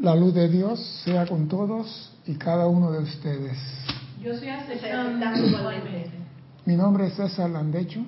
La 0.00 0.14
luz 0.14 0.34
de 0.34 0.48
Dios 0.48 0.78
sea 1.04 1.26
con 1.26 1.48
todos 1.48 2.12
y 2.26 2.34
cada 2.34 2.66
uno 2.66 2.92
de 2.92 2.98
ustedes. 2.98 3.56
Yo 4.22 4.32
estoy 4.32 4.48
aceptando 4.48 5.26
Mi 6.66 6.76
nombre 6.76 7.06
es 7.06 7.14
César 7.14 7.48
Landecho 7.48 8.00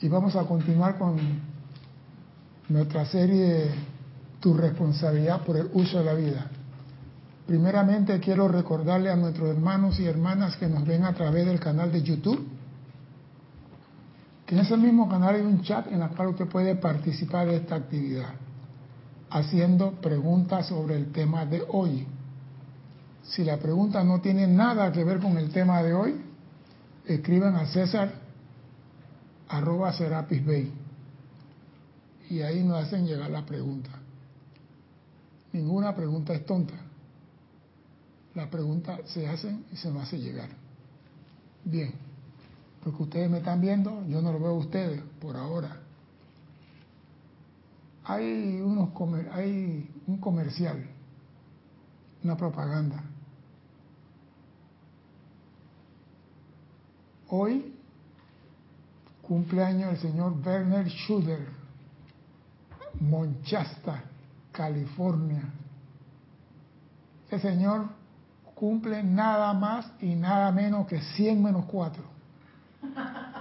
y 0.00 0.08
vamos 0.08 0.34
a 0.34 0.42
continuar 0.44 0.98
con 0.98 1.18
nuestra 2.68 3.06
serie 3.06 3.70
Tu 4.40 4.54
responsabilidad 4.54 5.42
por 5.42 5.56
el 5.56 5.70
uso 5.72 5.98
de 5.98 6.04
la 6.04 6.14
vida. 6.14 6.50
Primeramente 7.46 8.18
quiero 8.18 8.48
recordarle 8.48 9.10
a 9.10 9.16
nuestros 9.16 9.50
hermanos 9.50 10.00
y 10.00 10.06
hermanas 10.06 10.56
que 10.56 10.66
nos 10.66 10.84
ven 10.84 11.04
a 11.04 11.14
través 11.14 11.46
del 11.46 11.60
canal 11.60 11.92
de 11.92 12.02
YouTube 12.02 12.44
que 14.44 14.54
en 14.54 14.60
ese 14.60 14.76
mismo 14.76 15.08
canal 15.08 15.34
hay 15.34 15.42
un 15.42 15.62
chat 15.62 15.86
en 15.88 16.02
el 16.02 16.08
cual 16.10 16.28
usted 16.28 16.46
puede 16.46 16.76
participar 16.76 17.46
de 17.46 17.56
esta 17.56 17.76
actividad 17.76 18.45
haciendo 19.30 19.92
preguntas 20.00 20.66
sobre 20.66 20.96
el 20.96 21.12
tema 21.12 21.46
de 21.46 21.62
hoy. 21.68 22.06
Si 23.22 23.44
la 23.44 23.58
pregunta 23.58 24.04
no 24.04 24.20
tiene 24.20 24.46
nada 24.46 24.92
que 24.92 25.04
ver 25.04 25.18
con 25.18 25.36
el 25.36 25.50
tema 25.50 25.82
de 25.82 25.94
hoy, 25.94 26.20
escriban 27.04 27.56
a 27.56 27.66
César 27.66 28.12
arroba 29.48 29.92
Serapis 29.92 30.44
Bay 30.44 30.72
y 32.28 32.40
ahí 32.40 32.62
nos 32.62 32.84
hacen 32.84 33.06
llegar 33.06 33.30
la 33.30 33.44
pregunta. 33.44 33.90
Ninguna 35.52 35.94
pregunta 35.94 36.34
es 36.34 36.44
tonta. 36.44 36.74
La 38.34 38.50
pregunta 38.50 38.98
se 39.06 39.26
hace 39.26 39.56
y 39.72 39.76
se 39.76 39.90
nos 39.90 40.02
hace 40.02 40.18
llegar. 40.18 40.50
Bien, 41.64 41.92
porque 42.84 43.02
ustedes 43.02 43.30
me 43.30 43.38
están 43.38 43.60
viendo, 43.60 44.04
yo 44.08 44.20
no 44.20 44.32
lo 44.32 44.38
veo 44.38 44.50
a 44.50 44.58
ustedes 44.58 45.00
por 45.20 45.36
ahora 45.36 45.85
hay, 48.06 48.60
unos 48.60 48.90
hay 49.32 49.90
un 50.06 50.18
comercial, 50.18 50.86
una 52.22 52.36
propaganda. 52.36 53.02
Hoy 57.28 57.74
cumpleaños 59.22 59.94
el 59.94 59.98
señor 59.98 60.34
Werner 60.44 60.88
Schuder, 60.88 61.48
Monchasta, 63.00 64.04
California. 64.52 65.42
Ese 67.28 67.40
señor 67.40 67.88
cumple 68.54 69.02
nada 69.02 69.52
más 69.52 69.90
y 70.00 70.14
nada 70.14 70.52
menos 70.52 70.86
que 70.86 71.00
100 71.00 71.42
menos 71.42 71.64
4. 71.66 72.04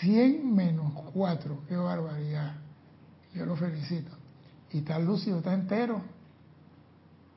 100 0.00 0.54
menos 0.54 0.92
4, 1.12 1.62
qué 1.68 1.76
barbaridad. 1.76 2.56
Yo 3.34 3.46
lo 3.46 3.56
felicito. 3.56 4.10
Y 4.72 4.78
está 4.78 4.98
lúcido, 4.98 5.38
está 5.38 5.54
entero. 5.54 6.02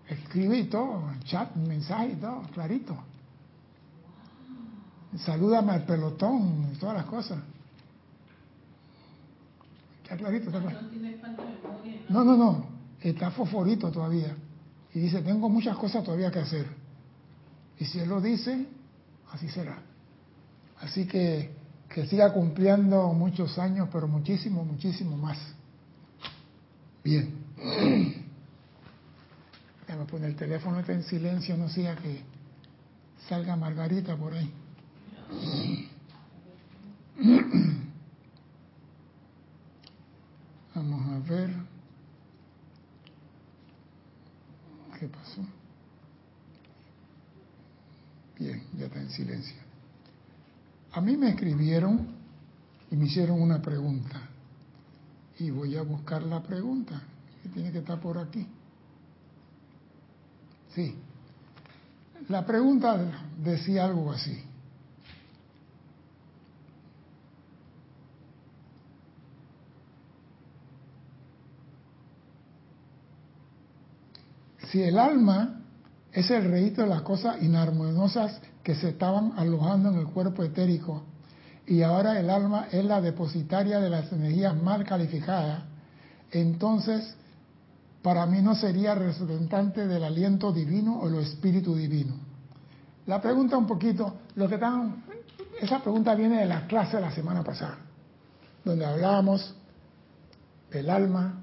Escribe 0.08 0.58
y 0.58 0.64
todo, 0.66 1.04
chat, 1.24 1.56
mensaje 1.56 2.14
y 2.14 2.16
todo, 2.16 2.42
clarito. 2.54 2.98
Salúdame 5.18 5.74
al 5.74 5.86
pelotón 5.86 6.72
y 6.74 6.78
todas 6.78 6.98
las 6.98 7.06
cosas. 7.06 7.40
Está 10.04 10.18
clarito, 10.18 10.48
está 10.48 10.62
clarito. 10.62 10.82
No, 12.10 12.24
no, 12.24 12.36
no, 12.36 12.66
está 13.00 13.32
fosforito 13.32 13.92
todavía. 13.92 14.36
Y 14.94 15.00
dice, 15.00 15.22
tengo 15.22 15.50
muchas 15.50 15.78
cosas 15.78 16.04
todavía 16.04 16.32
que 16.32 16.40
hacer. 16.40 16.66
Y 17.78 17.86
si 17.86 18.00
él 18.00 18.10
lo 18.10 18.20
dice, 18.20 18.66
así 19.32 19.48
será. 19.50 19.78
Así 20.82 21.06
que 21.06 21.59
que 21.90 22.06
siga 22.06 22.32
cumpliendo 22.32 23.12
muchos 23.14 23.58
años, 23.58 23.90
pero 23.92 24.08
muchísimo, 24.08 24.64
muchísimo 24.64 25.18
más. 25.18 25.38
Bien. 27.04 27.34
Déjame 29.88 30.06
poner 30.06 30.30
el 30.30 30.36
teléfono 30.36 30.80
está 30.80 30.94
en 30.94 31.02
silencio, 31.04 31.58
no 31.58 31.68
sea 31.68 31.96
que 31.96 32.22
salga 33.28 33.56
Margarita 33.56 34.16
por 34.16 34.34
ahí. 34.34 34.54
Vamos 40.76 41.10
a 41.10 41.20
ver. 41.28 41.50
¿Qué 45.00 45.08
pasó? 45.08 45.42
Bien, 48.38 48.62
ya 48.78 48.86
está 48.86 49.00
en 49.00 49.10
silencio. 49.10 49.69
A 50.92 51.02
mí 51.02 51.16
me 51.16 51.30
escribieron 51.30 52.08
y 52.92 52.96
me 52.96 53.06
hicieron 53.06 53.42
una 53.42 53.62
pregunta. 53.62 54.22
Y 55.38 55.52
voy 55.52 55.76
a 55.78 55.84
buscar 55.84 56.24
la 56.24 56.42
pregunta, 56.42 57.02
que 57.44 57.50
tiene 57.50 57.72
que 57.72 57.80
estar 57.80 58.00
por 58.00 58.18
aquí. 58.18 58.46
Sí. 60.74 60.96
La 62.28 62.46
pregunta 62.46 62.98
decía 63.42 63.86
algo 63.86 64.12
así. 64.12 64.44
Si 74.72 74.84
el 74.84 75.00
alma 75.00 75.62
es 76.12 76.30
el 76.30 76.52
registro 76.52 76.84
de 76.84 76.90
las 76.90 77.02
cosas 77.02 77.42
inarmoniosas 77.42 78.40
que 78.70 78.76
se 78.76 78.90
estaban 78.90 79.34
alojando 79.36 79.90
en 79.90 79.98
el 79.98 80.06
cuerpo 80.06 80.44
etérico 80.44 81.02
y 81.66 81.82
ahora 81.82 82.20
el 82.20 82.30
alma 82.30 82.68
es 82.72 82.86
la 82.86 83.02
depositaria 83.02 83.80
de 83.80 83.90
las 83.90 84.12
energías 84.12 84.56
mal 84.56 84.84
calificadas, 84.84 85.64
entonces 86.30 87.16
para 88.04 88.28
mí 88.28 88.44
no 88.44 88.54
sería 88.54 88.94
representante 88.94 89.88
del 89.88 90.04
aliento 90.04 90.52
divino 90.52 91.00
o 91.00 91.08
el 91.08 91.16
espíritu 91.16 91.76
divino. 91.76 92.14
La 93.08 93.20
pregunta 93.20 93.58
un 93.58 93.66
poquito, 93.66 94.18
lo 94.36 94.48
que 94.48 94.54
están, 94.54 95.04
esa 95.60 95.80
pregunta 95.80 96.14
viene 96.14 96.42
de 96.42 96.46
la 96.46 96.68
clase 96.68 96.98
de 96.98 97.02
la 97.02 97.12
semana 97.12 97.44
pasada, 97.44 97.80
donde 98.64 98.86
hablábamos 98.86 99.56
del 100.70 100.92
alma, 100.92 101.42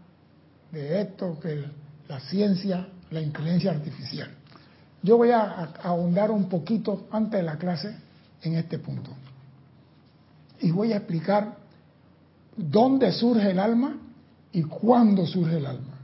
de 0.71 1.01
esto, 1.01 1.41
que 1.41 1.65
la 2.07 2.21
ciencia, 2.21 2.87
la 3.11 3.21
inteligencia 3.21 3.73
artificial. 3.73 4.31
Yo 5.07 5.17
voy 5.17 5.31
a 5.31 5.71
ahondar 5.85 6.33
un 6.33 6.49
poquito 6.49 7.07
antes 7.13 7.39
de 7.39 7.45
la 7.45 7.57
clase 7.59 7.95
en 8.43 8.55
este 8.57 8.81
punto. 8.81 9.13
Y 10.61 10.73
voy 10.73 10.93
a 10.93 10.97
explicar 10.97 11.59
dónde 12.57 13.13
surge 13.13 13.53
el 13.53 13.61
alma 13.61 13.99
y 14.51 14.65
cuándo 14.65 15.25
surge 15.25 15.59
el 15.59 15.67
alma. 15.67 16.01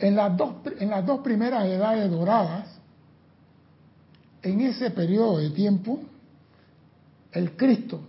En 0.00 0.16
las 0.16 0.36
dos, 0.36 0.54
en 0.80 0.90
las 0.90 1.06
dos 1.06 1.20
primeras 1.20 1.66
edades 1.66 2.10
doradas, 2.10 2.66
en 4.42 4.60
ese 4.60 4.90
periodo 4.90 5.38
de 5.38 5.50
tiempo, 5.50 6.00
el 7.30 7.56
Cristo, 7.56 8.00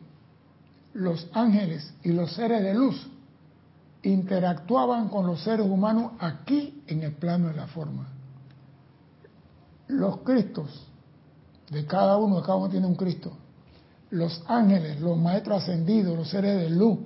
los 0.96 1.28
ángeles 1.32 1.94
y 2.02 2.12
los 2.12 2.34
seres 2.34 2.64
de 2.64 2.74
luz 2.74 3.08
interactuaban 4.02 5.10
con 5.10 5.28
los 5.28 5.44
seres 5.44 5.68
humanos 5.68 6.14
aquí 6.18 6.82
en 6.88 7.04
el 7.04 7.12
plano 7.12 7.50
de 7.50 7.54
la 7.54 7.68
forma 7.68 8.08
los 9.90 10.20
Cristos, 10.20 10.88
de 11.70 11.86
cada 11.86 12.18
uno, 12.18 12.42
cada 12.42 12.56
uno 12.56 12.70
tiene 12.70 12.88
un 12.88 12.96
Cristo, 12.96 13.32
los 14.12 14.44
ángeles, 14.48 15.00
los 15.02 15.18
maestros 15.18 15.64
ascendidos, 15.64 16.16
los 16.16 16.30
seres 16.30 16.58
de 16.62 16.70
luz, 16.70 17.00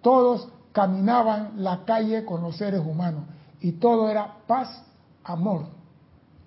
todos 0.00 0.48
caminaban 0.72 1.52
la 1.56 1.84
calle 1.84 2.24
con 2.24 2.42
los 2.42 2.56
seres 2.56 2.80
humanos 2.80 3.24
y 3.60 3.72
todo 3.72 4.08
era 4.08 4.38
paz, 4.46 4.82
amor, 5.24 5.66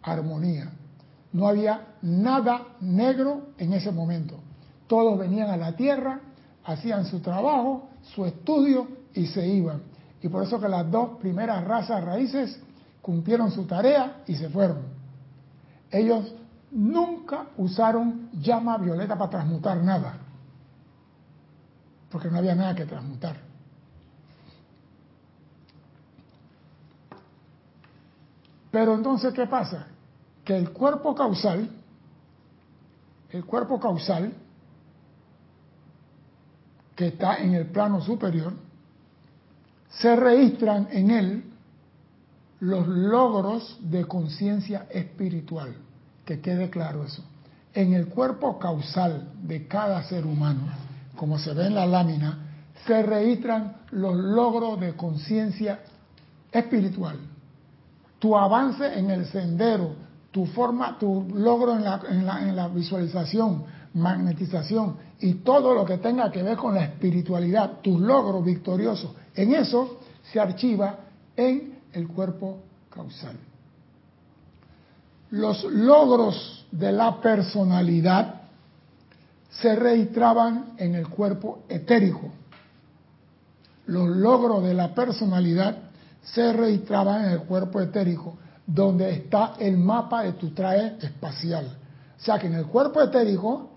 armonía. 0.02 0.72
No 1.32 1.48
había 1.48 1.96
nada 2.02 2.68
negro 2.80 3.48
en 3.58 3.74
ese 3.74 3.92
momento. 3.92 4.36
Todos 4.88 5.18
venían 5.18 5.50
a 5.50 5.58
la 5.58 5.76
tierra, 5.76 6.22
hacían 6.64 7.06
su 7.06 7.20
trabajo, 7.20 7.90
su 8.14 8.26
estudio 8.26 8.88
y 9.14 9.28
se 9.28 9.48
iban. 9.48 9.82
Y 10.22 10.30
por 10.30 10.44
eso 10.44 10.60
que 10.60 10.70
las 10.70 10.90
dos 10.90 11.18
primeras 11.20 11.64
razas 11.66 12.04
raíces 12.04 12.60
cumplieron 13.02 13.52
su 13.52 13.66
tarea 13.66 14.24
y 14.28 14.36
se 14.36 14.50
fueron. 14.50 14.93
Ellos 15.94 16.34
nunca 16.72 17.50
usaron 17.56 18.32
llama 18.34 18.80
violeta 18.80 19.16
para 19.16 19.30
transmutar 19.30 19.78
nada, 19.78 20.18
porque 22.10 22.32
no 22.32 22.40
había 22.40 22.56
nada 22.56 22.74
que 22.74 22.86
transmutar. 22.86 23.38
Pero 28.72 28.96
entonces, 28.96 29.32
¿qué 29.36 29.46
pasa? 29.46 29.86
Que 30.44 30.58
el 30.58 30.72
cuerpo 30.72 31.14
causal, 31.14 31.70
el 33.30 33.46
cuerpo 33.46 33.80
causal, 33.80 34.34
que 36.96 37.08
está 37.10 37.38
en 37.38 37.54
el 37.54 37.68
plano 37.68 38.02
superior, 38.02 38.54
se 39.90 40.16
registran 40.16 40.88
en 40.90 41.12
él 41.12 41.53
los 42.64 42.88
logros 42.88 43.78
de 43.82 44.06
conciencia 44.06 44.88
espiritual. 44.90 45.76
Que 46.24 46.40
quede 46.40 46.70
claro 46.70 47.04
eso. 47.04 47.22
En 47.74 47.94
el 47.94 48.08
cuerpo 48.08 48.58
causal 48.58 49.32
de 49.42 49.68
cada 49.68 50.02
ser 50.04 50.26
humano, 50.26 50.62
como 51.18 51.38
se 51.38 51.54
ve 51.54 51.68
en 51.68 51.76
la 51.76 51.86
lámina, 51.86 52.40
se 52.88 53.04
registran 53.04 53.76
los 53.92 54.16
logros 54.16 54.80
de 54.80 54.94
conciencia 54.96 55.82
espiritual. 56.54 57.18
Tu 58.20 58.34
avance 58.34 58.98
en 58.98 59.12
el 59.12 59.26
sendero, 59.26 59.96
tu 60.32 60.46
forma, 60.46 60.98
tu 60.98 61.28
logro 61.36 61.76
en 61.76 61.84
la, 61.84 62.02
en 62.10 62.56
la, 62.56 62.70
visualización, 62.70 63.66
magnetización 63.94 64.96
y 65.20 65.34
todo 65.36 65.74
lo 65.74 65.84
que 65.84 65.98
tenga 65.98 66.32
que 66.32 66.42
ver 66.42 66.56
con 66.56 66.76
la 66.76 66.86
espiritualidad, 66.86 67.82
tus 67.82 68.00
logros 68.00 68.46
victoriosos, 68.46 69.12
en 69.36 69.54
eso 69.54 70.00
se 70.32 70.40
archiva 70.40 71.00
en 71.36 71.73
el 71.94 72.08
cuerpo 72.08 72.60
causal. 72.90 73.38
Los 75.32 75.64
logros 75.64 76.66
de 76.72 76.92
la 76.92 77.20
personalidad 77.22 78.42
se 79.50 79.76
registraban 79.76 80.74
en 80.78 80.96
el 80.96 81.08
cuerpo 81.08 81.64
etérico. 81.70 82.32
Los 83.86 84.10
logros 84.10 84.64
de 84.64 84.74
la 84.74 84.94
personalidad 84.94 85.78
se 86.24 86.54
registraban 86.54 87.26
en 87.26 87.32
el 87.32 87.42
cuerpo 87.42 87.82
etérico, 87.82 88.38
donde 88.66 89.12
está 89.12 89.56
el 89.60 89.78
mapa 89.78 90.24
de 90.24 90.34
tu 90.34 90.52
traje 90.52 90.96
espacial. 91.02 91.78
O 92.18 92.24
sea 92.24 92.40
que 92.40 92.48
en 92.48 92.54
el 92.54 92.66
cuerpo 92.68 93.02
etérico, 93.02 93.72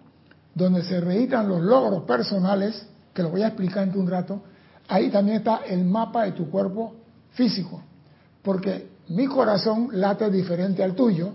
donde 0.55 0.83
se 0.83 1.01
registran 1.01 1.49
los 1.49 1.61
logros 1.61 2.05
personales, 2.05 2.87
que 3.13 3.23
lo 3.23 3.31
voy 3.31 3.43
a 3.43 3.49
explicar 3.49 3.89
en 3.89 3.99
un 3.99 4.09
rato, 4.09 4.43
ahí 4.89 5.11
también 5.11 5.39
está 5.39 5.63
el 5.67 5.85
mapa 5.85 6.25
de 6.25 6.33
tu 6.33 6.49
cuerpo 6.49 6.95
físico. 7.31 7.83
Porque 8.47 8.91
mi 9.09 9.27
corazón 9.27 9.89
late 9.91 10.31
diferente 10.31 10.85
al 10.85 10.95
tuyo 10.95 11.33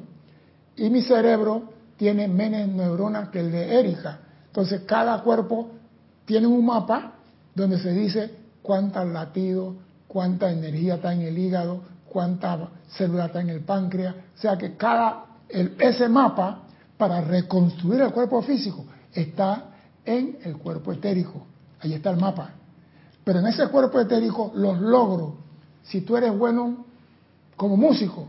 y 0.77 0.89
mi 0.89 1.01
cerebro 1.01 1.63
tiene 1.97 2.29
menos 2.29 2.69
neuronas 2.69 3.27
que 3.27 3.41
el 3.41 3.51
de 3.51 3.81
Erika. 3.81 4.19
Entonces 4.47 4.83
cada 4.85 5.21
cuerpo 5.21 5.71
tiene 6.23 6.47
un 6.47 6.65
mapa 6.65 7.15
donde 7.53 7.79
se 7.79 7.91
dice 7.91 8.33
cuántos 8.61 9.05
latidos, 9.07 9.75
cuánta 10.07 10.49
energía 10.53 10.95
está 10.95 11.11
en 11.11 11.23
el 11.23 11.37
hígado, 11.37 11.81
cuánta 12.07 12.69
célula 12.91 13.25
está 13.25 13.41
en 13.41 13.49
el 13.49 13.59
páncreas. 13.59 14.15
O 14.37 14.39
sea 14.39 14.57
que 14.57 14.77
cada, 14.77 15.25
ese 15.49 16.07
mapa 16.07 16.59
para 16.97 17.19
reconstruir 17.19 17.99
el 17.99 18.13
cuerpo 18.13 18.41
físico 18.41 18.85
está 19.11 19.65
en 20.05 20.37
el 20.45 20.55
cuerpo 20.57 20.93
etérico. 20.93 21.45
Ahí 21.81 21.91
está 21.93 22.11
el 22.11 22.17
mapa. 22.21 22.51
Pero 23.25 23.39
en 23.39 23.47
ese 23.47 23.67
cuerpo 23.67 23.99
etérico 23.99 24.53
los 24.55 24.79
logros, 24.79 25.33
si 25.83 25.99
tú 25.99 26.15
eres 26.15 26.33
bueno 26.37 26.89
como 27.61 27.77
músico, 27.77 28.27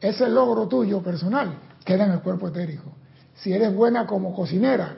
ese 0.00 0.26
logro 0.30 0.66
tuyo 0.66 1.02
personal 1.02 1.58
queda 1.84 2.06
en 2.06 2.12
el 2.12 2.20
cuerpo 2.20 2.48
etérico. 2.48 2.90
Si 3.34 3.52
eres 3.52 3.74
buena 3.74 4.06
como 4.06 4.34
cocinera, 4.34 4.96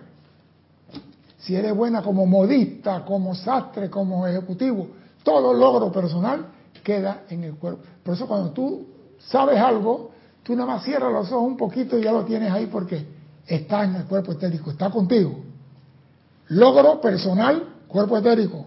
si 1.39 1.57
eres 1.57 1.75
buena 1.75 2.01
como 2.01 2.25
modista, 2.25 3.05
como 3.05 3.35
sastre, 3.35 3.91
como 3.91 4.29
ejecutivo, 4.29 4.91
todo 5.25 5.53
logro 5.53 5.91
personal 5.91 6.47
queda 6.85 7.23
en 7.29 7.43
el 7.43 7.57
cuerpo. 7.57 7.83
Por 8.05 8.15
eso 8.15 8.29
cuando 8.29 8.53
tú 8.53 8.87
sabes 9.19 9.59
algo, 9.59 10.13
tú 10.45 10.55
nada 10.55 10.67
más 10.75 10.85
cierras 10.85 11.13
los 11.13 11.33
ojos 11.33 11.49
un 11.49 11.57
poquito 11.57 11.99
y 11.99 12.05
ya 12.05 12.13
lo 12.13 12.25
tienes 12.25 12.53
ahí 12.53 12.67
porque 12.67 13.05
está 13.45 13.83
en 13.83 13.97
el 13.97 14.05
cuerpo 14.05 14.31
etérico, 14.31 14.71
está 14.71 14.89
contigo. 14.89 15.35
Logro 16.47 17.01
personal, 17.01 17.71
cuerpo 17.89 18.19
etérico. 18.19 18.67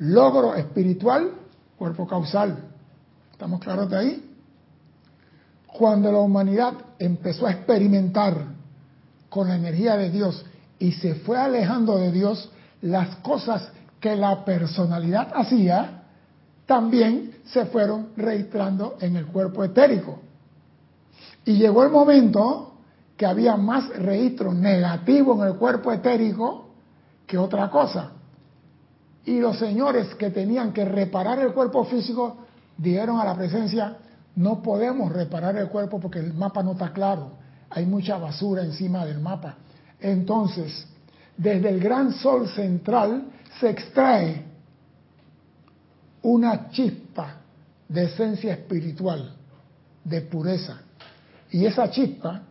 Logro 0.00 0.54
espiritual, 0.56 1.30
cuerpo 1.78 2.06
causal. 2.06 2.73
¿Estamos 3.34 3.58
claros 3.58 3.90
de 3.90 3.96
ahí? 3.96 4.30
Cuando 5.66 6.12
la 6.12 6.18
humanidad 6.18 6.74
empezó 7.00 7.48
a 7.48 7.50
experimentar 7.50 8.36
con 9.28 9.48
la 9.48 9.56
energía 9.56 9.96
de 9.96 10.08
Dios 10.08 10.46
y 10.78 10.92
se 10.92 11.16
fue 11.16 11.36
alejando 11.36 11.98
de 11.98 12.12
Dios, 12.12 12.48
las 12.82 13.16
cosas 13.16 13.72
que 13.98 14.14
la 14.14 14.44
personalidad 14.44 15.32
hacía 15.34 16.04
también 16.64 17.38
se 17.46 17.66
fueron 17.66 18.10
registrando 18.16 18.98
en 19.00 19.16
el 19.16 19.26
cuerpo 19.26 19.64
etérico. 19.64 20.20
Y 21.44 21.54
llegó 21.54 21.82
el 21.82 21.90
momento 21.90 22.74
que 23.16 23.26
había 23.26 23.56
más 23.56 23.88
registros 23.98 24.54
negativos 24.54 25.40
en 25.40 25.46
el 25.48 25.54
cuerpo 25.56 25.90
etérico 25.90 26.68
que 27.26 27.36
otra 27.36 27.68
cosa. 27.68 28.12
Y 29.24 29.40
los 29.40 29.58
señores 29.58 30.14
que 30.14 30.30
tenían 30.30 30.72
que 30.72 30.84
reparar 30.84 31.40
el 31.40 31.52
cuerpo 31.52 31.84
físico 31.84 32.44
dijeron 32.76 33.20
a 33.20 33.24
la 33.24 33.36
presencia, 33.36 33.96
no 34.36 34.62
podemos 34.62 35.12
reparar 35.12 35.56
el 35.56 35.68
cuerpo 35.68 36.00
porque 36.00 36.18
el 36.18 36.34
mapa 36.34 36.62
no 36.62 36.72
está 36.72 36.92
claro, 36.92 37.32
hay 37.70 37.86
mucha 37.86 38.18
basura 38.18 38.62
encima 38.62 39.04
del 39.04 39.20
mapa. 39.20 39.56
Entonces, 40.00 40.86
desde 41.36 41.68
el 41.68 41.80
gran 41.80 42.12
sol 42.12 42.48
central 42.48 43.24
se 43.60 43.70
extrae 43.70 44.44
una 46.22 46.70
chispa 46.70 47.36
de 47.88 48.04
esencia 48.04 48.54
espiritual, 48.54 49.34
de 50.04 50.20
pureza. 50.22 50.80
Y 51.50 51.66
esa 51.66 51.90
chispa 51.90 52.42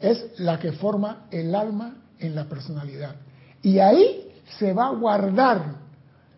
es 0.00 0.38
la 0.38 0.58
que 0.58 0.72
forma 0.72 1.26
el 1.30 1.54
alma 1.54 1.96
en 2.18 2.34
la 2.34 2.44
personalidad. 2.44 3.16
Y 3.62 3.78
ahí 3.78 4.32
se 4.58 4.72
va 4.72 4.88
a 4.88 4.94
guardar 4.94 5.76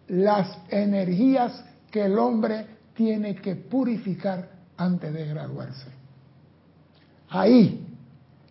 las 0.08 0.58
energías 0.70 1.64
que 1.90 2.06
el 2.06 2.18
hombre 2.18 2.77
tiene 2.98 3.36
que 3.36 3.54
purificar 3.54 4.50
antes 4.76 5.14
de 5.14 5.24
graduarse. 5.24 5.86
Ahí 7.28 7.86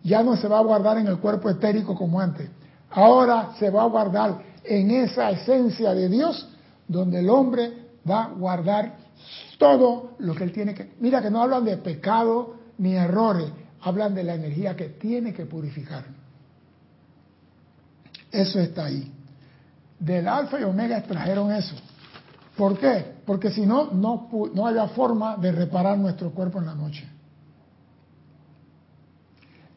ya 0.02 0.22
no 0.22 0.38
se 0.38 0.48
va 0.48 0.60
a 0.60 0.62
guardar 0.62 0.96
en 0.96 1.06
el 1.06 1.18
cuerpo 1.18 1.50
etérico 1.50 1.94
como 1.94 2.18
antes. 2.18 2.48
Ahora 2.90 3.50
se 3.58 3.68
va 3.68 3.82
a 3.82 3.88
guardar 3.88 4.40
en 4.64 4.90
esa 4.90 5.30
esencia 5.30 5.92
de 5.92 6.08
Dios 6.08 6.48
donde 6.86 7.20
el 7.20 7.28
hombre 7.28 7.74
va 8.08 8.24
a 8.24 8.28
guardar 8.28 8.96
todo 9.58 10.12
lo 10.18 10.34
que 10.34 10.44
él 10.44 10.52
tiene 10.52 10.72
que... 10.72 10.94
Mira 10.98 11.20
que 11.20 11.30
no 11.30 11.42
hablan 11.42 11.66
de 11.66 11.76
pecado 11.76 12.56
ni 12.78 12.94
errores, 12.94 13.52
hablan 13.82 14.14
de 14.14 14.24
la 14.24 14.34
energía 14.34 14.74
que 14.74 14.88
tiene 14.88 15.34
que 15.34 15.44
purificar. 15.44 16.04
Eso 18.32 18.60
está 18.60 18.86
ahí. 18.86 19.12
Del 20.00 20.26
alfa 20.26 20.58
y 20.58 20.62
omega 20.62 20.96
extrajeron 20.96 21.52
eso. 21.52 21.76
¿Por 22.58 22.76
qué? 22.76 23.04
Porque 23.24 23.52
si 23.52 23.64
no, 23.64 23.92
no, 23.92 24.28
no 24.52 24.66
había 24.66 24.88
forma 24.88 25.36
de 25.36 25.52
reparar 25.52 25.96
nuestro 25.96 26.32
cuerpo 26.32 26.58
en 26.58 26.66
la 26.66 26.74
noche. 26.74 27.08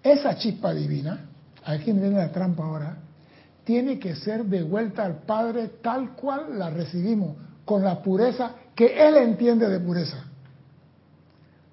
Esa 0.02 0.36
chispa 0.36 0.74
divina, 0.74 1.30
aquí 1.64 1.92
viene 1.92 2.18
la 2.18 2.32
trampa 2.32 2.64
ahora, 2.64 2.98
tiene 3.64 4.00
que 4.00 4.16
ser 4.16 4.46
devuelta 4.46 5.06
al 5.06 5.18
Padre 5.18 5.68
tal 5.84 6.14
cual 6.16 6.58
la 6.58 6.72
recibimos, 6.72 7.36
con 7.66 7.84
la 7.84 8.02
pureza 8.02 8.54
que 8.74 9.08
Él 9.08 9.16
entiende 9.18 9.70
de 9.70 9.80
pureza. 9.80 10.18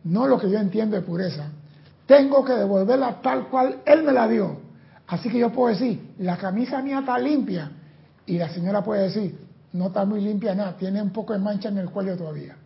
No 0.04 0.26
lo 0.26 0.38
que 0.38 0.50
yo 0.50 0.58
entiendo 0.58 0.94
de 0.94 1.02
pureza. 1.02 1.46
Tengo 2.04 2.44
que 2.44 2.52
devolverla 2.52 3.22
tal 3.22 3.48
cual 3.48 3.78
Él 3.86 4.02
me 4.02 4.12
la 4.12 4.28
dio. 4.28 4.60
Así 5.06 5.30
que 5.30 5.38
yo 5.38 5.50
puedo 5.50 5.74
decir, 5.74 6.12
la 6.18 6.36
camisa 6.36 6.82
mía 6.82 6.98
está 6.98 7.18
limpia. 7.18 7.70
Y 8.26 8.36
la 8.36 8.50
señora 8.50 8.84
puede 8.84 9.04
decir, 9.04 9.47
no 9.72 9.88
está 9.88 10.04
muy 10.04 10.20
limpia 10.20 10.54
nada, 10.54 10.76
tiene 10.76 11.02
un 11.02 11.10
poco 11.10 11.32
de 11.32 11.38
mancha 11.38 11.68
en 11.68 11.78
el 11.78 11.90
cuello 11.90 12.16
todavía. 12.16 12.56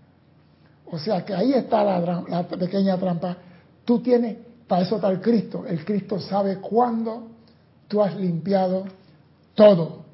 O 0.90 0.98
sea 0.98 1.24
que 1.24 1.34
ahí 1.34 1.52
está 1.52 1.82
la, 1.82 2.22
la 2.28 2.46
pequeña 2.46 2.96
trampa. 2.98 3.36
Tú 3.84 4.00
tienes 4.00 4.36
para 4.72 4.84
eso 4.84 4.96
está 4.96 5.10
el 5.10 5.20
Cristo. 5.20 5.66
El 5.66 5.84
Cristo 5.84 6.18
sabe 6.18 6.56
cuándo 6.56 7.28
tú 7.88 8.02
has 8.02 8.16
limpiado 8.16 8.86
todo. 9.54 10.04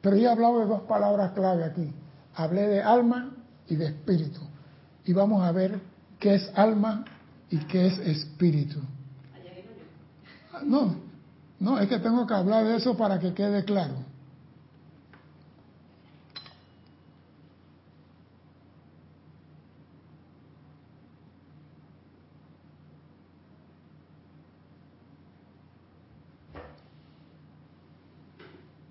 Pero 0.00 0.16
yo 0.16 0.28
he 0.28 0.32
hablado 0.32 0.60
de 0.60 0.64
dos 0.64 0.80
palabras 0.82 1.32
clave 1.32 1.64
aquí. 1.64 1.92
Hablé 2.34 2.66
de 2.66 2.82
alma 2.82 3.34
y 3.68 3.76
de 3.76 3.88
espíritu. 3.88 4.40
Y 5.04 5.12
vamos 5.12 5.42
a 5.42 5.52
ver 5.52 5.80
qué 6.18 6.36
es 6.36 6.50
alma 6.54 7.04
y 7.50 7.58
qué 7.58 7.88
es 7.88 7.98
espíritu. 7.98 8.80
No, 10.64 10.94
no, 11.58 11.78
es 11.78 11.86
que 11.86 11.98
tengo 11.98 12.26
que 12.26 12.32
hablar 12.32 12.64
de 12.64 12.76
eso 12.76 12.96
para 12.96 13.18
que 13.18 13.34
quede 13.34 13.64
claro. 13.64 13.96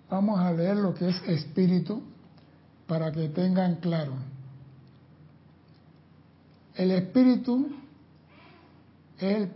Vamos 0.09 0.39
a 0.39 0.51
leer 0.51 0.77
lo 0.77 0.93
que 0.93 1.09
es 1.09 1.21
espíritu 1.27 2.01
para 2.87 3.11
que 3.11 3.29
tengan 3.29 3.75
claro. 3.75 4.13
El 6.75 6.91
espíritu 6.91 7.67
es 9.19 9.37
el 9.37 9.51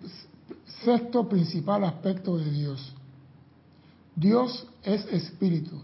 sexto 0.84 1.28
principal 1.28 1.84
aspecto 1.84 2.38
de 2.38 2.52
Dios. 2.52 2.94
Dios 4.16 4.68
es 4.84 5.06
espíritu 5.06 5.82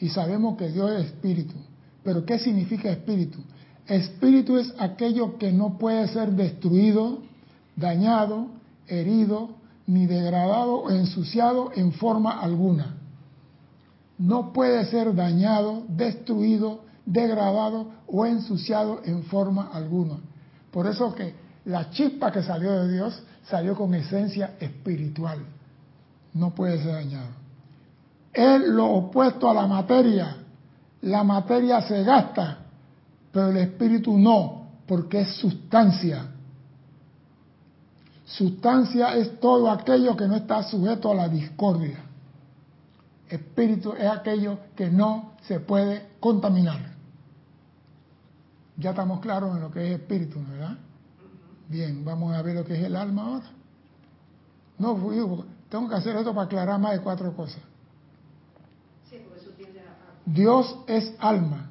y 0.00 0.08
sabemos 0.08 0.56
que 0.56 0.70
Dios 0.70 0.90
es 0.90 1.06
espíritu. 1.06 1.54
Pero 2.02 2.24
¿qué 2.24 2.38
significa 2.38 2.90
espíritu? 2.90 3.38
Espíritu 3.86 4.56
es 4.56 4.74
aquello 4.78 5.38
que 5.38 5.52
no 5.52 5.78
puede 5.78 6.08
ser 6.08 6.32
destruido, 6.32 7.22
dañado, 7.76 8.48
herido, 8.88 9.50
ni 9.86 10.06
degradado 10.06 10.78
o 10.78 10.90
ensuciado 10.90 11.70
en 11.76 11.92
forma 11.92 12.40
alguna. 12.40 12.95
No 14.18 14.52
puede 14.52 14.84
ser 14.86 15.14
dañado, 15.14 15.84
destruido, 15.88 16.84
degradado 17.04 17.90
o 18.06 18.26
ensuciado 18.26 19.00
en 19.04 19.24
forma 19.24 19.70
alguna. 19.72 20.18
Por 20.70 20.86
eso 20.86 21.14
que 21.14 21.34
la 21.66 21.90
chispa 21.90 22.32
que 22.32 22.42
salió 22.42 22.72
de 22.72 22.92
Dios 22.92 23.22
salió 23.48 23.76
con 23.76 23.94
esencia 23.94 24.54
espiritual. 24.60 25.38
No 26.34 26.54
puede 26.54 26.78
ser 26.82 26.92
dañado. 26.92 27.30
Es 28.32 28.60
lo 28.60 28.86
opuesto 28.86 29.48
a 29.48 29.54
la 29.54 29.66
materia. 29.66 30.36
La 31.02 31.24
materia 31.24 31.80
se 31.82 32.02
gasta, 32.02 32.58
pero 33.32 33.48
el 33.48 33.56
espíritu 33.58 34.18
no, 34.18 34.68
porque 34.86 35.20
es 35.20 35.34
sustancia. 35.36 36.26
Sustancia 38.24 39.14
es 39.14 39.38
todo 39.40 39.70
aquello 39.70 40.16
que 40.16 40.26
no 40.26 40.36
está 40.36 40.62
sujeto 40.64 41.12
a 41.12 41.14
la 41.14 41.28
discordia. 41.28 42.05
Espíritu 43.28 43.92
es 43.92 44.06
aquello 44.06 44.58
que 44.76 44.90
no 44.90 45.32
se 45.42 45.60
puede 45.60 46.10
contaminar. 46.20 46.94
Ya 48.76 48.90
estamos 48.90 49.20
claros 49.20 49.56
en 49.56 49.62
lo 49.62 49.70
que 49.70 49.86
es 49.86 50.00
espíritu, 50.00 50.38
¿verdad? 50.48 50.76
Bien, 51.68 52.04
vamos 52.04 52.34
a 52.34 52.42
ver 52.42 52.54
lo 52.54 52.64
que 52.64 52.74
es 52.74 52.84
el 52.84 52.94
alma 52.94 53.22
ahora. 53.22 53.46
No, 54.78 55.44
tengo 55.68 55.88
que 55.88 55.94
hacer 55.94 56.16
esto 56.16 56.34
para 56.34 56.46
aclarar 56.46 56.78
más 56.78 56.92
de 56.92 57.00
cuatro 57.00 57.34
cosas. 57.34 57.62
Dios 60.24 60.76
es 60.86 61.14
alma. 61.18 61.70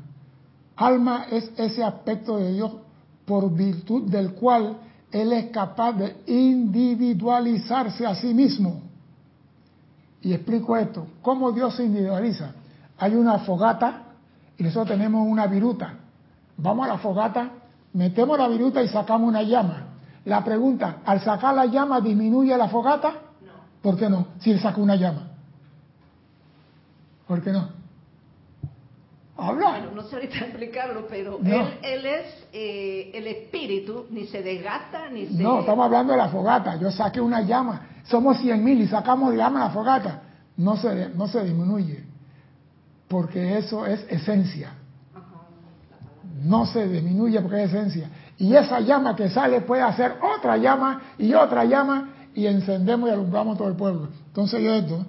Alma 0.76 1.28
es 1.30 1.52
ese 1.58 1.84
aspecto 1.84 2.38
de 2.38 2.54
Dios 2.54 2.72
por 3.26 3.54
virtud 3.54 4.10
del 4.10 4.34
cual 4.34 4.78
Él 5.12 5.34
es 5.34 5.52
capaz 5.52 5.94
de 5.94 6.16
individualizarse 6.26 8.06
a 8.06 8.16
sí 8.16 8.34
mismo. 8.34 8.82
Y 10.22 10.34
explico 10.34 10.76
esto. 10.78 11.08
¿Cómo 11.22 11.52
Dios 11.52 11.76
se 11.76 11.84
individualiza? 11.84 12.52
Hay 12.98 13.16
una 13.16 13.40
fogata 13.40 14.04
y 14.58 14.64
nosotros 14.64 14.98
tenemos 14.98 15.28
una 15.28 15.48
viruta. 15.48 15.94
Vamos 16.58 16.86
a 16.86 16.94
la 16.94 16.98
fogata, 16.98 17.50
metemos 17.94 18.38
la 18.38 18.48
viruta 18.48 18.82
y 18.82 18.88
sacamos 18.88 19.28
una 19.28 19.44
llama. 19.44 19.88
La 20.26 20.44
pregunta, 20.44 20.98
¿al 21.06 21.22
sacar 21.22 21.54
la 21.54 21.66
llama 21.66 22.02
disminuye 22.02 22.58
la 22.58 22.70
fogata? 22.70 23.12
No. 23.42 23.52
¿Por 23.82 23.98
qué 23.98 24.10
no? 24.10 24.28
Si 24.40 24.52
él 24.52 24.60
saca 24.60 24.82
una 24.82 24.96
llama. 24.96 25.28
¿Por 27.28 27.42
qué 27.44 27.52
no? 27.52 27.70
Habla. 29.38 29.70
Bueno, 29.72 29.92
no 29.96 30.04
sé 30.04 30.16
ahorita 30.16 30.38
explicarlo, 30.46 31.06
pero 31.08 31.40
él, 31.44 32.06
es 32.06 32.48
eh, 32.54 33.12
el 33.14 33.28
espíritu, 33.28 34.06
ni 34.10 34.26
se 34.28 34.42
desgasta, 34.42 35.10
ni 35.10 35.28
se... 35.28 35.44
No, 35.44 35.60
estamos 35.60 35.86
hablando 35.86 36.14
de 36.14 36.18
la 36.18 36.30
fogata. 36.30 36.78
Yo 36.78 36.90
saqué 36.90 37.20
una 37.20 37.42
llama 37.42 37.95
somos 38.06 38.38
cien 38.40 38.64
mil 38.64 38.82
y 38.82 38.88
sacamos, 38.88 39.32
digamos, 39.32 39.60
la 39.60 39.70
fogata, 39.70 40.22
no 40.58 40.78
se, 40.78 41.10
no 41.10 41.28
se 41.28 41.44
disminuye, 41.44 42.04
porque 43.08 43.58
eso 43.58 43.86
es 43.86 44.06
esencia. 44.10 44.74
No 46.44 46.66
se 46.66 46.88
disminuye 46.88 47.42
porque 47.42 47.64
es 47.64 47.74
esencia. 47.74 48.10
Y 48.38 48.54
esa 48.56 48.80
llama 48.80 49.16
que 49.16 49.30
sale 49.30 49.62
puede 49.62 49.82
hacer 49.82 50.16
otra 50.38 50.58
llama 50.58 51.02
y 51.18 51.34
otra 51.34 51.66
llama 51.66 52.10
y 52.36 52.46
encendemos 52.46 53.10
y 53.10 53.14
alumbramos 53.14 53.58
todo 53.58 53.70
el 53.70 53.76
pueblo. 53.76 54.10
Entonces 54.28 54.62
yo 54.62 54.74
esto, 54.74 55.06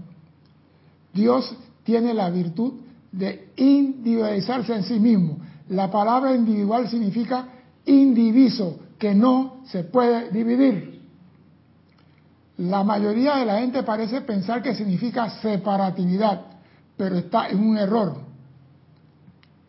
Dios 1.13 1.57
tiene 1.83 2.15
la 2.15 2.31
virtud 2.31 2.75
de 3.11 3.49
individualizarse 3.57 4.75
en 4.75 4.85
sí 4.85 5.01
mismo. 5.01 5.39
La 5.69 5.91
palabra 5.91 6.35
individual 6.35 6.89
significa 6.89 7.49
indiviso, 7.85 8.79
que 8.99 9.15
no 9.15 9.59
se 9.67 9.85
puede 9.85 10.31
dividir. 10.31 10.96
La 12.59 12.83
mayoría 12.83 13.37
de 13.37 13.45
la 13.45 13.59
gente 13.59 13.83
parece 13.83 14.23
pensar 14.23 14.63
que 14.63 14.75
significa 14.75 15.29
separatividad, 15.41 16.43
pero 16.97 17.17
está 17.17 17.49
en 17.49 17.61
un 17.61 17.77
error. 17.77 18.17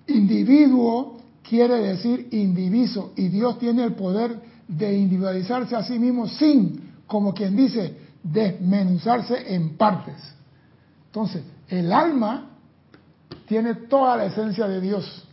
Individuo 0.08 1.17
quiere 1.48 1.75
decir 1.75 2.29
indiviso 2.32 3.12
y 3.15 3.27
Dios 3.27 3.60
tiene 3.60 3.84
el 3.84 3.94
poder 3.94 4.39
de 4.67 4.98
individualizarse 4.98 5.75
a 5.75 5.84
sí 5.84 6.00
mismo 6.00 6.27
sin, 6.27 6.94
como 7.08 7.34
quien 7.34 7.56
dice, 7.56 7.98
desmenuzarse 8.24 9.53
en 9.53 9.77
partes. 9.77 10.15
Entonces, 11.08 11.44
el 11.70 11.91
alma 11.91 12.51
tiene 13.48 13.75
toda 13.75 14.17
la 14.17 14.25
esencia 14.25 14.67
de 14.67 14.82
Dios 14.82 15.25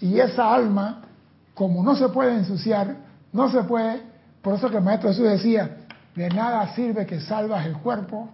y 0.00 0.18
esa 0.18 0.54
alma, 0.54 1.02
como 1.54 1.82
no 1.82 1.94
se 1.96 2.08
puede 2.08 2.34
ensuciar, 2.34 2.96
no 3.32 3.50
se 3.50 3.62
puede, 3.64 4.02
por 4.42 4.54
eso 4.54 4.70
que 4.70 4.76
el 4.76 4.82
maestro 4.82 5.10
Jesús 5.10 5.24
decía, 5.28 5.83
de 6.14 6.28
nada 6.28 6.74
sirve 6.74 7.06
que 7.06 7.20
salvas 7.20 7.66
el 7.66 7.76
cuerpo 7.78 8.30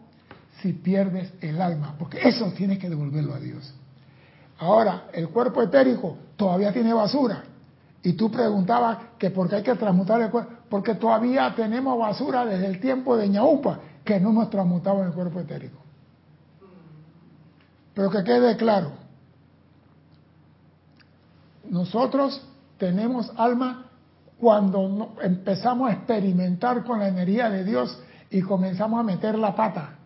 si 0.60 0.72
pierdes 0.72 1.32
el 1.40 1.60
alma, 1.60 1.94
porque 1.98 2.20
eso 2.28 2.52
tienes 2.52 2.78
que 2.78 2.90
devolverlo 2.90 3.34
a 3.34 3.40
Dios. 3.40 3.74
Ahora, 4.58 5.04
el 5.12 5.30
cuerpo 5.30 5.62
etérico 5.62 6.18
todavía 6.36 6.72
tiene 6.72 6.92
basura. 6.92 7.44
Y 8.02 8.12
tú 8.14 8.30
preguntabas 8.30 8.98
que 9.18 9.30
por 9.30 9.48
qué 9.48 9.56
hay 9.56 9.62
que 9.62 9.74
transmutar 9.74 10.20
el 10.20 10.30
cuerpo, 10.30 10.52
porque 10.68 10.94
todavía 10.94 11.54
tenemos 11.54 11.98
basura 11.98 12.44
desde 12.44 12.66
el 12.66 12.80
tiempo 12.80 13.16
de 13.16 13.28
Ñaupa, 13.28 13.80
que 14.04 14.20
no 14.20 14.30
hemos 14.30 14.50
transmutado 14.50 15.00
en 15.00 15.08
el 15.08 15.12
cuerpo 15.12 15.40
etérico. 15.40 15.78
Pero 17.94 18.10
que 18.10 18.22
quede 18.24 18.56
claro, 18.56 18.92
nosotros 21.68 22.42
tenemos 22.78 23.30
alma 23.36 23.89
cuando 24.40 25.14
empezamos 25.22 25.90
a 25.90 25.92
experimentar 25.92 26.82
con 26.84 26.98
la 26.98 27.08
energía 27.08 27.50
de 27.50 27.62
Dios 27.62 27.98
y 28.30 28.40
comenzamos 28.40 28.98
a 28.98 29.02
meter 29.02 29.38
la 29.38 29.54
pata. 29.54 29.98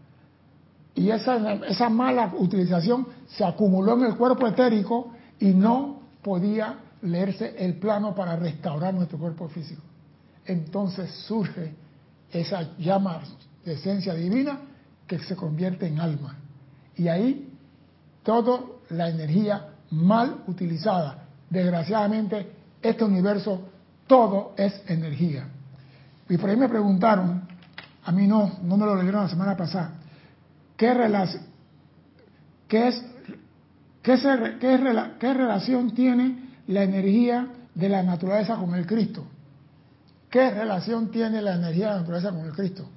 Y 0.94 1.10
esa, 1.10 1.54
esa 1.64 1.88
mala 1.88 2.32
utilización 2.36 3.06
se 3.28 3.44
acumuló 3.44 3.94
en 3.94 4.06
el 4.06 4.16
cuerpo 4.16 4.46
etérico 4.46 5.12
y 5.38 5.46
no 5.46 6.00
podía 6.22 6.78
leerse 7.02 7.54
el 7.58 7.74
plano 7.74 8.14
para 8.14 8.36
restaurar 8.36 8.92
nuestro 8.94 9.18
cuerpo 9.18 9.48
físico. 9.48 9.82
Entonces 10.46 11.10
surge 11.26 11.74
esa 12.30 12.76
llama 12.78 13.22
de 13.64 13.74
esencia 13.74 14.14
divina 14.14 14.58
que 15.06 15.18
se 15.20 15.36
convierte 15.36 15.86
en 15.86 16.00
alma. 16.00 16.36
Y 16.96 17.08
ahí 17.08 17.52
toda 18.22 18.60
la 18.90 19.08
energía 19.08 19.68
mal 19.90 20.42
utilizada. 20.46 21.24
Desgraciadamente, 21.50 22.50
este 22.82 23.04
universo 23.04 23.60
todo 24.06 24.54
es 24.56 24.82
energía. 24.87 25.49
Y 26.28 26.37
por 26.37 26.50
ahí 26.50 26.56
me 26.56 26.68
preguntaron, 26.68 27.42
a 28.04 28.12
mí 28.12 28.26
no, 28.26 28.58
no 28.62 28.76
me 28.76 28.87
lo 28.87 28.96
leyeron 28.96 29.23
la 29.23 29.28
semana 29.28 29.56
pasada, 29.56 29.92
¿qué, 30.76 30.92
relación, 30.92 31.42
qué, 32.68 32.88
es, 32.88 33.04
qué, 34.02 34.58
qué 35.18 35.34
relación 35.34 35.94
tiene 35.94 36.50
la 36.68 36.82
energía 36.82 37.49
de 37.75 37.88
la 37.88 38.02
naturaleza 38.02 38.56
con 38.56 38.75
el 38.75 38.87
Cristo? 38.87 39.25
¿Qué 40.30 40.50
relación 40.50 41.11
tiene 41.11 41.40
la 41.40 41.54
energía 41.54 41.87
de 41.87 41.92
la 41.92 42.00
naturaleza 42.00 42.30
con 42.30 42.40
el 42.40 42.52
Cristo? 42.52 42.88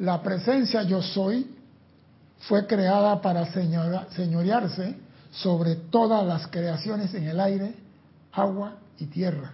La 0.00 0.22
presencia 0.22 0.82
yo 0.82 1.00
soy 1.00 1.56
fue 2.40 2.66
creada 2.66 3.20
para 3.22 3.46
señorearse 3.46 4.98
sobre 5.30 5.76
todas 5.76 6.26
las 6.26 6.46
creaciones 6.48 7.14
en 7.14 7.24
el 7.24 7.40
aire, 7.40 7.74
agua 8.32 8.76
y 8.98 9.06
tierra. 9.06 9.52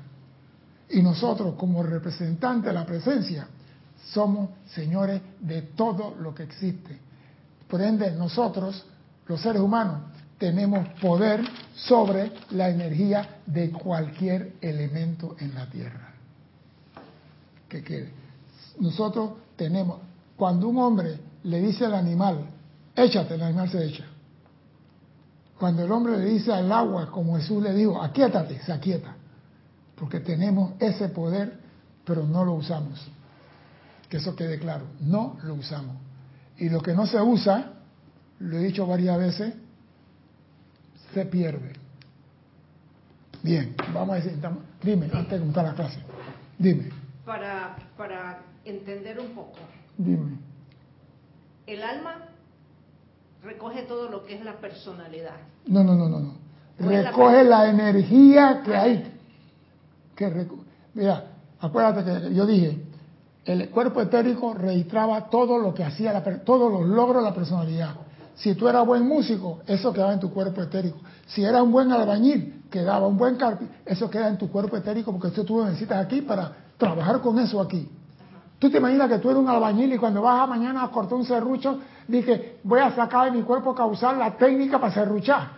Y 0.90 1.02
nosotros, 1.02 1.54
como 1.54 1.82
representantes 1.82 2.66
de 2.66 2.72
la 2.72 2.84
presencia, 2.84 3.46
somos 4.12 4.50
señores 4.74 5.20
de 5.40 5.62
todo 5.62 6.16
lo 6.20 6.34
que 6.34 6.42
existe. 6.42 6.98
Por 7.68 7.80
ende, 7.80 8.10
nosotros, 8.10 8.84
los 9.26 9.40
seres 9.40 9.62
humanos, 9.62 10.02
tenemos 10.36 10.88
poder 11.00 11.44
sobre 11.76 12.32
la 12.50 12.70
energía 12.70 13.40
de 13.46 13.70
cualquier 13.70 14.54
elemento 14.60 15.36
en 15.38 15.54
la 15.54 15.70
Tierra. 15.70 16.14
Que 17.68 17.84
quede. 17.84 18.12
Nosotros 18.80 19.32
tenemos, 19.54 20.00
cuando 20.36 20.68
un 20.68 20.78
hombre 20.78 21.20
le 21.44 21.60
dice 21.60 21.84
al 21.84 21.94
animal, 21.94 22.46
échate, 22.96 23.34
el 23.34 23.42
animal 23.42 23.70
se 23.70 23.84
echa. 23.84 24.06
Cuando 25.56 25.84
el 25.84 25.92
hombre 25.92 26.16
le 26.16 26.24
dice 26.24 26.52
al 26.52 26.72
agua, 26.72 27.10
como 27.12 27.36
Jesús 27.36 27.62
le 27.62 27.74
dijo, 27.74 28.02
aquíétate, 28.02 28.60
se 28.60 28.72
aquieta 28.72 29.19
porque 30.00 30.18
tenemos 30.18 30.72
ese 30.80 31.10
poder, 31.10 31.60
pero 32.06 32.24
no 32.26 32.42
lo 32.42 32.54
usamos. 32.54 33.06
Que 34.08 34.16
eso 34.16 34.34
quede 34.34 34.58
claro, 34.58 34.86
no 34.98 35.36
lo 35.42 35.54
usamos. 35.54 35.94
Y 36.56 36.70
lo 36.70 36.80
que 36.80 36.94
no 36.94 37.06
se 37.06 37.20
usa, 37.20 37.74
lo 38.38 38.56
he 38.56 38.60
dicho 38.60 38.86
varias 38.86 39.18
veces, 39.18 39.54
se 41.12 41.26
pierde. 41.26 41.74
Bien, 43.42 43.74
vamos 43.92 44.14
a 44.14 44.16
decir, 44.16 44.38
dime, 44.82 45.10
antes 45.12 45.32
de 45.32 45.38
contar 45.38 45.66
la 45.66 45.74
clase, 45.74 46.00
dime. 46.58 46.88
Para, 47.26 47.76
para 47.98 48.40
entender 48.64 49.20
un 49.20 49.34
poco. 49.34 49.58
Dime. 49.98 50.38
El 51.66 51.82
alma 51.82 52.28
recoge 53.42 53.82
todo 53.82 54.10
lo 54.10 54.24
que 54.24 54.34
es 54.34 54.44
la 54.44 54.56
personalidad. 54.60 55.36
No, 55.66 55.84
no, 55.84 55.94
no, 55.94 56.08
no, 56.08 56.20
no. 56.20 56.34
Recoge 56.78 57.44
la 57.44 57.68
energía 57.68 58.62
que 58.64 58.74
hay 58.74 59.19
mira, 60.94 61.24
acuérdate 61.60 62.04
que 62.04 62.34
yo 62.34 62.46
dije, 62.46 62.84
el 63.44 63.70
cuerpo 63.70 64.00
etérico 64.00 64.54
registraba 64.54 65.28
todo 65.28 65.58
lo 65.58 65.72
que 65.74 65.84
hacía, 65.84 66.12
la, 66.12 66.22
todos 66.44 66.70
los 66.70 66.88
logros 66.88 67.22
de 67.22 67.30
la 67.30 67.34
personalidad. 67.34 67.94
Si 68.36 68.54
tú 68.54 68.68
eras 68.68 68.86
buen 68.86 69.06
músico, 69.06 69.60
eso 69.66 69.92
quedaba 69.92 70.12
en 70.12 70.20
tu 70.20 70.32
cuerpo 70.32 70.62
etérico. 70.62 70.98
Si 71.26 71.44
eras 71.44 71.62
un 71.62 71.72
buen 71.72 71.92
albañil, 71.92 72.62
quedaba 72.70 73.06
un 73.06 73.16
buen 73.16 73.36
carpintero, 73.36 73.80
eso 73.84 74.08
queda 74.08 74.28
en 74.28 74.38
tu 74.38 74.50
cuerpo 74.50 74.76
etérico 74.76 75.12
porque 75.12 75.30
tú 75.42 75.58
lo 75.58 75.66
necesitas 75.66 76.04
aquí 76.04 76.22
para 76.22 76.52
trabajar 76.78 77.20
con 77.20 77.38
eso 77.38 77.60
aquí. 77.60 77.88
Tú 78.58 78.70
te 78.70 78.78
imaginas 78.78 79.08
que 79.08 79.18
tú 79.18 79.30
eres 79.30 79.42
un 79.42 79.48
albañil 79.48 79.92
y 79.92 79.98
cuando 79.98 80.22
vas 80.22 80.40
a 80.42 80.46
mañana 80.46 80.84
a 80.84 80.90
cortar 80.90 81.14
un 81.14 81.24
serrucho, 81.24 81.78
dije, 82.06 82.58
voy 82.62 82.80
a 82.80 82.94
sacar 82.94 83.30
de 83.30 83.38
mi 83.38 83.42
cuerpo 83.42 83.74
causar 83.74 84.16
la 84.16 84.36
técnica 84.36 84.78
para 84.78 84.92
serruchar. 84.92 85.50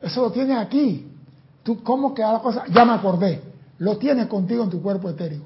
Eso 0.00 0.22
lo 0.22 0.30
tienes 0.30 0.56
aquí. 0.58 1.07
¿Tú 1.68 1.82
cómo 1.82 2.14
queda 2.14 2.32
la 2.32 2.38
cosa? 2.38 2.64
Ya 2.72 2.82
me 2.86 2.94
acordé. 2.94 3.42
Lo 3.76 3.98
tienes 3.98 4.26
contigo 4.26 4.64
en 4.64 4.70
tu 4.70 4.80
cuerpo 4.80 5.10
etérico. 5.10 5.44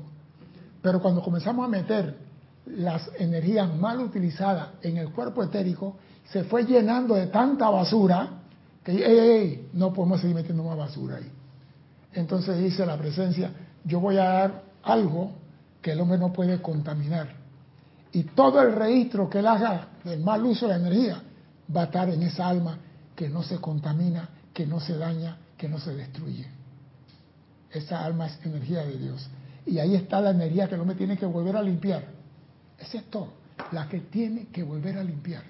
Pero 0.81 1.03
cuando 1.03 1.21
comenzamos 1.21 1.65
a 1.65 1.69
meter 1.69 2.17
las 2.65 3.11
energías 3.19 3.75
mal 3.75 3.99
utilizadas 3.99 4.69
en 4.83 4.99
el 4.99 5.11
cuerpo 5.11 5.43
etérico, 5.43 5.97
se 6.31 6.45
fue 6.45 6.65
llenando 6.65 7.17
de 7.17 7.27
tanta 7.27 7.69
basura 7.71 8.29
que 8.85 9.69
no 9.73 9.93
podemos 9.93 10.21
seguir 10.21 10.37
metiendo 10.37 10.63
más 10.63 10.77
basura 10.77 11.17
ahí. 11.17 11.29
Entonces 12.13 12.57
dice 12.57 12.87
la 12.87 12.97
presencia, 12.97 13.51
yo 13.85 13.99
voy 13.99 14.17
a 14.19 14.25
dar 14.25 14.63
algo 14.85 15.33
que 15.81 15.91
el 15.91 16.01
hombre 16.03 16.19
no 16.19 16.33
puede 16.33 16.63
contaminar. 16.63 17.31
Y 18.13 18.23
todo 18.23 18.63
el 18.63 18.77
registro 18.77 19.29
que 19.29 19.41
él 19.41 19.47
haga 19.49 19.89
del 20.05 20.21
mal 20.21 20.45
uso 20.45 20.69
de 20.69 20.79
la 20.79 20.87
energía 20.87 21.21
va 21.77 21.81
a 21.81 21.85
estar 21.87 22.09
en 22.11 22.23
esa 22.23 22.47
alma 22.47 22.79
que 23.17 23.29
no 23.29 23.43
se 23.43 23.59
contamina, 23.59 24.29
que 24.55 24.69
no 24.69 24.79
se 24.79 24.97
daña, 24.97 25.39
que 25.63 25.69
no 25.69 25.79
se 25.79 25.95
destruye. 25.95 26.45
Esa 27.71 28.05
alma 28.05 28.27
es 28.27 28.37
energía 28.45 28.85
de 28.85 28.99
Dios. 28.99 29.31
Y 29.65 29.79
ahí 29.79 29.95
está 29.95 30.21
la 30.21 30.31
energía 30.31 30.69
que 30.69 30.75
el 30.75 30.81
hombre 30.81 30.97
tiene 30.97 31.17
que 31.17 31.25
volver 31.25 31.57
a 31.57 31.63
limpiar. 31.63 32.03
Esa 32.81 32.99
es 32.99 33.05
todo, 33.05 33.29
la 33.71 33.89
que 33.89 34.01
tiene 34.01 34.49
que 34.49 34.65
volver 34.65 34.99
a 34.99 35.05
limpiar. 35.05 35.45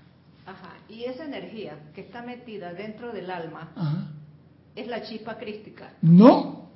Ajá. 0.45 0.75
Y 0.87 1.05
esa 1.05 1.25
energía 1.25 1.79
que 1.95 2.03
está 2.03 2.21
metida 2.21 2.75
dentro 2.75 3.11
del 3.11 3.31
alma 3.31 3.71
es 4.77 4.87
la 4.87 5.03
chispa 5.03 5.39
crística. 5.39 5.95
No. 6.03 6.69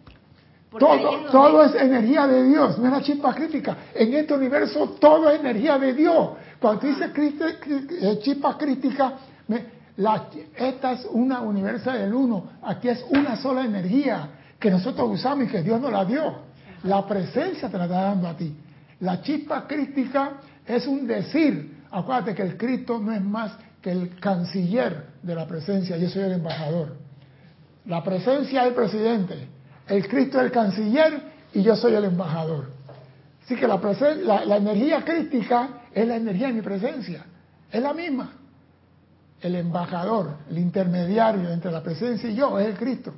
todo, 0.71 1.31
todo 1.31 1.63
es 1.63 1.75
energía 1.75 2.27
de 2.27 2.43
Dios, 2.43 2.79
no 2.79 2.87
es 2.87 2.93
la 2.93 3.03
chispa 3.03 3.35
crítica. 3.35 3.77
En 3.95 4.15
este 4.15 4.33
universo 4.33 4.97
todo 4.99 5.31
es 5.31 5.41
energía 5.41 5.79
de 5.79 5.93
Dios. 5.93 6.31
Cuando 6.59 6.87
dice 6.87 7.13
eh, 7.15 8.19
chispa 8.23 8.57
crítica, 8.57 9.19
la, 9.97 10.27
esta 10.57 10.93
es 10.93 11.07
una 11.11 11.41
universo 11.41 11.91
del 11.91 12.13
uno. 12.13 12.51
Aquí 12.63 12.89
es 12.89 13.05
una 13.11 13.37
sola 13.37 13.65
energía 13.65 14.29
que 14.59 14.71
nosotros 14.71 15.09
usamos 15.11 15.45
y 15.45 15.49
que 15.49 15.63
Dios 15.63 15.81
nos 15.81 15.91
la 15.91 16.05
dio. 16.05 16.35
La 16.85 17.07
presencia 17.07 17.69
te 17.71 17.79
la 17.79 17.85
está 17.85 18.03
dando 18.03 18.29
a 18.29 18.37
ti. 18.37 18.55
La 19.01 19.23
chispa 19.23 19.67
crítica 19.67 20.33
es 20.67 20.87
un 20.87 21.07
decir. 21.07 21.85
Acuérdate 21.91 22.35
que 22.35 22.43
el 22.43 22.57
Cristo 22.57 22.99
no 22.99 23.13
es 23.13 23.23
más 23.23 23.53
que 23.81 23.91
el 23.91 24.17
canciller 24.19 25.07
de 25.23 25.35
la 25.35 25.47
presencia. 25.47 25.97
Yo 25.97 26.09
soy 26.11 26.25
el 26.25 26.33
embajador. 26.33 26.97
La 27.87 28.03
presencia 28.03 28.63
es 28.63 28.69
el 28.69 28.75
presidente. 28.75 29.49
El 29.89 30.07
Cristo 30.09 30.39
es 30.39 30.47
el 30.47 30.53
canciller 30.53 31.23
y 31.55 31.63
yo 31.63 31.75
soy 31.75 31.95
el 31.95 32.05
embajador. 32.05 32.71
Así 33.45 33.57
que 33.57 33.67
la, 33.67 33.81
la, 34.25 34.45
la 34.45 34.57
energía 34.57 35.05
crítica 35.05 35.69
es 35.95 36.07
la 36.07 36.17
energía 36.17 36.49
de 36.49 36.53
mi 36.53 36.63
presencia. 36.63 37.25
Es 37.71 37.81
la 37.81 37.95
misma. 37.95 38.33
El 39.41 39.55
embajador, 39.55 40.39
el 40.51 40.59
intermediario 40.59 41.51
entre 41.51 41.71
la 41.71 41.83
presencia 41.83 42.29
y 42.29 42.35
yo 42.35 42.59
es 42.59 42.69
el 42.69 42.77
Cristo. 42.77 43.13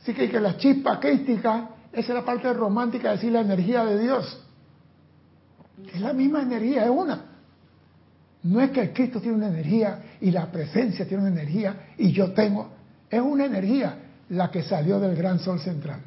Así 0.00 0.14
que, 0.14 0.30
que 0.30 0.40
la 0.40 0.56
chispa 0.56 0.98
crística, 0.98 1.70
esa 1.92 2.12
es 2.12 2.14
la 2.14 2.24
parte 2.24 2.52
romántica 2.52 3.08
de 3.08 3.14
decir 3.16 3.32
la 3.32 3.40
energía 3.40 3.84
de 3.84 3.98
Dios. 3.98 4.44
Es 5.92 6.00
la 6.00 6.12
misma 6.12 6.42
energía, 6.42 6.84
es 6.84 6.90
una. 6.90 7.24
No 8.42 8.60
es 8.60 8.70
que 8.70 8.80
el 8.80 8.92
Cristo 8.92 9.20
tiene 9.20 9.36
una 9.36 9.48
energía 9.48 10.00
y 10.20 10.30
la 10.30 10.50
presencia 10.50 11.06
tiene 11.06 11.24
una 11.24 11.32
energía 11.32 11.88
y 11.98 12.12
yo 12.12 12.32
tengo. 12.32 12.70
Es 13.10 13.20
una 13.20 13.46
energía 13.46 13.98
la 14.30 14.50
que 14.50 14.62
salió 14.62 15.00
del 15.00 15.16
gran 15.16 15.38
sol 15.38 15.60
central. 15.60 16.00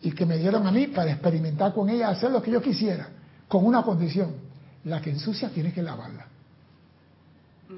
Y 0.00 0.10
que 0.12 0.26
me 0.26 0.36
dieron 0.36 0.66
a 0.66 0.72
mí 0.72 0.88
para 0.88 1.12
experimentar 1.12 1.72
con 1.72 1.88
ella, 1.88 2.08
hacer 2.08 2.30
lo 2.30 2.42
que 2.42 2.50
yo 2.50 2.60
quisiera, 2.60 3.08
con 3.48 3.64
una 3.64 3.82
condición. 3.82 4.32
La 4.84 5.00
que 5.00 5.10
ensucia 5.10 5.48
tiene 5.50 5.72
que 5.72 5.82
lavarla. 5.82 6.26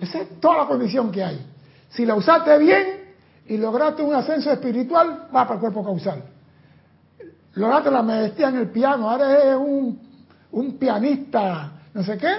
Esa 0.01 0.23
es 0.23 0.41
toda 0.41 0.59
la 0.59 0.67
condición 0.67 1.11
que 1.11 1.23
hay. 1.23 1.47
Si 1.91 2.05
la 2.05 2.15
usaste 2.15 2.59
bien, 2.59 3.05
y 3.47 3.57
lograste 3.57 4.03
un 4.03 4.15
ascenso 4.15 4.51
espiritual, 4.51 5.29
va 5.35 5.45
para 5.45 5.55
el 5.55 5.61
cuerpo 5.61 5.85
causal. 5.85 6.23
Lograste 7.55 7.91
la 7.91 8.03
maestría 8.03 8.49
en 8.49 8.57
el 8.57 8.71
piano, 8.71 9.11
ahora 9.11 9.31
eres 9.31 9.57
un, 9.57 10.01
un 10.53 10.79
pianista, 10.79 11.73
no 11.93 12.03
sé 12.03 12.19
qué, 12.19 12.33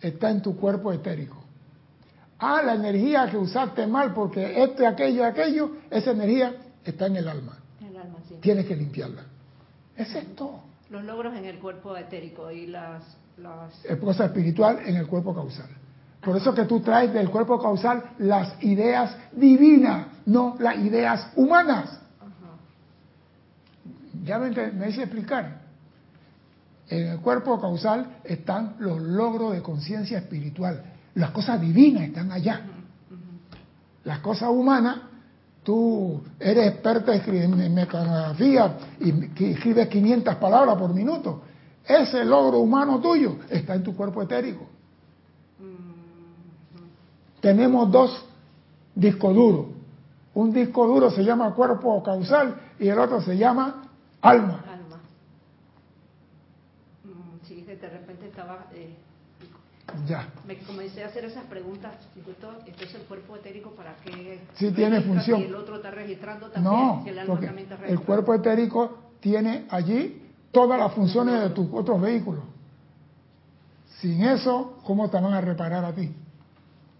está 0.00 0.30
en 0.30 0.42
tu 0.42 0.56
cuerpo 0.56 0.92
etérico. 0.92 1.42
Ah, 2.38 2.62
la 2.62 2.74
energía 2.74 3.28
que 3.30 3.36
usaste 3.36 3.86
mal 3.86 4.14
porque 4.14 4.62
esto, 4.62 4.86
aquello, 4.86 5.24
aquello, 5.24 5.72
esa 5.90 6.12
energía 6.12 6.54
está 6.84 7.06
en 7.06 7.16
el 7.16 7.28
alma. 7.28 7.58
El 7.80 7.96
alma 7.96 8.18
sí. 8.28 8.36
Tienes 8.40 8.66
que 8.66 8.76
limpiarla. 8.76 9.22
Ese 9.96 10.20
es 10.20 10.34
todo. 10.36 10.60
Los 10.88 11.04
logros 11.04 11.36
en 11.36 11.44
el 11.44 11.58
cuerpo 11.58 11.96
etérico 11.96 12.50
y 12.50 12.66
las... 12.66 13.02
las... 13.36 13.74
Cosa 14.00 14.26
espiritual 14.26 14.80
en 14.86 14.96
el 14.96 15.06
cuerpo 15.06 15.34
causal. 15.34 15.68
Por 16.22 16.36
eso 16.36 16.54
que 16.54 16.64
tú 16.64 16.80
traes 16.80 17.12
del 17.12 17.30
cuerpo 17.30 17.60
causal 17.60 18.02
las 18.18 18.62
ideas 18.62 19.16
divinas, 19.32 20.06
no 20.26 20.56
las 20.58 20.76
ideas 20.76 21.30
humanas. 21.34 21.98
Ya 24.24 24.38
me, 24.38 24.50
me 24.50 24.90
hice 24.90 25.02
explicar. 25.02 25.60
En 26.88 27.06
el 27.06 27.20
cuerpo 27.20 27.58
causal 27.58 28.18
están 28.24 28.74
los 28.80 29.00
logros 29.00 29.54
de 29.54 29.62
conciencia 29.62 30.18
espiritual. 30.18 30.82
Las 31.14 31.30
cosas 31.30 31.60
divinas 31.60 32.02
están 32.02 32.30
allá. 32.32 32.66
Las 34.04 34.18
cosas 34.18 34.50
humanas, 34.50 34.98
tú 35.62 36.22
eres 36.38 36.66
experta 36.68 37.14
en 37.14 37.74
mecanografía 37.74 38.76
y 39.00 39.10
escribes 39.52 39.88
500 39.88 40.34
palabras 40.36 40.76
por 40.76 40.92
minuto. 40.92 41.44
Ese 41.86 42.24
logro 42.26 42.58
humano 42.58 43.00
tuyo 43.00 43.38
está 43.48 43.74
en 43.74 43.82
tu 43.82 43.96
cuerpo 43.96 44.22
etérico 44.22 44.66
tenemos 47.40 47.90
dos 47.90 48.24
discos 48.94 49.34
duros. 49.34 49.66
Un 50.34 50.52
disco 50.52 50.86
duro 50.86 51.10
se 51.10 51.22
llama 51.24 51.54
cuerpo 51.54 52.02
causal 52.02 52.60
y 52.78 52.88
el 52.88 52.98
otro 52.98 53.20
se 53.20 53.36
llama 53.36 53.82
alma. 54.20 54.64
Alma. 54.66 55.00
Mm, 57.04 57.46
sí, 57.46 57.62
de 57.62 57.88
repente 57.88 58.26
estaba... 58.26 58.66
Eh, 58.72 58.94
ya. 60.06 60.28
Me 60.46 60.56
comencé 60.58 61.02
a 61.02 61.08
hacer 61.08 61.24
esas 61.24 61.44
preguntas. 61.44 61.94
Entonces 62.14 62.94
el 62.94 63.02
cuerpo 63.02 63.36
etérico 63.36 63.70
para 63.70 63.96
qué... 63.96 64.40
Sí 64.54 64.70
tiene 64.70 65.00
función. 65.00 65.40
Y 65.40 65.44
el 65.44 65.54
otro 65.54 65.76
está 65.76 65.90
registrando 65.90 66.48
también. 66.48 66.74
No, 66.74 67.04
el, 67.04 67.26
porque 67.26 67.50
el 67.88 68.00
cuerpo 68.00 68.34
etérico 68.34 68.98
tiene 69.18 69.66
allí 69.68 70.22
todas 70.52 70.78
las 70.78 70.92
funciones 70.92 71.40
de 71.40 71.50
tus 71.50 71.66
otros 71.72 72.00
vehículos. 72.00 72.44
Sin 74.00 74.22
eso, 74.22 74.78
¿cómo 74.84 75.10
te 75.10 75.20
van 75.20 75.32
a 75.32 75.40
reparar 75.40 75.84
a 75.84 75.92
ti? 75.92 76.14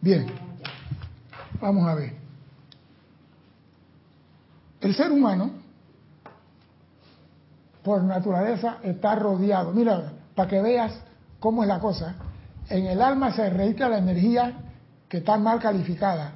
Bien, 0.00 0.26
vamos 1.60 1.86
a 1.86 1.94
ver. 1.94 2.14
El 4.80 4.94
ser 4.94 5.12
humano, 5.12 5.50
por 7.82 8.02
naturaleza, 8.02 8.78
está 8.82 9.14
rodeado. 9.14 9.72
Mira, 9.72 10.12
para 10.34 10.48
que 10.48 10.62
veas 10.62 10.94
cómo 11.38 11.62
es 11.62 11.68
la 11.68 11.80
cosa, 11.80 12.14
en 12.70 12.86
el 12.86 13.02
alma 13.02 13.32
se 13.32 13.50
registra 13.50 13.88
la 13.88 13.98
energía 13.98 14.54
que 15.08 15.18
está 15.18 15.36
mal 15.36 15.60
calificada. 15.60 16.32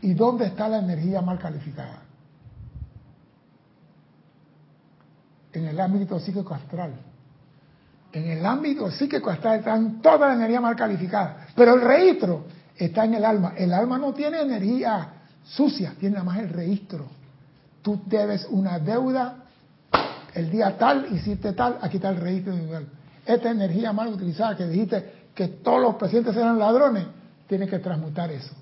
¿Y 0.00 0.14
dónde 0.14 0.46
está 0.46 0.68
la 0.68 0.78
energía 0.78 1.20
mal 1.20 1.40
calificada? 1.40 2.02
En 5.52 5.66
el 5.66 5.80
ámbito 5.80 6.20
psíquico 6.20 6.54
astral. 6.54 6.92
En 8.12 8.30
el 8.30 8.46
ámbito 8.46 8.90
psíquico 8.92 9.28
astral 9.30 9.58
están 9.58 10.00
toda 10.00 10.28
la 10.28 10.34
energía 10.34 10.60
mal 10.60 10.76
calificada. 10.76 11.48
Pero 11.56 11.74
el 11.74 11.80
registro 11.80 12.44
está 12.78 13.04
en 13.04 13.14
el 13.14 13.24
alma. 13.24 13.54
El 13.56 13.72
alma 13.72 13.98
no 13.98 14.12
tiene 14.12 14.40
energía 14.40 15.08
sucia, 15.44 15.94
tiene 15.98 16.14
nada 16.14 16.24
más 16.24 16.38
el 16.38 16.48
registro. 16.48 17.06
Tú 17.82 18.00
debes 18.06 18.46
una 18.50 18.78
deuda, 18.78 19.44
el 20.34 20.50
día 20.50 20.76
tal 20.78 21.12
hiciste 21.12 21.52
tal, 21.52 21.78
aquí 21.80 21.96
está 21.96 22.10
el 22.10 22.18
registro 22.18 22.52
individual. 22.52 22.86
Esta 23.26 23.50
energía 23.50 23.92
mal 23.92 24.08
utilizada 24.08 24.56
que 24.56 24.66
dijiste 24.66 25.12
que 25.34 25.48
todos 25.48 25.80
los 25.80 25.94
presidentes 25.96 26.36
eran 26.36 26.58
ladrones, 26.58 27.06
tiene 27.46 27.66
que 27.66 27.78
transmutar 27.78 28.30
eso. 28.30 28.54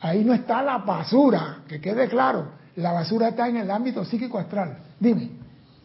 Ahí 0.00 0.24
no 0.24 0.32
está 0.32 0.62
la 0.62 0.78
basura, 0.78 1.58
que 1.66 1.80
quede 1.80 2.08
claro. 2.08 2.52
La 2.76 2.92
basura 2.92 3.28
está 3.28 3.48
en 3.48 3.56
el 3.56 3.70
ámbito 3.70 4.04
psíquico 4.04 4.38
astral. 4.38 4.78
Dime. 5.00 5.37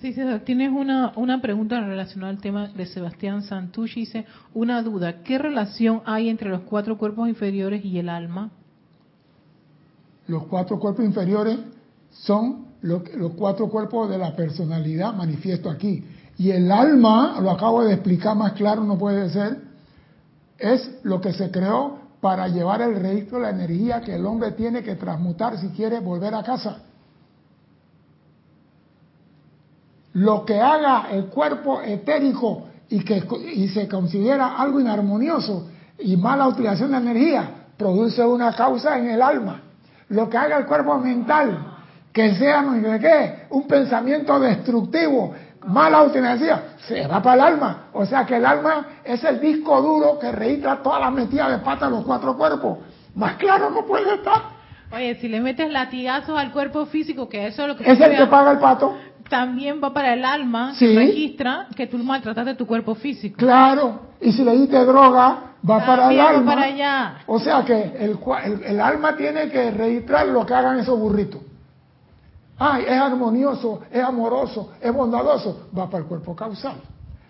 Sí, 0.04 0.14
tienes 0.44 0.70
una, 0.70 1.14
una 1.16 1.42
pregunta 1.42 1.80
relacionada 1.80 2.34
al 2.34 2.42
tema 2.42 2.68
de 2.68 2.86
Sebastián 2.88 3.42
Santucci. 3.42 4.02
Dice, 4.02 4.26
una 4.54 4.82
duda, 4.84 5.24
¿qué 5.24 5.38
relación 5.38 6.02
hay 6.06 6.28
entre 6.28 6.50
los 6.50 6.64
cuatro 6.64 6.98
cuerpos 6.98 7.30
inferiores 7.30 7.86
y 7.86 7.98
el 8.00 8.10
alma? 8.10 8.52
Los 10.28 10.44
cuatro 10.48 10.78
cuerpos 10.78 11.06
inferiores 11.06 11.58
son 12.12 12.66
los, 12.82 13.04
cuatro 13.38 13.70
cuerpos 13.70 14.10
de 14.10 14.18
la 14.18 14.36
personalidad 14.36 15.14
manifiesto 15.14 15.70
aquí. 15.70 16.04
Y 16.38 16.52
el 16.52 16.70
alma, 16.70 17.40
lo 17.40 17.52
acabo 17.52 17.86
de 17.86 17.94
explicar 17.94 18.36
más 18.36 18.52
claro, 18.52 18.84
no 18.84 18.98
puede 18.98 19.30
ser, 19.30 19.62
es 20.60 21.00
lo 21.04 21.22
que 21.22 21.32
se 21.32 21.50
creó 21.50 21.98
para 22.20 22.50
llevar 22.50 22.82
el 22.82 22.98
registro 22.98 23.38
de 23.38 23.44
la 23.44 23.52
energía 23.52 24.02
que 24.02 24.16
el 24.16 24.26
hombre 24.26 24.52
tiene 24.52 24.84
que 24.84 24.96
transmutar 24.96 25.58
si 25.60 25.70
quiere 25.70 26.02
volver 26.02 26.36
a 26.36 26.44
casa. 26.44 26.84
Lo 30.14 30.46
que 30.46 30.60
haga 30.60 31.08
el 31.12 31.26
cuerpo 31.26 31.82
etérico 31.82 32.68
y 32.90 33.04
que 33.04 33.24
y 33.54 33.68
se 33.70 33.88
considera 33.88 34.58
algo 34.58 34.80
inarmonioso 34.80 35.68
y 36.00 36.16
mala 36.18 36.48
utilización 36.48 36.92
de 36.92 36.98
energía, 36.98 37.50
produce 37.78 38.24
una 38.24 38.54
causa 38.54 38.98
en 39.00 39.10
el 39.10 39.22
alma. 39.22 39.62
Lo 40.10 40.30
que 40.30 40.38
haga 40.38 40.58
el 40.58 40.66
cuerpo 40.66 40.98
mental, 41.00 41.58
que 42.12 42.36
sea 42.36 42.62
no 42.62 43.00
qué, 43.00 43.48
un 43.50 43.68
pensamiento 43.68 44.40
destructivo, 44.40 45.34
mala 45.66 46.04
utilización, 46.04 46.60
se 46.88 47.08
va 47.08 47.22
para 47.22 47.36
el 47.36 47.54
alma. 47.54 47.88
O 47.94 48.06
sea 48.06 48.26
que 48.26 48.38
el 48.38 48.46
alma 48.46 48.86
es 49.04 49.24
el 49.24 49.40
disco 49.40 49.82
duro 49.82 50.20
que 50.20 50.32
registra 50.32 50.84
todas 50.84 51.02
las 51.02 51.12
metidas 51.12 51.50
de 51.50 51.58
pata 51.60 51.86
de 51.86 51.92
los 51.92 52.06
cuatro 52.06 52.38
cuerpos. 52.38 52.78
Más 53.16 53.36
claro 53.38 53.72
no 53.72 53.86
puede 53.86 54.16
estar. 54.16 54.64
Oye, 54.92 55.16
si 55.16 55.28
le 55.28 55.42
metes 55.42 55.72
latigazos 55.72 56.38
al 56.38 56.52
cuerpo 56.52 56.86
físico, 56.86 57.28
que 57.28 57.48
eso 57.48 57.64
es 57.64 57.68
lo 57.68 57.76
que... 57.76 57.92
Es 57.92 58.00
el 58.00 58.16
que 58.16 58.28
paga 58.28 58.52
el 58.52 58.60
pato 58.60 58.96
también 59.30 59.80
va 59.84 59.94
para 59.94 60.14
el 60.14 60.26
alma, 60.26 60.74
que 60.78 60.96
registra 60.96 61.68
que 61.76 61.88
tú 61.88 61.98
maltrataste 61.98 62.56
tu 62.56 62.66
cuerpo 62.66 62.96
físico. 62.96 63.38
Claro, 63.38 64.02
y 64.22 64.32
si 64.32 64.44
le 64.44 64.58
diste 64.58 64.84
droga, 64.86 65.54
va 65.70 65.86
para 65.86 66.12
el 66.12 66.20
alma. 66.20 66.54
para 66.54 66.64
allá. 66.64 67.16
O 67.28 67.40
sea 67.40 67.64
que 67.64 67.96
el, 68.00 68.18
el, 68.66 68.80
alma 68.80 69.16
tiene 69.16 69.50
que 69.50 69.72
registrar 69.72 70.28
lo 70.28 70.46
que 70.46 70.54
hagan 70.54 70.80
esos 70.80 70.98
burritos. 71.00 71.42
Ay, 72.58 72.86
es 72.88 73.00
armonioso, 73.00 73.82
es 73.92 74.04
amoroso, 74.04 74.72
es 74.80 74.94
bondadoso, 74.94 75.70
va 75.78 75.90
para 75.90 76.04
el 76.04 76.06
cuerpo 76.08 76.36
causal. 76.36 76.76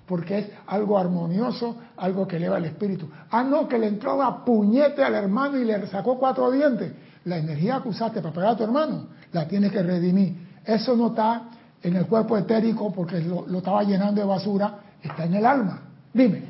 Porque 0.05 0.37
es 0.37 0.47
algo 0.67 0.97
armonioso, 0.97 1.77
algo 1.97 2.27
que 2.27 2.35
eleva 2.35 2.57
el 2.57 2.65
espíritu. 2.65 3.07
Ah, 3.31 3.43
no, 3.43 3.67
que 3.67 3.79
le 3.79 3.87
entró 3.87 4.15
una 4.15 4.43
puñete 4.43 5.03
al 5.03 5.15
hermano 5.15 5.57
y 5.57 5.63
le 5.63 5.87
sacó 5.87 6.19
cuatro 6.19 6.51
dientes. 6.51 6.91
La 7.25 7.37
energía 7.37 7.79
que 7.81 7.89
usaste 7.89 8.21
para 8.21 8.33
pegar 8.33 8.49
a 8.49 8.57
tu 8.57 8.63
hermano, 8.63 9.07
la 9.31 9.47
tienes 9.47 9.71
que 9.71 9.81
redimir. 9.81 10.35
Eso 10.65 10.95
no 10.95 11.07
está 11.07 11.43
en 11.83 11.97
el 11.97 12.07
cuerpo 12.07 12.37
etérico 12.37 12.91
porque 12.93 13.19
lo, 13.19 13.45
estaba 13.57 13.83
llenando 13.83 14.21
de 14.21 14.27
basura, 14.27 14.79
está 15.01 15.25
en 15.25 15.33
el 15.35 15.45
alma. 15.45 15.81
Dime. 16.13 16.43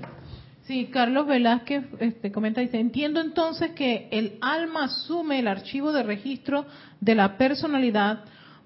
Sí, 0.62 0.90
Carlos 0.94 1.28
Velázquez 1.28 1.84
este, 2.00 2.32
comenta, 2.32 2.62
dice, 2.62 2.80
entiendo 2.80 3.20
entonces 3.20 3.72
que 3.72 4.08
el 4.12 4.38
alma 4.42 4.86
asume 4.86 5.40
el 5.40 5.48
archivo 5.48 5.92
de 5.92 6.04
registro 6.04 6.66
de 7.02 7.16
la 7.16 7.38
personalidad 7.38 8.20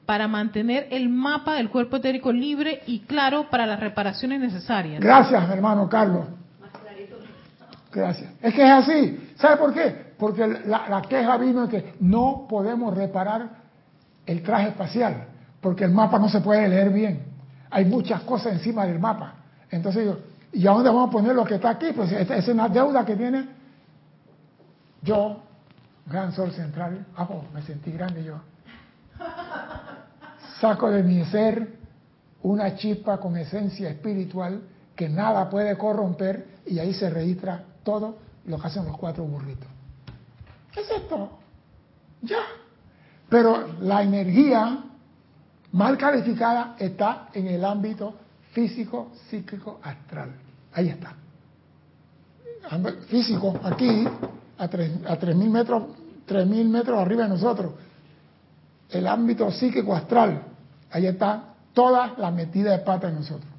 para 0.06 0.28
mantener 0.28 0.88
el 0.92 1.10
mapa 1.10 1.56
del 1.56 1.70
cuerpo 1.70 1.98
etérico 1.98 2.32
libre 2.32 2.82
y 2.86 3.00
claro 3.00 3.50
para 3.50 3.66
las 3.66 3.80
reparaciones 3.80 4.40
necesarias. 4.40 5.02
Gracias, 5.02 5.50
hermano 5.50 5.90
Carlos. 5.90 6.28
Gracias. 7.92 8.32
Es 8.42 8.54
que 8.54 8.64
es 8.64 8.72
así. 8.72 9.32
¿Sabe 9.36 9.58
por 9.58 9.74
qué? 9.74 10.14
Porque 10.20 10.46
la, 10.46 10.88
la 10.88 11.02
queja 11.02 11.38
vino 11.38 11.66
de 11.66 11.70
que 11.70 11.94
no 12.00 12.46
podemos 12.48 12.96
reparar 12.96 13.50
el 14.26 14.44
traje 14.44 14.70
espacial 14.70 15.28
porque 15.62 15.84
el 15.84 15.92
mapa 15.92 16.20
no 16.20 16.30
se 16.30 16.42
puede 16.42 16.68
leer 16.68 16.92
bien. 16.92 17.24
Hay 17.70 17.86
muchas 17.86 18.22
cosas 18.22 18.54
encima 18.54 18.86
del 18.86 19.00
mapa. 19.00 19.34
Entonces 19.70 20.06
yo, 20.06 20.20
¿y 20.54 20.66
a 20.68 20.72
dónde 20.72 20.90
vamos 20.90 21.10
a 21.10 21.12
poner 21.12 21.36
lo 21.36 21.46
que 21.46 21.56
está 21.56 21.72
aquí? 21.72 21.88
Pues 21.96 22.12
es 22.12 22.48
una 22.48 22.70
deuda 22.70 23.06
que 23.06 23.16
tiene 23.16 23.58
yo, 25.02 25.42
Gran 26.06 26.32
Sol 26.34 26.52
Central. 26.52 27.06
Ah, 27.16 27.28
me 27.54 27.62
sentí 27.62 27.92
grande 27.92 28.24
yo. 28.24 28.40
Saco 30.60 30.90
de 30.90 31.04
mi 31.04 31.24
ser 31.26 31.78
una 32.44 32.76
chispa 32.76 33.20
con 33.20 33.38
esencia 33.38 33.90
espiritual 33.90 34.62
que 34.96 35.10
nada 35.10 35.50
puede 35.50 35.78
corromper 35.78 36.48
y 36.66 36.80
ahí 36.80 36.94
se 36.94 37.10
registra 37.10 37.64
todo 37.84 38.18
lo 38.46 38.60
que 38.60 38.68
hacen 38.68 38.86
los 38.86 38.98
cuatro 38.98 39.24
burritos. 39.24 39.68
es 40.76 40.90
esto? 40.90 41.30
Ya. 42.22 42.40
Pero 43.30 43.68
la 43.82 44.02
energía 44.04 44.84
mal 45.72 45.98
calificada 45.98 46.76
está 46.80 47.30
en 47.34 47.48
el 47.48 47.64
ámbito 47.64 48.14
físico, 48.52 49.12
psíquico, 49.30 49.80
astral. 49.84 50.32
Ahí 50.74 50.90
está. 50.90 51.14
Físico, 53.08 53.60
aquí, 53.64 54.08
a 54.58 54.70
3.000 54.70 55.50
metros, 55.50 55.84
metros 56.68 57.00
arriba 57.00 57.24
de 57.24 57.30
nosotros. 57.30 57.74
El 58.90 59.08
ámbito 59.08 59.52
psíquico, 59.52 59.96
astral. 59.96 60.42
Ahí 60.92 61.06
está 61.06 61.54
toda 61.74 62.16
la 62.18 62.32
metida 62.32 62.72
de 62.72 62.80
pata 62.80 63.08
de 63.08 63.14
nosotros. 63.14 63.52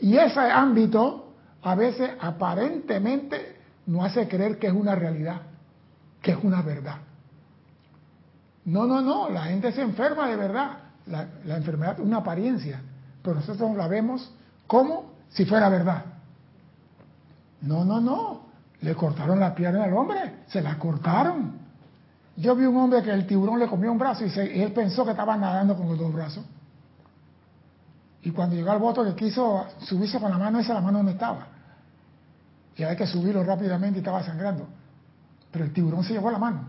Y 0.00 0.16
ese 0.16 0.40
ámbito 0.40 1.34
a 1.62 1.74
veces 1.74 2.10
aparentemente 2.20 3.56
no 3.86 4.04
hace 4.04 4.26
creer 4.26 4.58
que 4.58 4.68
es 4.68 4.72
una 4.72 4.94
realidad, 4.94 5.42
que 6.20 6.32
es 6.32 6.38
una 6.42 6.62
verdad. 6.62 6.96
No, 8.64 8.86
no, 8.86 9.00
no, 9.00 9.28
la 9.28 9.44
gente 9.44 9.72
se 9.72 9.82
enferma 9.82 10.28
de 10.28 10.36
verdad 10.36 10.81
la, 11.06 11.56
enfermedad 11.56 12.00
una 12.00 12.18
apariencia, 12.18 12.80
pero 13.22 13.36
nosotros 13.36 13.76
la 13.76 13.88
vemos 13.88 14.30
como 14.66 15.12
si 15.30 15.44
fuera 15.44 15.68
verdad. 15.68 16.04
No, 17.62 17.84
no, 17.84 18.00
no. 18.00 18.42
Le 18.80 18.94
cortaron 18.94 19.38
la 19.38 19.54
pierna 19.54 19.84
al 19.84 19.92
hombre, 19.94 20.44
se 20.48 20.60
la 20.60 20.76
cortaron. 20.78 21.60
Yo 22.36 22.56
vi 22.56 22.64
un 22.64 22.76
hombre 22.76 23.02
que 23.02 23.10
el 23.10 23.26
tiburón 23.26 23.58
le 23.58 23.68
comió 23.68 23.92
un 23.92 23.98
brazo 23.98 24.24
y, 24.24 24.60
él 24.60 24.72
pensó 24.72 25.04
que 25.04 25.12
estaba 25.12 25.36
nadando 25.36 25.76
con 25.76 25.88
los 25.88 25.98
dos 25.98 26.12
brazos. 26.12 26.44
Y 28.22 28.30
cuando 28.30 28.56
llegó 28.56 28.70
al 28.70 28.78
voto 28.78 29.04
que 29.04 29.14
quiso 29.14 29.66
subirse 29.80 30.18
con 30.18 30.30
la 30.30 30.38
mano, 30.38 30.58
esa 30.58 30.74
la 30.74 30.80
mano 30.80 31.02
no 31.02 31.10
estaba. 31.10 31.46
Y 32.76 32.82
había 32.82 32.96
que 32.96 33.06
subirlo 33.06 33.44
rápidamente 33.44 33.98
y 33.98 34.02
estaba 34.02 34.22
sangrando. 34.22 34.66
Pero 35.50 35.64
el 35.64 35.72
tiburón 35.72 36.02
se 36.02 36.14
llevó 36.14 36.30
la 36.30 36.38
mano. 36.38 36.68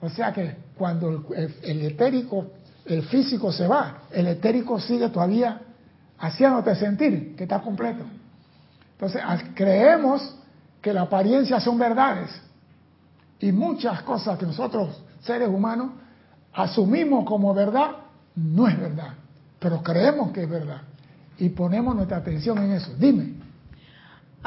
O 0.00 0.10
sea 0.10 0.32
que 0.32 0.56
cuando 0.76 1.24
el 1.62 1.82
etérico 1.82 2.48
el 2.86 3.02
físico 3.04 3.52
se 3.52 3.66
va, 3.66 4.02
el 4.10 4.26
etérico 4.28 4.78
sigue 4.80 5.08
todavía 5.08 5.60
haciéndote 6.18 6.74
sentir 6.76 7.36
que 7.36 7.44
está 7.44 7.60
completo. 7.60 8.04
Entonces, 8.92 9.22
creemos 9.54 10.36
que 10.80 10.92
la 10.92 11.02
apariencia 11.02 11.60
son 11.60 11.78
verdades 11.78 12.30
y 13.40 13.52
muchas 13.52 14.02
cosas 14.02 14.38
que 14.38 14.46
nosotros, 14.46 15.02
seres 15.20 15.48
humanos, 15.48 15.90
asumimos 16.54 17.26
como 17.26 17.52
verdad, 17.52 17.90
no 18.36 18.66
es 18.68 18.78
verdad, 18.78 19.14
pero 19.58 19.82
creemos 19.82 20.30
que 20.32 20.44
es 20.44 20.48
verdad 20.48 20.80
y 21.38 21.50
ponemos 21.50 21.94
nuestra 21.94 22.18
atención 22.18 22.58
en 22.58 22.72
eso. 22.72 22.92
Dime. 22.98 23.45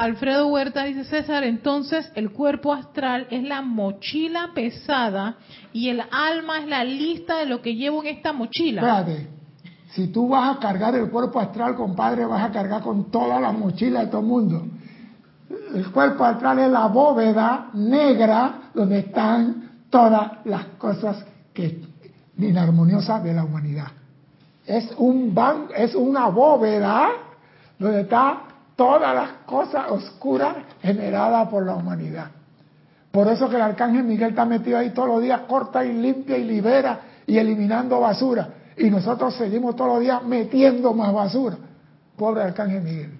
Alfredo 0.00 0.46
Huerta 0.46 0.84
dice 0.84 1.04
César, 1.04 1.44
entonces 1.44 2.10
el 2.14 2.30
cuerpo 2.30 2.72
astral 2.72 3.26
es 3.30 3.42
la 3.42 3.60
mochila 3.60 4.52
pesada 4.54 5.36
y 5.74 5.90
el 5.90 6.00
alma 6.10 6.60
es 6.60 6.68
la 6.68 6.84
lista 6.84 7.36
de 7.36 7.44
lo 7.44 7.60
que 7.60 7.74
llevo 7.74 8.02
en 8.02 8.16
esta 8.16 8.32
mochila. 8.32 8.80
Espérate, 8.80 9.28
si 9.90 10.06
tú 10.06 10.26
vas 10.26 10.56
a 10.56 10.58
cargar 10.58 10.94
el 10.94 11.10
cuerpo 11.10 11.38
astral, 11.38 11.74
compadre, 11.76 12.24
vas 12.24 12.48
a 12.48 12.50
cargar 12.50 12.80
con 12.80 13.10
toda 13.10 13.38
la 13.38 13.52
mochila 13.52 14.00
de 14.00 14.06
todo 14.06 14.22
el 14.22 14.26
mundo. 14.26 14.66
El 15.74 15.92
cuerpo 15.92 16.24
astral 16.24 16.60
es 16.60 16.70
la 16.70 16.86
bóveda 16.86 17.68
negra 17.74 18.70
donde 18.72 19.00
están 19.00 19.82
todas 19.90 20.32
las 20.46 20.64
cosas 20.78 21.26
que 21.52 21.78
inarmoniosas 22.38 23.22
de 23.22 23.34
la 23.34 23.44
humanidad. 23.44 23.88
Es 24.64 24.94
un 24.96 25.34
ban, 25.34 25.66
es 25.76 25.94
una 25.94 26.28
bóveda 26.28 27.10
donde 27.78 28.00
está 28.00 28.44
todas 28.80 29.14
las 29.14 29.30
cosas 29.44 29.90
oscuras 29.90 30.56
generadas 30.80 31.48
por 31.48 31.66
la 31.66 31.74
humanidad. 31.74 32.28
Por 33.12 33.28
eso 33.28 33.46
que 33.50 33.56
el 33.56 33.60
arcángel 33.60 34.04
Miguel 34.04 34.30
está 34.30 34.46
metido 34.46 34.78
ahí 34.78 34.88
todos 34.88 35.08
los 35.08 35.22
días, 35.22 35.42
corta 35.46 35.84
y 35.84 35.92
limpia 35.92 36.38
y 36.38 36.44
libera 36.44 36.98
y 37.26 37.36
eliminando 37.36 38.00
basura. 38.00 38.48
Y 38.78 38.88
nosotros 38.88 39.34
seguimos 39.34 39.76
todos 39.76 39.96
los 39.96 40.00
días 40.00 40.22
metiendo 40.22 40.94
más 40.94 41.12
basura. 41.12 41.58
Pobre 42.16 42.42
arcángel 42.42 42.80
Miguel. 42.80 43.10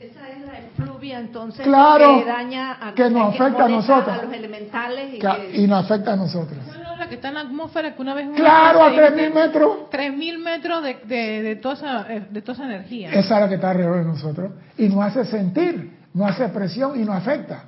Esa 0.00 0.26
es 0.30 0.46
la 0.46 0.58
efluvia 0.58 1.18
entonces 1.18 1.66
claro, 1.66 2.20
que 2.20 2.24
daña 2.24 2.78
a, 2.80 2.94
que 2.94 3.10
nos 3.10 3.34
afecta 3.34 3.66
a 3.66 3.68
nosotros. 3.68 4.18
A 4.18 4.22
los 4.24 4.32
elementales 4.32 5.22
y, 5.52 5.64
y 5.64 5.66
nos 5.66 5.84
afecta 5.84 6.14
a 6.14 6.16
nosotros 6.16 6.58
que 7.06 7.16
está 7.16 7.28
en 7.28 7.34
la 7.34 7.40
atmósfera 7.40 7.94
que 7.94 8.02
una 8.02 8.14
vez... 8.14 8.28
Claro, 8.34 8.82
a 8.82 8.90
3.000 8.90 9.34
metros. 9.34 9.90
3.000 9.90 10.38
metros 10.38 10.82
de, 10.82 10.94
de, 11.04 11.42
de, 11.42 11.56
toda 11.56 11.74
esa, 11.74 12.12
eh, 12.12 12.26
de 12.30 12.42
toda 12.42 12.54
esa 12.54 12.64
energía. 12.64 13.10
Esa 13.10 13.34
es 13.36 13.40
la 13.42 13.48
que 13.48 13.54
está 13.56 13.70
alrededor 13.70 13.98
de 13.98 14.04
nosotros. 14.04 14.52
Y 14.76 14.88
nos 14.88 15.04
hace 15.04 15.24
sentir, 15.26 15.98
nos 16.14 16.30
hace 16.30 16.48
presión 16.48 16.98
y 17.00 17.04
nos 17.04 17.16
afecta. 17.16 17.64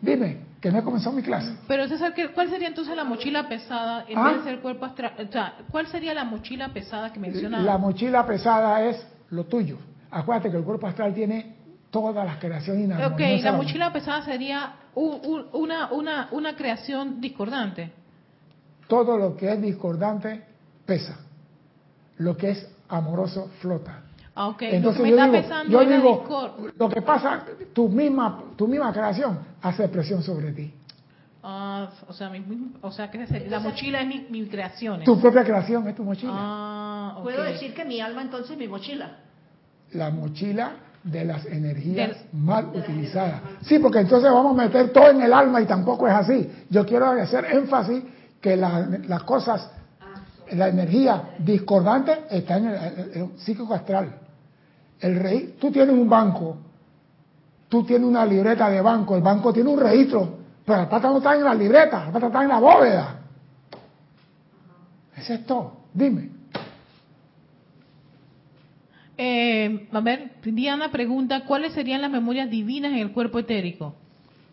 Dime, 0.00 0.38
que 0.60 0.70
no 0.70 0.78
he 0.78 0.82
comenzado 0.82 1.14
mi 1.14 1.22
clase. 1.22 1.52
Pero 1.66 1.88
César, 1.88 2.12
¿cuál 2.34 2.48
sería 2.50 2.68
entonces 2.68 2.96
la 2.96 3.04
mochila 3.04 3.48
pesada 3.48 4.04
en 4.08 4.18
¿Ah? 4.18 4.28
vez 4.28 4.38
de 4.38 4.50
ser 4.50 4.60
cuerpo 4.60 4.84
astral? 4.84 5.14
O 5.18 5.32
sea, 5.32 5.54
¿cuál 5.70 5.86
sería 5.86 6.12
la 6.14 6.24
mochila 6.24 6.68
pesada 6.72 7.12
que 7.12 7.18
mencionaba? 7.18 7.64
La 7.64 7.78
mochila 7.78 8.26
pesada 8.26 8.82
es 8.84 9.04
lo 9.30 9.44
tuyo. 9.44 9.78
Acuérdate 10.10 10.50
que 10.50 10.56
el 10.56 10.64
cuerpo 10.64 10.86
astral 10.86 11.14
tiene 11.14 11.56
todas 11.90 12.24
las 12.24 12.36
creaciones 12.36 12.84
inarmoniosas. 12.84 13.38
Ok, 13.38 13.44
la 13.44 13.52
mochila 13.52 13.92
pesada 13.92 14.22
sería 14.22 14.74
una, 14.94 15.90
una, 15.92 16.28
una 16.30 16.56
creación 16.56 17.20
discordante 17.20 17.92
todo 18.92 19.16
lo 19.16 19.34
que 19.34 19.50
es 19.50 19.62
discordante 19.62 20.42
pesa. 20.84 21.16
Lo 22.18 22.36
que 22.36 22.50
es 22.50 22.68
amoroso 22.90 23.48
flota. 23.60 24.02
Ah, 24.36 24.54
Entonces 24.60 25.02
yo 25.08 25.30
digo, 25.30 25.66
yo 25.66 25.84
digo 25.86 26.56
lo 26.76 26.90
que 26.90 27.00
pasa, 27.00 27.42
tu 27.72 27.88
misma, 27.88 28.42
tu 28.54 28.68
misma 28.68 28.92
creación 28.92 29.38
hace 29.62 29.88
presión 29.88 30.22
sobre 30.22 30.52
ti. 30.52 30.74
Ah, 31.42 31.88
o 32.06 32.12
sea, 32.12 32.30
o 32.82 32.90
sea 32.90 33.10
que 33.10 33.26
la 33.48 33.60
mochila 33.60 34.02
es 34.02 34.08
mi, 34.08 34.26
mi, 34.28 34.46
creación. 34.46 35.02
Tu 35.04 35.18
propia 35.18 35.42
creación 35.42 35.88
es 35.88 35.96
tu 35.96 36.04
mochila. 36.04 36.32
Ah, 36.34 37.18
Puedo 37.22 37.42
decir 37.44 37.72
que 37.72 37.86
mi 37.86 37.98
alma 37.98 38.20
entonces 38.20 38.50
es 38.50 38.58
mi 38.58 38.68
mochila. 38.68 39.16
La 39.92 40.10
mochila 40.10 40.72
de 41.02 41.24
las 41.24 41.46
energías 41.46 42.18
mal 42.32 42.66
utilizadas. 42.74 43.40
Sí, 43.62 43.78
porque 43.78 44.00
entonces 44.00 44.30
vamos 44.30 44.52
a 44.52 44.64
meter 44.64 44.92
todo 44.92 45.08
en 45.10 45.22
el 45.22 45.32
alma 45.32 45.62
y 45.62 45.64
tampoco 45.64 46.06
es 46.06 46.14
así. 46.14 46.50
Yo 46.68 46.84
quiero 46.84 47.06
hacer 47.06 47.46
énfasis 47.46 48.04
que 48.42 48.56
las 48.56 49.22
cosas, 49.22 49.70
la 50.50 50.68
energía 50.68 51.30
discordante 51.38 52.24
está 52.28 52.56
en 52.58 52.66
el, 52.66 53.38
psíquico 53.38 53.72
astral. 53.72 54.18
El 55.00 55.16
rey, 55.20 55.54
tú 55.60 55.70
tienes 55.70 55.94
un 55.94 56.08
banco, 56.08 56.56
tú 57.68 57.84
tienes 57.84 58.06
una 58.06 58.26
libreta 58.26 58.68
de 58.68 58.80
banco, 58.80 59.16
el 59.16 59.22
banco 59.22 59.52
tiene 59.52 59.70
un 59.70 59.78
registro, 59.78 60.38
pero 60.66 60.78
la 60.78 60.88
plata 60.88 61.08
no 61.08 61.18
está 61.18 61.36
en 61.36 61.44
la 61.44 61.54
libreta, 61.54 62.04
la 62.04 62.10
plata 62.10 62.26
está 62.26 62.42
en 62.42 62.48
la 62.48 62.58
bóveda. 62.58 63.20
Es 65.16 65.30
esto, 65.30 65.76
dime. 65.94 66.30
Eh, 69.16 69.88
a 69.92 70.00
ver, 70.00 70.32
Diana 70.42 70.90
pregunta, 70.90 71.44
¿cuáles 71.44 71.74
serían 71.74 72.02
las 72.02 72.10
memorias 72.10 72.50
divinas 72.50 72.90
en 72.92 72.98
el 72.98 73.12
cuerpo 73.12 73.38
etérico? 73.38 73.94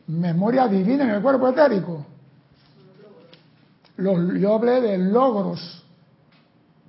¿Memorias 0.06 0.70
divinas 0.70 1.08
en 1.08 1.16
el 1.16 1.22
cuerpo 1.24 1.50
etérico? 1.50 2.06
Los, 4.00 4.40
yo 4.40 4.56
hablé 4.56 4.80
de 4.80 4.98
logros 4.98 5.84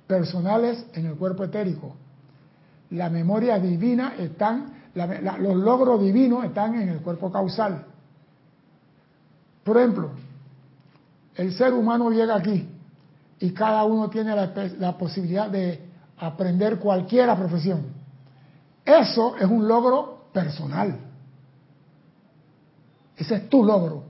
personales 0.07 0.85
en 0.93 1.07
el 1.07 1.15
cuerpo 1.15 1.43
etérico. 1.43 1.95
La 2.91 3.09
memoria 3.09 3.59
divina 3.59 4.13
están, 4.17 4.73
los 4.93 5.55
logros 5.55 6.01
divinos 6.01 6.45
están 6.45 6.75
en 6.75 6.87
el 6.87 6.99
cuerpo 6.99 7.31
causal. 7.31 7.85
Por 9.63 9.77
ejemplo, 9.77 10.11
el 11.35 11.53
ser 11.53 11.73
humano 11.73 12.11
llega 12.11 12.35
aquí 12.35 12.67
y 13.39 13.51
cada 13.51 13.83
uno 13.83 14.09
tiene 14.09 14.33
la, 14.35 14.97
posibilidad 14.97 15.49
de 15.49 15.81
aprender 16.17 16.79
cualquier 16.79 17.33
profesión. 17.35 17.87
Eso 18.85 19.35
es 19.37 19.45
un 19.45 19.67
logro 19.67 20.27
personal. 20.31 20.97
Ese 23.17 23.35
es 23.35 23.49
tu 23.49 23.65
logro, 23.65 24.03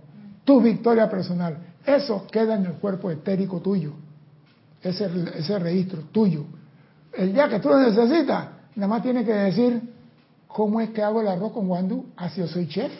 tu 0.44 0.62
victoria 0.62 1.10
personal. 1.10 1.71
Eso 1.86 2.28
queda 2.32 2.56
en 2.56 2.66
el 2.66 2.74
cuerpo 2.74 3.10
etérico 3.10 3.60
tuyo, 3.60 3.94
ese, 4.82 5.10
ese 5.36 5.60
registro 5.60 6.02
tuyo. 6.12 6.46
El 7.14 7.34
día 7.34 7.50
que 7.50 7.60
tú 7.60 7.70
lo 7.70 7.80
necesitas, 7.80 8.48
nada 8.76 8.88
más 8.88 9.02
tienes 9.02 9.26
que 9.26 9.34
decir 9.34 9.82
cómo 10.48 10.80
es 10.80 10.92
que 10.92 11.02
hago 11.02 11.22
el 11.22 11.28
arroz 11.28 11.52
con 11.52 11.68
guandú. 11.68 12.06
Así 12.16 12.40
yo 12.40 12.48
soy 12.48 12.68
chef, 12.68 12.92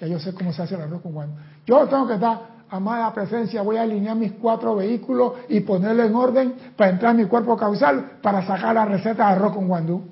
ya 0.00 0.06
yo 0.06 0.18
sé 0.18 0.32
cómo 0.32 0.52
se 0.52 0.62
hace 0.62 0.74
el 0.74 0.82
arroz 0.82 1.00
con 1.02 1.12
guandú. 1.12 1.34
Yo 1.66 1.86
tengo 1.86 2.06
que 2.06 2.14
estar, 2.14 2.40
amada 2.70 3.12
presencia, 3.14 3.62
voy 3.62 3.76
a 3.76 3.82
alinear 3.82 4.16
mis 4.16 4.32
cuatro 4.32 4.76
vehículos 4.76 5.34
y 5.48 5.60
ponerlo 5.60 6.04
en 6.04 6.14
orden 6.14 6.54
para 6.76 6.90
entrar 6.90 7.12
en 7.12 7.22
mi 7.22 7.26
cuerpo 7.26 7.56
causal 7.56 8.18
para 8.22 8.46
sacar 8.46 8.74
la 8.74 8.84
receta 8.84 9.26
de 9.26 9.32
arroz 9.32 9.54
con 9.54 9.68
guandú. 9.68 10.02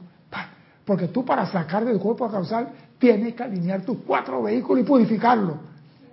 Porque 0.85 1.09
tú 1.09 1.25
para 1.25 1.45
sacar 1.47 1.85
del 1.85 1.99
cuerpo 1.99 2.31
causal 2.31 2.69
tienes 2.99 3.35
que 3.35 3.43
alinear 3.43 3.83
tus 3.83 3.99
cuatro 4.07 4.45
vehículos 4.45 4.85
y 4.85 4.87
purificarlo. 4.87 5.59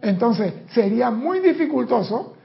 Entonces, 0.04 0.54
sería 0.74 1.10
muy 1.12 1.40
dificultoso 1.40 2.36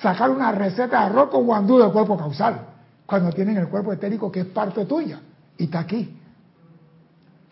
sacar 0.00 0.30
una 0.30 0.52
receta 0.52 1.00
de 1.00 1.06
arroz 1.06 1.30
con 1.30 1.46
guandú 1.46 1.76
del 1.78 1.90
cuerpo 1.90 2.16
causal, 2.16 2.60
cuando 3.04 3.32
tienen 3.32 3.56
el 3.56 3.68
cuerpo 3.68 3.92
etérico 3.92 4.30
que 4.30 4.40
es 4.40 4.46
parte 4.46 4.84
tuya 4.84 5.20
y 5.56 5.64
está 5.64 5.80
aquí. 5.80 6.16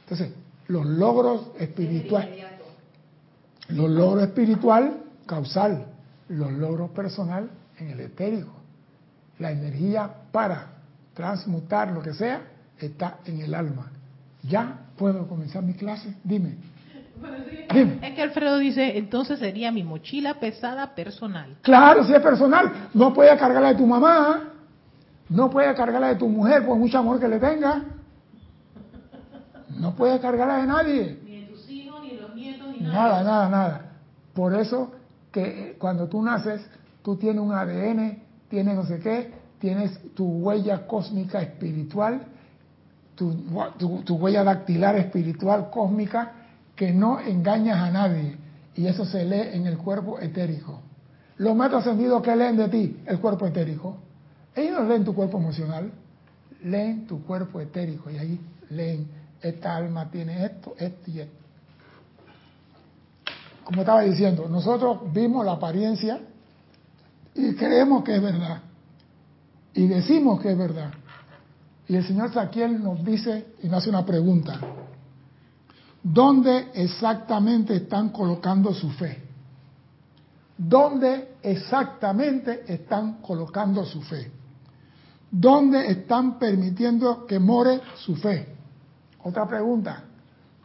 Entonces, 0.03 0.33
los 0.69 0.87
logros 0.87 1.49
espirituales, 1.59 2.45
los 3.71 3.91
logros 3.91 4.23
espiritual 4.23 4.99
causal, 5.27 5.87
los 6.29 6.53
logros 6.53 6.91
personal 6.91 7.51
en 7.79 7.91
el 7.91 8.01
etérico. 8.01 8.53
La 9.41 9.51
energía 9.51 10.09
para 10.31 10.69
transmutar 11.13 11.91
lo 11.91 12.03
que 12.03 12.15
sea 12.15 12.41
está 12.79 13.19
en 13.25 13.41
el 13.41 13.53
alma. 13.53 13.91
Ya 14.45 14.79
puedo 14.97 15.27
comenzar 15.27 15.65
mi 15.65 15.75
clase. 15.75 16.15
Dime. 16.23 16.76
Es 17.75 18.15
que 18.15 18.23
Alfredo 18.23 18.59
dice, 18.59 18.97
entonces 18.97 19.39
sería 19.39 19.73
mi 19.73 19.83
mochila 19.83 20.35
pesada 20.35 20.95
personal. 20.95 21.57
Claro, 21.63 22.05
si 22.05 22.15
es 22.15 22.21
personal. 22.21 22.89
No 22.95 23.13
puede 23.13 23.37
cargarla 23.37 23.69
de 23.69 23.75
tu 23.75 23.87
mamá, 23.87 24.53
no 25.29 25.51
puede 25.51 25.75
cargarla 25.75 26.09
de 26.09 26.17
tu 26.17 26.29
mujer 26.29 26.65
por 26.65 26.77
mucho 26.77 26.99
amor 26.99 27.19
que 27.19 27.29
le 27.29 27.39
tenga. 27.39 27.83
No 29.71 29.95
puede 29.95 30.19
cargarla 30.21 30.59
de 30.59 30.67
nadie. 30.67 31.19
Ni 31.25 31.41
de 31.41 31.47
tus 31.49 31.69
hijos, 31.69 32.01
ni 32.03 32.11
de 32.11 32.23
los 32.23 32.35
nietos, 32.35 32.69
ni 32.69 32.81
nada. 32.81 32.95
Nada, 32.95 33.23
nada, 33.23 33.49
nada. 33.49 33.81
Por 34.33 34.55
eso 34.55 34.93
que 35.33 35.77
cuando 35.79 36.09
tú 36.09 36.23
naces, 36.23 36.65
tú 37.03 37.17
tienes 37.17 37.43
un 37.43 37.53
ADN, 37.53 38.23
tienes 38.49 38.75
no 38.75 38.85
sé 38.85 39.01
qué, 39.01 39.35
tienes 39.59 40.15
tu 40.15 40.25
huella 40.25 40.87
cósmica 40.87 41.43
espiritual, 41.43 42.21
tu, 43.17 43.35
tu, 43.79 44.03
tu 44.03 44.17
huella 44.17 44.45
dactilar 44.45 44.97
espiritual 44.97 45.69
cósmica 45.71 46.33
que 46.77 46.93
no 46.93 47.19
engañas 47.19 47.79
a 47.79 47.91
nadie. 47.91 48.37
Y 48.75 48.87
eso 48.87 49.05
se 49.07 49.25
lee 49.25 49.57
en 49.57 49.67
el 49.67 49.79
cuerpo 49.79 50.21
etérico. 50.21 50.83
Los 51.39 51.57
maestros 51.57 51.87
ascendidos 51.87 52.23
que 52.23 52.37
leen 52.37 52.57
de 52.57 52.69
ti, 52.69 53.03
el 53.07 53.19
cuerpo 53.19 53.47
etérico, 53.47 53.97
ellos 54.55 54.81
no 54.81 54.89
leen 54.89 55.05
tu 55.05 55.15
cuerpo 55.15 55.39
emocional, 55.39 55.91
leen 56.63 57.07
tu 57.07 57.23
cuerpo 57.25 57.61
etérico 57.61 58.11
y 58.11 58.19
ahí 58.19 58.41
leen, 58.71 59.09
esta 59.41 59.77
alma 59.77 60.11
tiene 60.11 60.45
esto, 60.45 60.75
esto 60.79 61.11
y 61.11 61.21
esto. 61.21 61.37
Como 63.65 63.81
estaba 63.81 64.03
diciendo, 64.03 64.49
nosotros 64.49 65.13
vimos 65.13 65.45
la 65.45 65.53
apariencia 65.53 66.21
y 67.35 67.55
creemos 67.55 68.05
que 68.05 68.17
es 68.17 68.23
verdad. 68.23 68.63
Y 69.75 69.87
decimos 69.89 70.41
que 70.41 70.53
es 70.53 70.59
verdad. 70.59 70.93
Y 71.89 71.97
el 71.97 72.07
señor 72.07 72.33
Saquiel 72.33 72.83
nos 72.83 73.05
dice 73.05 73.47
y 73.63 73.69
nos 73.69 73.79
hace 73.83 73.91
una 73.91 74.07
pregunta. 74.07 74.59
¿Dónde 76.03 76.71
exactamente 76.75 77.77
están 77.77 78.11
colocando 78.11 78.73
su 78.73 78.91
fe? 78.91 79.23
¿Dónde 80.57 81.37
exactamente 81.43 82.65
están 82.67 83.21
colocando 83.21 83.85
su 83.85 84.01
fe? 84.03 84.31
¿Dónde 85.31 85.91
están 85.91 86.39
permitiendo 86.39 87.27
que 87.27 87.39
more 87.39 87.81
su 87.97 88.17
fe? 88.17 88.55
Otra 89.23 89.47
pregunta. 89.47 90.05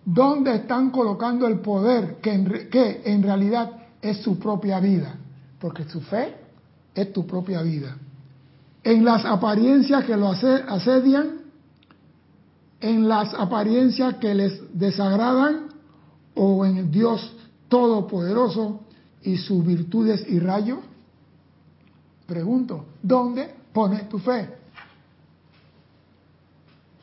¿Dónde 0.05 0.55
están 0.55 0.91
colocando 0.91 1.47
el 1.47 1.59
poder 1.59 2.17
que 2.21 2.33
en, 2.33 2.69
que 2.69 3.01
en 3.05 3.21
realidad 3.21 3.71
es 4.01 4.17
su 4.21 4.39
propia 4.39 4.79
vida? 4.79 5.15
Porque 5.59 5.83
su 5.85 6.01
fe 6.01 6.35
es 6.95 7.11
tu 7.11 7.27
propia 7.27 7.61
vida. 7.61 7.97
En 8.83 9.05
las 9.05 9.25
apariencias 9.25 10.05
que 10.05 10.15
lo 10.15 10.29
asedian, 10.29 11.40
en 12.81 13.07
las 13.07 13.33
apariencias 13.33 14.15
que 14.15 14.33
les 14.33 14.77
desagradan 14.77 15.67
o 16.35 16.65
en 16.65 16.91
Dios 16.91 17.37
Todopoderoso 17.69 18.81
y 19.21 19.37
sus 19.37 19.65
virtudes 19.65 20.25
y 20.27 20.39
rayos? 20.39 20.79
Pregunto, 22.25 22.85
¿dónde 23.01 23.53
pones 23.71 24.09
tu 24.09 24.19
fe? 24.19 24.49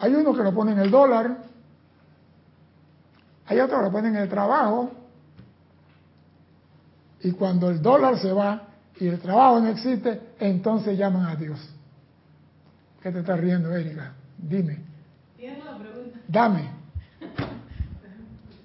Hay 0.00 0.14
uno 0.14 0.34
que 0.34 0.42
lo 0.42 0.54
pone 0.54 0.72
en 0.72 0.78
el 0.80 0.90
dólar, 0.90 1.44
hay 3.46 3.60
otro 3.60 3.78
que 3.78 3.84
lo 3.84 3.92
pone 3.92 4.08
en 4.08 4.16
el 4.16 4.28
trabajo, 4.28 4.90
y 7.20 7.32
cuando 7.32 7.70
el 7.70 7.82
dólar 7.82 8.18
se 8.18 8.32
va 8.32 8.68
y 9.00 9.06
el 9.06 9.18
trabajo 9.18 9.60
no 9.60 9.68
existe, 9.68 10.34
entonces 10.38 10.98
llaman 10.98 11.26
a 11.26 11.36
Dios. 11.36 11.58
¿Qué 13.02 13.10
te 13.10 13.20
estás 13.20 13.40
riendo, 13.40 13.74
Erika? 13.74 14.12
Dime. 14.36 14.88
Dame. 16.29 16.79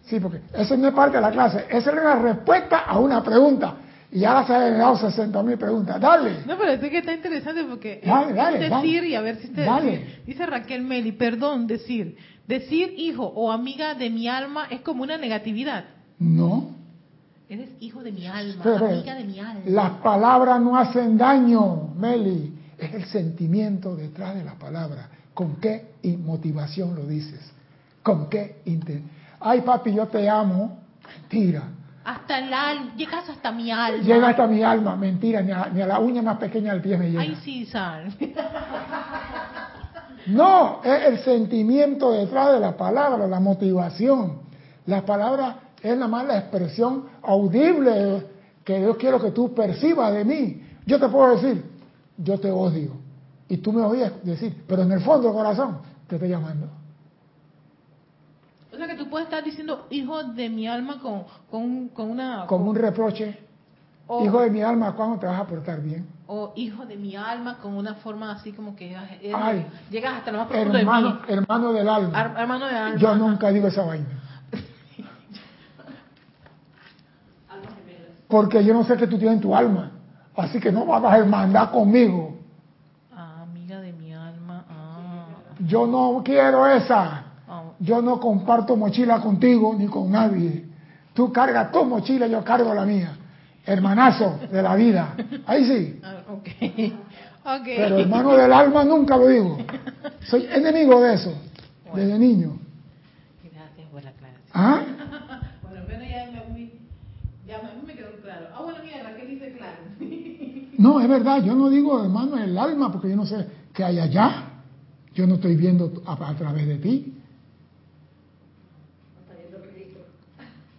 Sí, 0.06 0.20
porque 0.20 0.42
eso 0.54 0.78
no 0.78 0.88
es 0.90 0.94
parte 0.94 1.18
de 1.18 1.22
la 1.22 1.32
clase. 1.32 1.66
Esa 1.70 1.92
es 1.92 1.98
una 1.98 2.16
respuesta 2.16 2.80
a 2.80 3.00
una 3.00 3.24
pregunta. 3.24 3.76
Y 4.12 4.26
ahora 4.26 4.46
se 4.46 4.54
han 4.54 4.78
dado 4.78 4.96
60 4.98 5.42
mil 5.42 5.58
preguntas. 5.58 6.00
Dale. 6.00 6.44
No, 6.46 6.56
pero 6.58 6.74
es 6.74 6.80
que 6.80 7.00
está 7.00 7.14
interesante 7.14 7.64
porque 7.64 8.02
dale, 8.06 8.34
dale, 8.34 8.70
decir 8.70 9.04
y 9.06 9.16
a 9.16 9.22
ver 9.22 9.38
si 9.38 9.48
te 9.48 9.62
dale. 9.62 10.22
dice 10.28 10.46
Raquel 10.46 10.84
Meli, 10.84 11.14
perdón, 11.14 11.66
decir, 11.66 12.16
decir 12.48 12.94
hijo 12.96 13.24
o 13.24 13.52
amiga 13.52 13.96
de 13.96 14.12
mi 14.12 14.28
alma 14.28 14.68
es 14.70 14.82
como 14.82 15.02
una 15.02 15.18
negatividad. 15.18 15.86
No. 16.20 16.76
Eres 17.50 17.70
hijo 17.80 18.04
de 18.04 18.12
mi 18.12 18.28
alma, 18.28 18.64
amiga 18.64 19.16
de 19.16 19.24
mi 19.24 19.40
alma. 19.40 19.62
Las 19.66 19.92
palabras 19.94 20.62
no 20.62 20.78
hacen 20.78 21.18
daño, 21.18 21.94
Meli. 21.96 22.54
Es 22.78 22.94
el 22.94 23.06
sentimiento 23.06 23.96
detrás 23.96 24.36
de 24.36 24.44
las 24.44 24.56
palabras. 24.56 25.08
¿Con 25.34 25.56
qué 25.58 25.94
motivación 26.04 26.96
lo 26.96 27.06
dices? 27.06 27.52
¿Con 28.02 28.30
qué 28.30 28.62
intención? 28.66 29.10
Ay, 29.40 29.62
papi, 29.62 29.94
yo 29.94 30.08
te 30.08 30.30
amo. 30.30 30.80
Mentira. 31.08 31.64
Hasta 32.06 32.40
el 32.40 32.54
alma, 32.54 32.94
llegas 32.96 33.30
hasta 33.30 33.52
mi 33.52 33.72
alma. 33.72 34.04
Llega 34.04 34.30
hasta 34.30 34.48
mi 34.48 34.62
alma, 34.62 34.96
mentira, 34.96 35.42
ni 35.42 35.52
a, 35.52 35.88
la 35.88 36.00
uña 36.00 36.22
más 36.22 36.38
pequeña 36.38 36.74
del 36.74 36.82
pie 36.82 36.98
me 36.98 37.10
llega. 37.10 37.22
Ay, 37.22 37.38
sí, 37.44 37.66
Sal. 37.66 38.14
No, 40.26 40.82
es 40.84 41.06
el 41.06 41.20
sentimiento 41.20 42.14
detrás 42.14 42.54
de 42.54 42.60
la 42.62 42.78
palabra, 42.78 43.28
la 43.28 43.42
motivación. 43.42 44.44
La 44.86 45.06
palabra 45.06 45.58
es 45.82 45.94
nada 45.96 46.08
más 46.08 46.26
la 46.26 46.38
expresión 46.38 47.08
audible 47.22 48.26
que 48.64 48.82
yo 48.82 48.98
quiero 48.98 49.22
que 49.22 49.32
tú 49.32 49.54
percibas 49.54 50.14
de 50.14 50.24
mí. 50.24 50.62
Yo 50.86 50.98
te 50.98 51.10
puedo 51.10 51.36
decir, 51.36 51.66
yo 52.18 52.40
te 52.40 52.50
odio. 52.50 53.03
Y 53.50 53.58
tú 53.58 53.74
me 53.74 53.82
oías 53.82 54.14
decir, 54.24 54.64
pero 54.68 54.84
en 54.84 54.92
el 54.92 55.02
fondo 55.02 55.28
del 55.28 55.36
corazón 55.36 55.80
te 56.08 56.16
estoy 56.16 56.30
llamando. 56.30 56.68
O 58.74 58.78
sea 58.78 58.88
que 58.88 58.96
tú 58.96 59.08
puedes 59.08 59.28
estar 59.28 59.44
diciendo, 59.44 59.86
hijo 59.92 60.24
de 60.24 60.50
mi 60.50 60.68
alma, 60.68 61.00
con, 61.00 61.26
con, 61.90 62.10
una... 62.10 62.48
Como 62.48 62.72
un 62.72 62.76
reproche. 62.76 63.38
hijo 64.24 64.42
de 64.42 64.50
mi 64.50 64.64
alma, 64.64 64.96
¿cuándo 64.96 65.20
te 65.20 65.28
vas 65.28 65.40
a 65.40 65.46
portar 65.46 65.80
bien? 65.82 66.08
O 66.26 66.54
hijo 66.56 66.84
de 66.86 66.96
mi 66.96 67.16
alma, 67.16 67.60
con 67.60 67.76
una 67.76 67.94
forma 67.96 68.32
así 68.32 68.52
como 68.52 68.76
que 68.76 68.98
llegas 69.92 70.14
hasta 70.18 70.32
lo 70.32 70.40
más 70.40 70.48
profundo 70.48 70.80
hermano, 70.80 71.08
de 71.08 71.14
mí. 71.14 71.20
Hermano 71.28 71.74
del 71.74 71.88
alma. 71.88 72.34
hermano 72.38 72.66
del 72.66 72.76
alma. 72.76 72.98
Yo 72.98 73.16
nunca 73.16 73.50
digo 73.50 73.68
esa 73.68 73.84
vaina. 73.84 74.08
Porque 78.28 78.66
yo 78.66 78.74
no 78.74 78.84
sé 78.86 78.98
qué 78.98 79.06
tú 79.06 79.20
tienes 79.20 79.36
en 79.36 79.42
tu 79.42 79.56
alma. 79.56 79.92
Así 80.36 80.60
que 80.60 80.72
no 80.72 80.86
vas 80.86 81.04
a 81.04 81.18
hermandad 81.18 81.72
conmigo. 81.72 82.40
Ah, 83.12 83.44
amiga 83.44 83.80
de 83.82 83.94
mi 83.94 84.14
alma. 84.14 84.66
Ah. 84.68 85.28
Yo 85.66 85.88
no 85.88 86.22
quiero 86.24 86.68
esa. 86.68 87.24
Yo 87.80 88.02
no 88.02 88.20
comparto 88.20 88.76
mochila 88.76 89.22
contigo 89.22 89.76
ni 89.78 89.88
con 89.88 90.12
nadie. 90.12 90.66
Tú 91.14 91.32
cargas 91.32 91.72
tu 91.72 91.84
mochila, 91.86 92.28
yo 92.28 92.44
cargo 92.44 92.74
la 92.74 92.86
mía. 92.86 93.18
Hermanazo 93.66 94.40
de 94.52 94.62
la 94.62 94.76
vida. 94.76 95.16
Ahí 95.46 95.66
sí. 95.66 96.00
Ah, 96.14 96.24
okay. 96.32 96.98
Okay. 97.46 97.76
Pero 97.78 98.00
hermano 98.00 98.38
del 98.38 98.54
alma 98.54 98.86
nunca 98.86 99.18
lo 99.18 99.28
digo. 99.28 99.58
Soy 100.22 100.48
enemigo 100.50 101.02
de 101.02 101.16
eso, 101.16 101.34
desde 101.94 102.18
niño. 102.18 102.58
Gracias 103.44 103.88
por 103.92 104.02
la 104.02 104.10
aclaración. 104.12 104.50
¿Ah? 104.54 104.82
bueno, 105.62 105.84
pero 105.86 106.04
ya, 106.04 106.32
ya 107.46 107.62
me 107.86 107.94
quedó 107.94 108.12
claro. 108.22 108.48
Ah, 108.56 108.62
bueno, 108.64 108.80
mira, 108.84 109.04
Raquel 109.04 109.28
dice 109.28 109.54
claro. 109.58 109.78
No, 110.78 111.00
es 111.00 111.08
verdad, 111.08 111.44
yo 111.44 111.54
no 111.54 111.70
digo 111.70 112.02
hermano 112.02 112.38
el 112.38 112.58
alma 112.58 112.92
porque 112.92 113.10
yo 113.10 113.16
no 113.16 113.26
sé 113.26 113.46
qué 113.74 113.84
hay 113.84 114.00
allá. 114.00 114.53
Yo 115.14 115.28
no 115.28 115.36
estoy 115.36 115.56
viendo 115.56 116.02
a, 116.06 116.36
través 116.36 116.68
de 116.68 116.78
ti. 116.78 117.14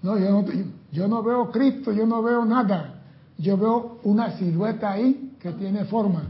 No, 0.02 0.18
yo 0.18 0.30
no, 0.30 0.44
yo 0.92 1.08
no 1.08 1.22
veo 1.22 1.50
Cristo, 1.50 1.92
yo 1.92 2.06
no 2.06 2.22
veo 2.22 2.44
nada. 2.44 3.02
Yo 3.38 3.56
veo 3.56 4.00
una 4.04 4.36
silueta 4.36 4.92
ahí 4.92 5.36
que 5.40 5.52
tiene 5.52 5.84
forma. 5.84 6.24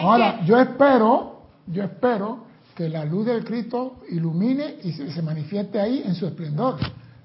Ahora, 0.00 0.44
yo 0.44 0.58
espero, 0.58 1.42
yo 1.66 1.82
espero 1.82 2.44
que 2.74 2.88
la 2.88 3.04
luz 3.04 3.26
del 3.26 3.44
Cristo 3.44 4.00
ilumine 4.10 4.76
y 4.82 4.92
se, 4.92 5.22
manifieste 5.22 5.80
ahí 5.80 6.02
en 6.04 6.14
su 6.14 6.26
esplendor. 6.26 6.76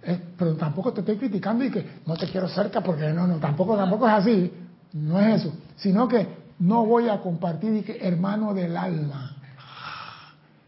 Eh, 0.03 0.19
pero 0.37 0.55
tampoco 0.55 0.93
te 0.93 1.01
estoy 1.01 1.17
criticando 1.17 1.63
y 1.63 1.71
que 1.71 1.85
no 2.05 2.15
te 2.15 2.27
quiero 2.27 2.47
cerca 2.47 2.81
porque 2.81 3.11
no, 3.11 3.25
no, 3.25 3.37
tampoco, 3.37 3.75
tampoco 3.75 4.07
es 4.07 4.13
así. 4.13 4.51
No 4.93 5.19
es 5.19 5.41
eso, 5.41 5.53
sino 5.75 6.07
que 6.07 6.27
no 6.59 6.85
voy 6.85 7.09
a 7.09 7.19
compartir 7.21 7.73
y 7.73 7.81
que 7.81 7.97
hermano 7.99 8.53
del 8.53 8.77
alma. 8.77 9.34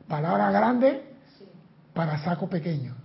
Palabra 0.08 0.52
grande 0.52 1.04
para 1.94 2.18
saco 2.20 2.48
pequeño. 2.48 2.96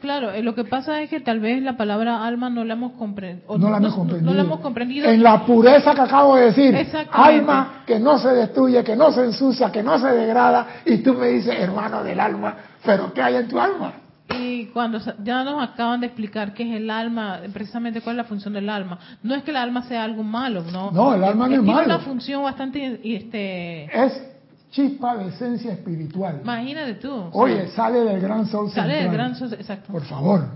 Claro, 0.00 0.32
eh, 0.32 0.42
lo 0.42 0.54
que 0.54 0.64
pasa 0.64 1.00
es 1.00 1.08
que 1.08 1.20
tal 1.20 1.38
vez 1.38 1.62
la 1.62 1.76
palabra 1.76 2.26
alma 2.26 2.50
no 2.50 2.64
la 2.64 2.74
hemos, 2.74 2.92
comprendido. 2.92 3.56
No, 3.56 3.70
la 3.70 3.76
hemos 3.78 3.94
comprendido. 3.94 4.30
No, 4.30 4.36
la 4.36 4.42
hemos 4.42 4.60
comprendido. 4.60 5.08
En 5.08 5.22
la 5.22 5.46
pureza 5.46 5.94
que 5.94 6.00
acabo 6.00 6.34
de 6.36 6.46
decir. 6.46 6.76
Alma 7.12 7.84
que 7.86 8.00
no 8.00 8.18
se 8.18 8.28
destruye, 8.30 8.82
que 8.82 8.96
no 8.96 9.12
se 9.12 9.24
ensucia, 9.24 9.70
que 9.70 9.82
no 9.82 9.98
se 9.98 10.08
degrada. 10.08 10.66
Y 10.84 10.98
tú 10.98 11.14
me 11.14 11.28
dices, 11.28 11.54
hermano 11.56 12.02
del 12.02 12.18
alma, 12.18 12.56
pero 12.84 13.12
¿qué 13.12 13.22
hay 13.22 13.36
en 13.36 13.48
tu 13.48 13.58
alma? 13.60 13.92
Y 14.36 14.66
cuando 14.66 14.98
ya 15.22 15.44
nos 15.44 15.62
acaban 15.62 16.00
de 16.00 16.06
explicar 16.08 16.54
qué 16.54 16.68
es 16.68 16.76
el 16.76 16.90
alma, 16.90 17.40
precisamente 17.52 18.00
cuál 18.00 18.16
es 18.16 18.18
la 18.18 18.24
función 18.24 18.54
del 18.54 18.68
alma. 18.68 18.98
No 19.22 19.34
es 19.34 19.44
que 19.44 19.52
el 19.52 19.56
alma 19.56 19.82
sea 19.82 20.02
algo 20.02 20.24
malo, 20.24 20.64
¿no? 20.72 20.90
No, 20.90 21.14
el 21.14 21.22
alma 21.22 21.48
no 21.48 21.54
es, 21.54 21.62
malo. 21.62 21.78
Tiene 21.78 21.94
una 21.94 22.04
función 22.04 22.42
bastante... 22.42 23.00
Este... 23.04 23.84
Es 23.84 24.31
chispa 24.72 25.16
de 25.18 25.28
esencia 25.28 25.72
espiritual. 25.72 26.40
Imagínate 26.42 26.94
tú. 26.94 27.30
Oye, 27.32 27.68
sale 27.68 28.00
del 28.00 28.20
gran 28.20 28.46
sol 28.46 28.70
Sale 28.72 29.02
del 29.02 29.12
gran 29.12 29.36
sol, 29.36 29.52
exacto. 29.52 29.92
Por 29.92 30.02
favor. 30.04 30.48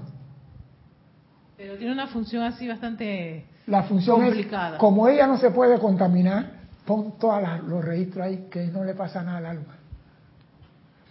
Pero 1.57 1.77
tiene 1.77 1.93
una 1.93 2.09
función 2.09 2.43
así 2.43 2.67
bastante 2.67 3.47
La 3.67 3.85
función 3.85 4.23
complicada. 4.23 4.79
como 4.79 5.07
ella 5.09 5.27
no 5.27 5.39
se 5.39 5.51
puede 5.51 5.79
contaminar, 5.79 6.51
pon 6.85 7.19
todos 7.19 7.43
los 7.69 7.85
registros 7.85 8.27
ahí 8.27 8.49
que 8.51 8.67
no 8.67 8.83
le 8.83 8.95
pasa 8.95 9.23
nada 9.23 9.39
al 9.39 9.47
alma. 9.47 9.77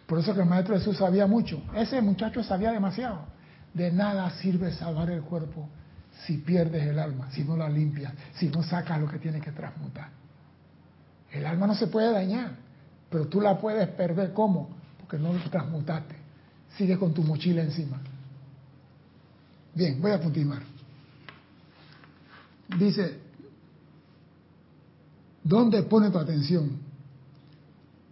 Por 0.08 0.20
eso 0.20 0.34
que 0.34 0.42
el 0.42 0.46
Maestro 0.48 0.76
Jesús 0.76 0.98
sabía 0.98 1.26
mucho. 1.26 1.62
Ese 1.76 2.02
muchacho 2.02 2.44
sabía 2.44 2.72
demasiado. 2.72 3.20
De 3.74 3.92
nada 3.92 4.30
sirve 4.32 4.72
salvar 4.72 5.10
el 5.10 5.22
cuerpo 5.22 5.68
si 6.26 6.38
pierdes 6.38 6.84
el 6.88 6.98
alma, 6.98 7.30
si 7.32 7.44
no 7.44 7.58
la 7.58 7.70
limpias, 7.70 8.14
si 8.36 8.50
no 8.50 8.64
sacas 8.64 9.00
lo 9.00 9.08
que 9.08 9.20
tiene 9.20 9.42
que 9.42 9.52
transmutar. 9.52 10.10
El 11.32 11.46
alma 11.46 11.68
no 11.68 11.76
se 11.76 11.88
puede 11.88 12.12
dañar, 12.12 12.52
pero 13.10 13.28
tú 13.28 13.42
la 13.42 13.58
puedes 13.58 13.88
perder. 13.90 14.34
¿Cómo? 14.34 14.70
Porque 15.00 15.18
no 15.18 15.34
lo 15.34 15.40
transmutaste. 15.50 16.16
Sigue 16.78 16.98
con 16.98 17.14
tu 17.14 17.24
mochila 17.24 17.62
encima. 17.62 18.02
Bien, 19.74 20.02
voy 20.02 20.12
a 20.12 20.20
continuar. 20.20 20.62
Dice, 22.80 23.20
¿dónde 25.44 25.84
pone 25.84 26.10
tu 26.10 26.18
atención? 26.18 26.80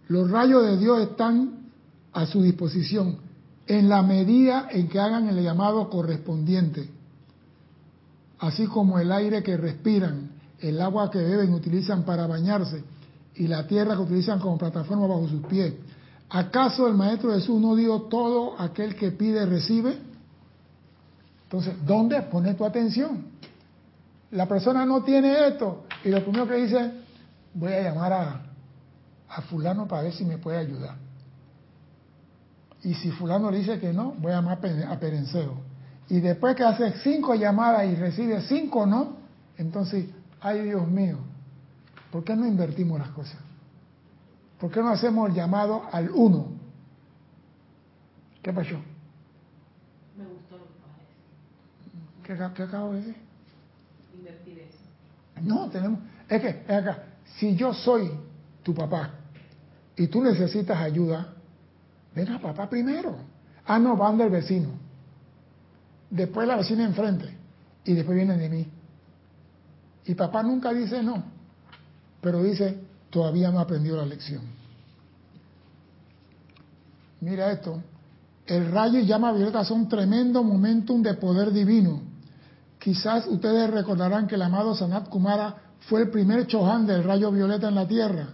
Los 0.08 0.30
rayos 0.30 0.64
de 0.66 0.76
Dios 0.76 1.00
están 1.00 1.70
a 2.12 2.26
su 2.26 2.42
disposición 2.42 3.18
en 3.66 3.88
la 3.88 4.02
medida 4.02 4.68
en 4.70 4.88
que 4.88 5.00
hagan 5.00 5.28
el 5.28 5.42
llamado 5.42 5.88
correspondiente, 5.88 6.90
así 8.38 8.66
como 8.66 8.98
el 8.98 9.10
aire 9.10 9.42
que 9.42 9.56
respiran, 9.56 10.30
el 10.60 10.80
agua 10.80 11.10
que 11.10 11.18
beben 11.18 11.52
utilizan 11.54 12.04
para 12.04 12.26
bañarse 12.26 12.84
y 13.36 13.48
la 13.48 13.66
tierra 13.66 13.94
que 13.94 14.02
utilizan 14.02 14.38
como 14.38 14.58
plataforma 14.58 15.06
bajo 15.06 15.28
sus 15.28 15.44
pies. 15.46 15.74
¿Acaso 16.30 16.86
el 16.86 16.94
Maestro 16.94 17.32
Jesús 17.32 17.60
no 17.60 17.74
dio 17.76 18.02
todo 18.02 18.60
aquel 18.60 18.94
que 18.96 19.10
pide 19.10 19.44
recibe? 19.46 19.98
Entonces, 21.44 21.74
¿dónde 21.84 22.22
pone 22.22 22.54
tu 22.54 22.64
atención? 22.64 23.26
La 24.30 24.46
persona 24.46 24.84
no 24.84 25.02
tiene 25.02 25.46
esto 25.48 25.84
y 26.04 26.08
lo 26.08 26.22
primero 26.22 26.48
que 26.48 26.56
dice, 26.56 26.92
voy 27.54 27.72
a 27.72 27.82
llamar 27.82 28.12
a, 28.12 28.42
a 29.28 29.42
fulano 29.42 29.86
para 29.86 30.02
ver 30.02 30.12
si 30.12 30.24
me 30.24 30.38
puede 30.38 30.58
ayudar. 30.58 30.96
Y 32.82 32.94
si 32.94 33.10
fulano 33.12 33.50
le 33.50 33.58
dice 33.58 33.78
que 33.78 33.92
no, 33.92 34.14
voy 34.18 34.32
a 34.32 34.36
llamar 34.36 34.58
a 34.88 34.98
Perenceo. 34.98 35.54
Y 36.08 36.20
después 36.20 36.54
que 36.54 36.64
hace 36.64 36.92
cinco 37.02 37.34
llamadas 37.34 37.86
y 37.86 37.94
recibe 37.94 38.42
cinco 38.42 38.84
no, 38.86 39.16
entonces, 39.56 40.06
ay 40.40 40.62
Dios 40.62 40.86
mío, 40.88 41.18
¿por 42.14 42.22
qué 42.22 42.36
no 42.36 42.46
invertimos 42.46 42.96
las 42.96 43.08
cosas? 43.08 43.40
¿Por 44.60 44.70
qué 44.70 44.78
no 44.78 44.90
hacemos 44.90 45.28
el 45.28 45.34
llamado 45.34 45.82
al 45.90 46.08
uno? 46.12 46.46
¿Qué 48.40 48.52
pasó? 48.52 48.76
Me 50.16 50.24
gustó 50.24 50.58
lo 50.58 50.64
que 52.22 52.54
¿Qué, 52.54 52.62
acabo 52.62 52.92
de 52.92 52.98
decir? 53.00 53.16
Invertir 54.16 54.60
eso. 54.60 54.78
No, 55.42 55.68
tenemos. 55.68 55.98
Es 56.28 56.40
que, 56.40 56.48
es 56.50 56.70
acá, 56.70 57.02
si 57.36 57.56
yo 57.56 57.74
soy 57.74 58.08
tu 58.62 58.72
papá 58.72 59.10
y 59.96 60.06
tú 60.06 60.22
necesitas 60.22 60.78
ayuda, 60.78 61.34
Ven 62.14 62.30
a 62.30 62.40
papá 62.40 62.70
primero. 62.70 63.16
Ah, 63.66 63.80
no, 63.80 63.96
van 63.96 64.16
del 64.16 64.30
vecino. 64.30 64.68
Después 66.10 66.46
la 66.46 66.54
vecina 66.58 66.84
enfrente. 66.84 67.28
Y 67.84 67.94
después 67.94 68.14
vienen 68.14 68.38
de 68.38 68.48
mí. 68.48 68.68
Y 70.04 70.14
papá 70.14 70.44
nunca 70.44 70.72
dice 70.72 71.02
no. 71.02 71.33
Pero 72.24 72.42
dice, 72.42 72.80
todavía 73.10 73.50
no 73.50 73.60
aprendió 73.60 73.96
la 73.96 74.06
lección. 74.06 74.40
Mira 77.20 77.52
esto. 77.52 77.82
El 78.46 78.72
rayo 78.72 78.98
y 78.98 79.04
llama 79.04 79.30
violeta 79.32 79.62
son 79.62 79.90
tremendo 79.90 80.42
momentum 80.42 81.02
de 81.02 81.12
poder 81.14 81.52
divino. 81.52 82.00
Quizás 82.78 83.26
ustedes 83.26 83.70
recordarán 83.70 84.26
que 84.26 84.36
el 84.36 84.42
amado 84.42 84.74
Sanat 84.74 85.10
Kumara 85.10 85.54
fue 85.80 86.00
el 86.00 86.10
primer 86.10 86.46
Chohan 86.46 86.86
del 86.86 87.04
rayo 87.04 87.30
violeta 87.30 87.68
en 87.68 87.74
la 87.74 87.86
Tierra 87.86 88.28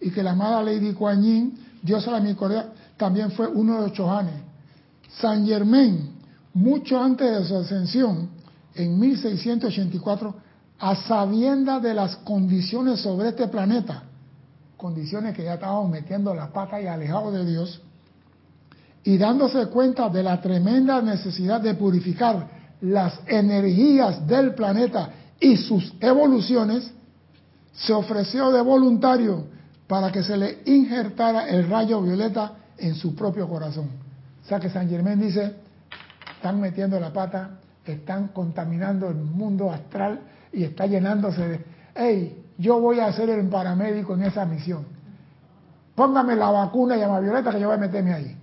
y 0.00 0.10
que 0.10 0.24
la 0.24 0.32
amada 0.32 0.60
Lady 0.64 0.92
Kuan 0.92 1.22
Yin, 1.22 1.58
diosa 1.82 2.06
de 2.06 2.16
la 2.16 2.18
misericordia, 2.18 2.72
también 2.96 3.30
fue 3.30 3.46
uno 3.46 3.76
de 3.76 3.80
los 3.82 3.92
chohanes. 3.92 4.34
San 5.20 5.46
Germain, 5.46 6.16
mucho 6.52 7.00
antes 7.00 7.30
de 7.30 7.44
su 7.44 7.56
ascensión, 7.56 8.28
en 8.74 8.98
1684, 8.98 10.34
a 10.78 10.94
sabienda 10.94 11.80
de 11.80 11.94
las 11.94 12.16
condiciones 12.16 13.00
sobre 13.00 13.30
este 13.30 13.48
planeta, 13.48 14.02
condiciones 14.76 15.34
que 15.34 15.44
ya 15.44 15.54
estábamos 15.54 15.90
metiendo 15.90 16.34
la 16.34 16.52
pata 16.52 16.80
y 16.80 16.86
alejados 16.86 17.32
de 17.32 17.46
Dios, 17.46 17.80
y 19.04 19.16
dándose 19.16 19.66
cuenta 19.68 20.08
de 20.08 20.22
la 20.22 20.40
tremenda 20.40 21.00
necesidad 21.00 21.60
de 21.60 21.74
purificar 21.74 22.48
las 22.80 23.20
energías 23.26 24.26
del 24.26 24.54
planeta 24.54 25.10
y 25.40 25.56
sus 25.56 25.94
evoluciones, 26.00 26.92
se 27.72 27.92
ofreció 27.92 28.50
de 28.50 28.60
voluntario 28.60 29.46
para 29.86 30.10
que 30.10 30.22
se 30.22 30.36
le 30.36 30.58
injertara 30.66 31.48
el 31.48 31.68
rayo 31.68 32.02
violeta 32.02 32.52
en 32.76 32.94
su 32.94 33.14
propio 33.14 33.48
corazón. 33.48 33.88
O 34.44 34.48
sea 34.48 34.58
que 34.58 34.70
San 34.70 34.88
Germán 34.88 35.20
dice, 35.20 35.54
están 36.36 36.60
metiendo 36.60 36.98
la 36.98 37.12
pata, 37.12 37.60
están 37.84 38.28
contaminando 38.28 39.08
el 39.08 39.16
mundo 39.16 39.70
astral 39.70 40.20
y 40.56 40.64
está 40.64 40.86
llenándose 40.86 41.46
de, 41.46 41.64
hey, 41.94 42.42
yo 42.56 42.80
voy 42.80 42.98
a 42.98 43.12
ser 43.12 43.28
el 43.28 43.46
paramédico 43.48 44.14
en 44.14 44.22
esa 44.22 44.46
misión. 44.46 44.86
Póngame 45.94 46.34
la 46.34 46.50
vacuna 46.50 46.96
llama 46.96 47.20
violeta 47.20 47.52
que 47.52 47.60
yo 47.60 47.66
voy 47.66 47.76
a 47.76 47.80
meterme 47.80 48.14
ahí. 48.14 48.36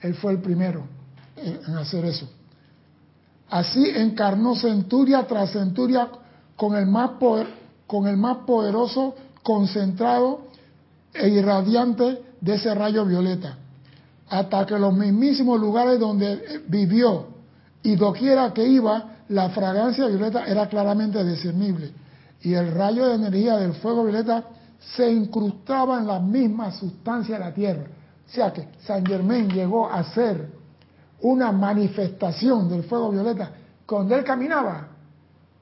Él 0.00 0.14
fue 0.14 0.32
el 0.32 0.38
primero 0.38 0.84
en 1.36 1.76
hacer 1.76 2.06
eso. 2.06 2.30
Así 3.50 3.90
encarnó 3.94 4.54
centuria 4.56 5.26
tras 5.26 5.50
centuria 5.52 6.08
con 6.56 6.74
el 6.74 6.86
más, 6.86 7.10
con 7.86 8.06
el 8.06 8.16
más 8.16 8.38
poderoso, 8.38 9.14
concentrado 9.42 10.48
e 11.12 11.28
irradiante 11.28 12.22
de 12.40 12.54
ese 12.54 12.74
rayo 12.74 13.04
violeta, 13.04 13.58
hasta 14.30 14.64
que 14.64 14.78
los 14.78 14.94
mismísimos 14.94 15.60
lugares 15.60 16.00
donde 16.00 16.62
vivió 16.68 17.26
y 17.82 17.96
doquiera 17.96 18.54
que 18.54 18.66
iba, 18.66 19.17
la 19.28 19.50
fragancia 19.50 20.06
violeta 20.06 20.46
era 20.46 20.68
claramente 20.68 21.22
discernible 21.24 21.92
y 22.40 22.54
el 22.54 22.72
rayo 22.72 23.06
de 23.06 23.14
energía 23.16 23.56
del 23.56 23.74
fuego 23.74 24.04
violeta 24.04 24.44
se 24.96 25.10
incrustaba 25.10 25.98
en 25.98 26.06
la 26.06 26.20
misma 26.20 26.70
sustancia 26.70 27.38
de 27.38 27.44
la 27.44 27.52
tierra. 27.52 27.84
O 28.26 28.30
sea 28.30 28.52
que 28.52 28.68
San 28.80 29.04
Germain 29.04 29.48
llegó 29.48 29.90
a 29.90 30.02
ser 30.04 30.48
una 31.20 31.50
manifestación 31.50 32.68
del 32.68 32.84
fuego 32.84 33.10
violeta. 33.10 33.50
Cuando 33.84 34.14
él 34.14 34.22
caminaba, 34.22 34.88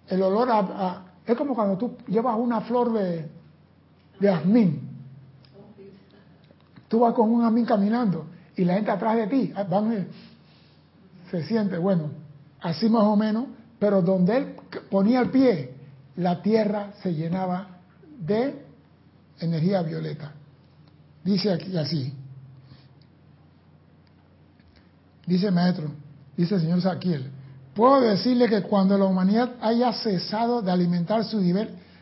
el 0.09 0.23
olor 0.23 0.49
a, 0.51 1.03
es 1.25 1.37
como 1.37 1.55
cuando 1.55 1.77
tú 1.79 1.97
llevas 2.07 2.37
una 2.39 2.61
flor 2.61 2.93
de, 2.93 3.29
de 4.21 4.29
azmín. 4.29 4.83
Tú 6.89 7.01
vas 7.01 7.15
con 7.15 7.31
un 7.31 7.45
azmín 7.45 7.65
caminando 7.65 8.27
y 8.55 8.65
la 8.65 8.75
gente 8.75 8.91
atrás 8.91 9.17
de 9.17 9.27
ti 9.27 9.53
van, 9.69 10.07
se 11.31 11.43
siente, 11.45 11.79
bueno, 11.79 12.11
así 12.61 12.89
más 12.89 13.05
o 13.05 13.17
menos, 13.17 13.47
pero 13.79 14.03
donde 14.03 14.37
él 14.37 14.57
ponía 14.91 15.21
el 15.21 15.31
pie, 15.31 15.75
la 16.17 16.43
tierra 16.43 16.93
se 17.03 17.13
llenaba 17.13 17.79
de 18.19 18.63
energía 19.41 19.83
violeta. 19.83 20.33
Dice 21.23 21.53
aquí 21.53 21.77
así. 21.77 22.13
Dice 25.27 25.51
maestro, 25.51 25.91
dice 26.37 26.55
el 26.55 26.61
señor 26.61 26.81
Saquiel, 26.81 27.31
puedo 27.75 28.01
decirle 28.01 28.49
que 28.49 28.63
cuando 28.63 28.97
la 28.97 29.07
humanidad 29.07 29.57
haya 29.61 29.93
cesado 29.93 30.63
de 30.63 30.71
alimentar 30.71 31.25
sus 31.25 31.43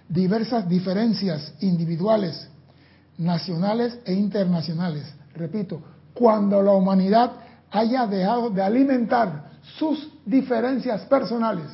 diversas 0.08 0.68
diferencias 0.68 1.54
individuales, 1.60 2.48
nacionales 3.16 3.98
e 4.04 4.12
internacionales, 4.12 5.10
repito, 5.34 5.82
cuando 6.12 6.62
la 6.62 6.72
humanidad 6.72 7.32
haya 7.70 8.06
dejado 8.06 8.50
de 8.50 8.62
alimentar 8.62 9.50
sus 9.78 10.13
diferencias 10.24 11.02
personales, 11.02 11.66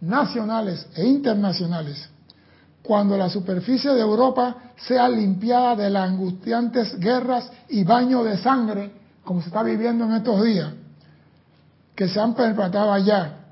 nacionales 0.00 0.86
e 0.94 1.06
internacionales, 1.06 2.08
cuando 2.82 3.16
la 3.16 3.28
superficie 3.28 3.92
de 3.92 4.00
Europa 4.00 4.56
sea 4.76 5.08
limpiada 5.08 5.76
de 5.76 5.90
las 5.90 6.08
angustiantes 6.08 6.98
guerras 6.98 7.50
y 7.68 7.84
baños 7.84 8.24
de 8.24 8.36
sangre, 8.38 8.90
como 9.24 9.40
se 9.40 9.48
está 9.48 9.62
viviendo 9.62 10.04
en 10.04 10.12
estos 10.12 10.42
días, 10.44 10.72
que 11.94 12.08
se 12.08 12.18
han 12.18 12.34
perpetrado 12.34 12.92
allá, 12.92 13.42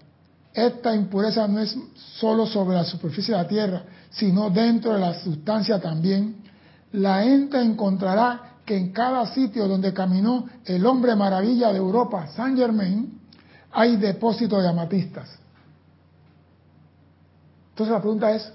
esta 0.52 0.94
impureza 0.94 1.46
no 1.46 1.60
es 1.60 1.76
solo 1.94 2.46
sobre 2.46 2.74
la 2.74 2.84
superficie 2.84 3.34
de 3.34 3.42
la 3.42 3.48
tierra, 3.48 3.82
sino 4.10 4.50
dentro 4.50 4.94
de 4.94 4.98
la 4.98 5.14
sustancia 5.14 5.80
también. 5.80 6.42
La 6.92 7.22
gente 7.22 7.60
encontrará 7.60 8.56
que 8.64 8.76
en 8.76 8.92
cada 8.92 9.26
sitio 9.26 9.68
donde 9.68 9.92
caminó 9.92 10.46
el 10.64 10.84
hombre 10.86 11.14
maravilla 11.14 11.72
de 11.72 11.78
Europa, 11.78 12.26
Saint 12.34 12.58
Germain, 12.58 13.19
hay 13.72 13.96
depósitos 13.96 14.62
de 14.62 14.68
amatistas. 14.68 15.28
Entonces 17.70 17.92
la 17.92 18.00
pregunta 18.00 18.32
es, 18.32 18.52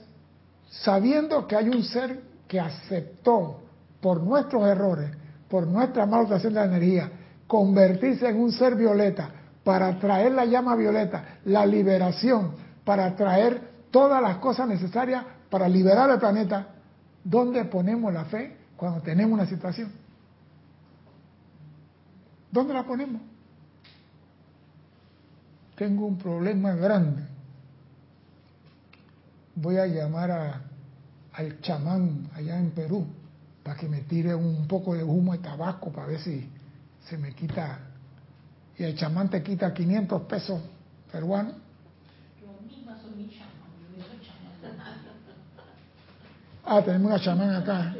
sabiendo 0.69 1.47
que 1.47 1.55
hay 1.55 1.69
un 1.69 1.83
ser 1.83 2.21
que 2.47 2.59
aceptó 2.59 3.61
por 4.01 4.21
nuestros 4.21 4.67
errores, 4.67 5.11
por 5.49 5.65
nuestra 5.67 6.05
mala 6.05 6.37
de 6.37 6.51
la 6.51 6.65
energía, 6.65 7.11
convertirse 7.47 8.27
en 8.27 8.39
un 8.39 8.51
ser 8.51 8.75
violeta 8.75 9.29
para 9.63 9.97
traer 9.97 10.31
la 10.33 10.45
llama 10.45 10.75
violeta, 10.75 11.39
la 11.45 11.65
liberación, 11.65 12.51
para 12.83 13.15
traer 13.15 13.61
todas 13.89 14.21
las 14.21 14.37
cosas 14.37 14.67
necesarias 14.67 15.25
para 15.49 15.67
liberar 15.67 16.09
el 16.09 16.19
planeta, 16.19 16.67
¿dónde 17.23 17.65
ponemos 17.65 18.13
la 18.13 18.25
fe 18.25 18.57
cuando 18.75 19.01
tenemos 19.01 19.33
una 19.33 19.47
situación? 19.47 19.91
¿Dónde 22.51 22.73
la 22.73 22.83
ponemos? 22.83 23.21
Tengo 25.75 26.05
un 26.05 26.17
problema 26.17 26.73
grande. 26.73 27.23
Voy 29.55 29.77
a 29.77 29.85
llamar 29.85 30.31
a 30.31 30.61
al 31.37 31.59
chamán 31.59 32.29
allá 32.33 32.57
en 32.57 32.71
Perú 32.71 33.05
para 33.63 33.77
que 33.77 33.89
me 33.89 34.01
tire 34.01 34.33
un 34.33 34.67
poco 34.67 34.93
de 34.93 35.03
humo 35.03 35.33
de 35.33 35.39
tabaco 35.39 35.91
para 35.91 36.07
ver 36.07 36.19
si 36.19 36.49
se 37.03 37.17
me 37.17 37.33
quita. 37.33 37.79
Y 38.77 38.83
el 38.83 38.95
chamán 38.95 39.29
te 39.29 39.41
quita 39.43 39.73
500 39.73 40.21
pesos 40.23 40.61
peruanos. 41.11 41.55
Ah, 46.67 46.81
tenemos 46.83 47.11
una 47.11 47.19
chamán 47.19 47.55
acá. 47.55 47.95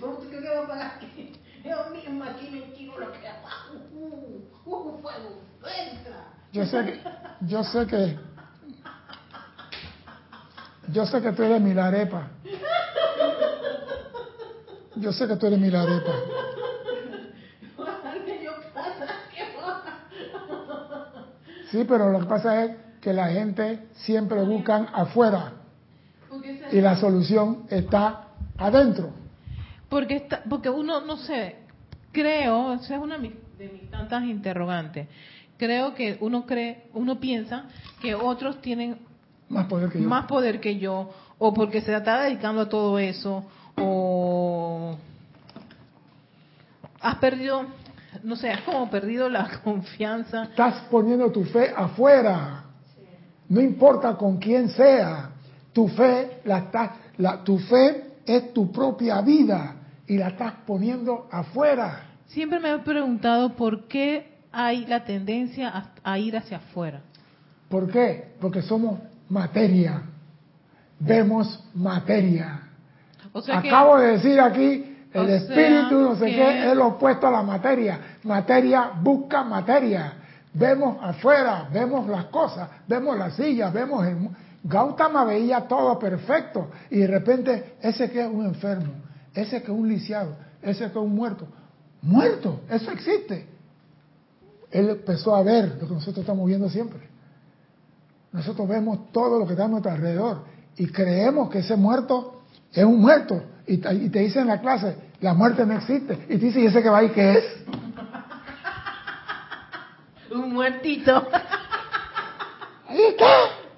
¿Cómo 0.00 0.16
tú 0.16 0.28
crees 0.28 0.42
que 0.42 0.48
va 0.48 0.64
a 0.64 0.66
pagar? 0.66 1.00
Yo 1.64 1.90
mismo 1.90 2.24
aquí 2.24 2.48
me 2.50 2.60
tiro 2.74 2.98
lo 2.98 3.12
que 3.12 3.28
abajo. 3.28 3.74
Uh, 4.64 4.98
fuego, 5.02 5.40
entra. 5.62 6.28
Yo 6.52 6.66
sé 6.66 6.84
que, 6.84 7.00
yo 7.46 7.64
sé 7.64 7.86
que 7.86 8.18
yo 10.92 11.06
sé 11.06 11.22
que 11.22 11.32
tú 11.32 11.42
eres 11.42 11.60
Milarepa. 11.60 12.28
Yo 14.96 15.12
sé 15.12 15.26
que 15.26 15.36
tú 15.36 15.46
eres 15.46 15.58
Milarepa. 15.58 16.12
Sí, 21.70 21.84
pero 21.88 22.10
lo 22.10 22.20
que 22.20 22.26
pasa 22.26 22.64
es 22.64 22.76
que 23.00 23.14
la 23.14 23.28
gente 23.28 23.88
siempre 23.94 24.42
buscan 24.42 24.88
afuera 24.92 25.52
y 26.70 26.80
la 26.82 26.96
solución 26.96 27.66
está 27.70 28.28
adentro. 28.58 29.10
Porque 29.88 30.16
está, 30.16 30.42
porque 30.48 30.68
uno 30.68 31.00
no 31.00 31.16
sé, 31.16 31.56
creo, 32.12 32.74
esa 32.74 32.96
es 32.96 33.00
una 33.00 33.16
de 33.58 33.68
mis 33.68 33.90
tantas 33.90 34.24
interrogantes. 34.24 35.08
Creo 35.56 35.94
que 35.94 36.16
uno 36.20 36.46
cree, 36.46 36.84
uno 36.94 37.20
piensa 37.20 37.64
que 38.00 38.14
otros 38.14 38.60
tienen 38.60 38.98
más 39.48 39.66
poder 39.66 39.90
que 39.90 40.00
yo. 40.00 40.08
Más 40.08 40.26
poder 40.26 40.60
que 40.60 40.78
yo, 40.78 41.10
o 41.38 41.52
porque 41.52 41.80
se 41.82 41.94
está 41.94 42.22
dedicando 42.22 42.62
a 42.62 42.68
todo 42.68 42.98
eso, 42.98 43.44
o 43.76 44.96
has 47.00 47.16
perdido, 47.16 47.66
no 48.22 48.36
sé, 48.36 48.50
has 48.50 48.62
como 48.62 48.90
perdido 48.90 49.28
la 49.28 49.60
confianza. 49.64 50.44
Estás 50.44 50.84
poniendo 50.90 51.30
tu 51.30 51.44
fe 51.44 51.72
afuera. 51.76 52.64
No 53.48 53.60
importa 53.60 54.16
con 54.16 54.38
quién 54.38 54.70
sea, 54.70 55.30
tu 55.72 55.86
fe 55.88 56.40
la 56.44 56.58
estás, 56.58 56.90
la, 57.18 57.44
tu 57.44 57.58
fe 57.58 58.12
es 58.24 58.54
tu 58.54 58.72
propia 58.72 59.20
vida 59.20 59.76
y 60.06 60.16
la 60.16 60.28
estás 60.28 60.54
poniendo 60.66 61.28
afuera. 61.30 62.11
Siempre 62.28 62.58
me 62.60 62.72
he 62.72 62.78
preguntado 62.78 63.54
por 63.56 63.88
qué 63.88 64.32
hay 64.52 64.86
la 64.86 65.04
tendencia 65.04 65.90
a, 66.02 66.18
ir 66.18 66.36
hacia 66.36 66.58
afuera. 66.58 67.00
¿Por 67.68 67.90
qué? 67.90 68.34
Porque 68.40 68.62
somos 68.62 69.00
materia. 69.28 70.02
Vemos 70.98 71.62
materia. 71.74 72.60
Acabo 73.52 73.98
de 73.98 74.12
decir 74.12 74.38
aquí, 74.40 74.96
el 75.12 75.28
espíritu, 75.30 76.00
no 76.00 76.16
sé 76.16 76.26
qué, 76.26 76.70
es 76.70 76.76
lo 76.76 76.88
opuesto 76.88 77.26
a 77.26 77.30
la 77.30 77.42
materia. 77.42 77.98
Materia 78.22 78.92
busca 79.00 79.42
materia. 79.42 80.14
Vemos 80.54 80.98
afuera, 81.02 81.68
vemos 81.72 82.06
las 82.08 82.26
cosas, 82.26 82.68
vemos 82.86 83.16
las 83.18 83.34
sillas, 83.34 83.72
vemos 83.72 84.06
el... 84.06 84.28
Gautama 84.64 85.24
veía 85.24 85.62
todo 85.62 85.98
perfecto 85.98 86.70
y 86.88 86.98
de 86.98 87.06
repente 87.08 87.74
ese 87.82 88.10
que 88.10 88.20
es 88.20 88.28
un 88.28 88.44
enfermo, 88.44 88.92
ese 89.34 89.60
que 89.60 89.72
es 89.72 89.76
un 89.76 89.88
lisiado, 89.88 90.36
ese 90.62 90.84
que 90.84 90.90
es 90.90 90.96
un 90.96 91.14
muerto. 91.14 91.48
Muerto, 92.02 92.62
eso 92.68 92.90
existe. 92.90 93.46
Él 94.70 94.90
empezó 94.90 95.36
a 95.36 95.42
ver 95.42 95.76
lo 95.80 95.86
que 95.86 95.94
nosotros 95.94 96.18
estamos 96.18 96.46
viendo 96.46 96.68
siempre. 96.68 97.00
Nosotros 98.32 98.66
vemos 98.68 99.12
todo 99.12 99.38
lo 99.38 99.46
que 99.46 99.52
está 99.52 99.66
a 99.66 99.68
nuestro 99.68 99.92
alrededor 99.92 100.44
y 100.76 100.86
creemos 100.86 101.50
que 101.50 101.58
ese 101.58 101.76
muerto 101.76 102.42
es 102.72 102.84
un 102.84 103.00
muerto. 103.00 103.42
Y 103.66 103.76
te, 103.76 104.18
dicen 104.18 104.42
en 104.42 104.48
la 104.48 104.60
clase, 104.60 104.96
la 105.20 105.34
muerte 105.34 105.64
no 105.64 105.74
existe. 105.74 106.14
Y 106.28 106.38
te 106.38 106.46
dice, 106.46 106.60
¿y 106.60 106.66
ese 106.66 106.82
que 106.82 106.88
va 106.88 106.98
ahí 106.98 107.10
qué 107.10 107.32
es? 107.32 107.44
un 110.32 110.52
muertito. 110.52 111.14
ahí 112.88 113.02
está. 113.10 113.26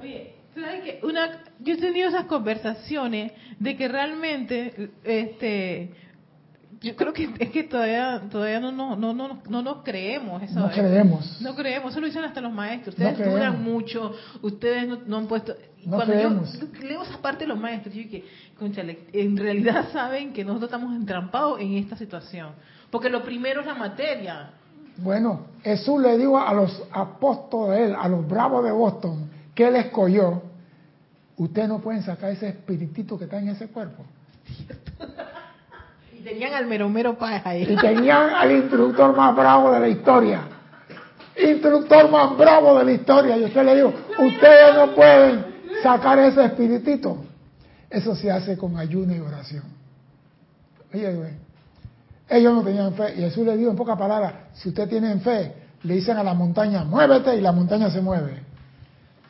Oye, 0.01 0.35
¿sabes 0.55 0.83
qué? 0.83 1.01
Una, 1.03 1.43
yo 1.61 1.75
he 1.75 1.77
tenido 1.77 2.09
esas 2.09 2.25
conversaciones 2.25 3.33
de 3.59 3.77
que 3.77 3.89
realmente 3.89 4.93
este 5.03 5.93
yo 6.85 6.95
creo 6.97 7.13
que 7.13 7.31
es 7.39 7.51
que 7.51 7.65
todavía 7.65 8.23
todavía 8.31 8.61
no 8.61 8.71
no 8.71 8.95
no 8.95 9.15
no, 9.15 9.43
no 9.49 9.63
nos 9.63 9.83
creemos 9.83 10.43
eso 10.43 10.61
no 10.61 10.71
creemos. 10.71 11.41
No 11.41 11.55
creemos. 11.55 11.91
Eso 11.91 12.01
lo 12.01 12.07
dicen 12.07 12.25
hasta 12.25 12.41
los 12.41 12.53
maestros. 12.53 12.95
Ustedes 12.95 13.19
duran 13.19 13.63
mucho. 13.63 14.13
Ustedes 14.43 15.07
no, 15.07 15.17
han 15.17 15.27
puesto. 15.27 15.55
Cuando 15.89 16.13
creemos. 16.13 16.61
yo 16.61 16.67
leo 16.87 17.03
esa 17.03 17.19
parte 17.19 17.45
de 17.45 17.49
los 17.49 17.59
maestros 17.59 17.95
yo 17.95 18.03
dije 18.03 18.25
en 19.13 19.37
realidad 19.37 19.87
saben 19.93 20.33
que 20.33 20.45
nosotros 20.45 20.71
estamos 20.71 20.95
entrampados 20.95 21.61
en 21.61 21.75
esta 21.75 21.97
situación. 21.97 22.53
Porque 22.91 23.09
lo 23.09 23.23
primero 23.23 23.61
es 23.61 23.67
la 23.67 23.75
materia. 23.75 24.51
Bueno 24.99 25.47
Jesús 25.63 26.01
le 26.01 26.17
dijo 26.19 26.39
a 26.39 26.53
los 26.53 26.83
apóstoles 26.93 27.79
de 27.79 27.85
él 27.87 27.97
a 27.99 28.09
los 28.09 28.27
bravos 28.29 28.65
de 28.65 28.71
Boston 28.71 29.31
que 29.55 29.67
él 29.67 29.77
escogió 29.77 30.43
ustedes 31.37 31.69
no 31.69 31.81
pueden 31.81 32.03
sacar 32.03 32.31
ese 32.31 32.49
espiritito 32.49 33.19
que 33.19 33.25
está 33.25 33.39
en 33.41 33.49
ese 33.49 33.67
cuerpo 33.69 34.05
tenían 36.25 36.55
al 36.55 36.67
mero 36.67 36.89
mero 36.89 37.17
ahí. 37.21 37.67
Y 37.69 37.77
tenían 37.77 38.31
al 38.31 38.51
instructor 38.51 39.15
más 39.15 39.37
bravo 39.37 39.71
de 39.71 39.81
la 39.81 39.89
historia. 39.89 40.41
Instructor 41.37 42.11
más 42.11 42.37
bravo 42.37 42.79
de 42.79 42.85
la 42.85 42.93
historia. 42.93 43.37
Y 43.37 43.45
usted 43.45 43.65
le 43.65 43.77
digo, 43.77 43.93
ustedes 44.19 44.75
no 44.75 44.95
pueden 44.95 45.45
sacar 45.83 46.19
ese 46.19 46.45
espiritito. 46.45 47.19
Eso 47.91 48.17
se 48.17 48.31
hace 48.31 48.57
con 48.57 48.77
ayuno 48.77 49.15
y 49.15 49.21
oración. 49.21 49.65
Oye, 50.93 51.37
Ellos 52.29 52.55
no 52.55 52.63
tenían 52.63 52.95
fe. 52.95 53.15
Y 53.17 53.21
Jesús 53.21 53.45
le 53.45 53.57
dijo 53.57 53.71
en 53.71 53.77
pocas 53.77 53.99
palabras, 53.99 54.33
si 54.55 54.71
ustedes 54.71 54.89
tienen 54.89 55.21
fe, 55.21 55.55
le 55.83 55.95
dicen 55.95 56.17
a 56.17 56.25
la 56.25 56.35
montaña, 56.35 56.85
muévete 56.85 57.37
y 57.37 57.41
la 57.41 57.53
montaña 57.53 57.91
se 57.91 58.01
mueve. 58.01 58.43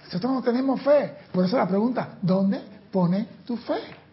Nosotros 0.05 0.33
no 0.33 0.43
tenemos 0.43 0.81
fe. 0.83 1.15
Por 1.33 1.45
eso 1.45 1.57
la 1.57 1.67
pregunta, 1.67 2.11
¿dónde 2.23 2.61
pone 2.93 3.27
tu 3.45 3.57
fe? 3.57 4.04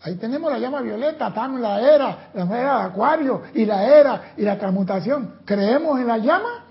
Ahí 0.00 0.14
tenemos 0.14 0.50
la 0.50 0.58
llama 0.58 0.80
violeta, 0.80 1.28
estamos 1.28 1.60
la 1.60 1.80
era, 1.80 2.30
la 2.32 2.44
era 2.44 2.78
de 2.78 2.84
acuario 2.84 3.42
y 3.52 3.64
la 3.64 3.84
era 3.84 4.32
y 4.36 4.42
la 4.42 4.56
transmutación. 4.56 5.40
¿Creemos 5.44 5.98
en 5.98 6.06
la 6.06 6.18
llama? 6.18 6.64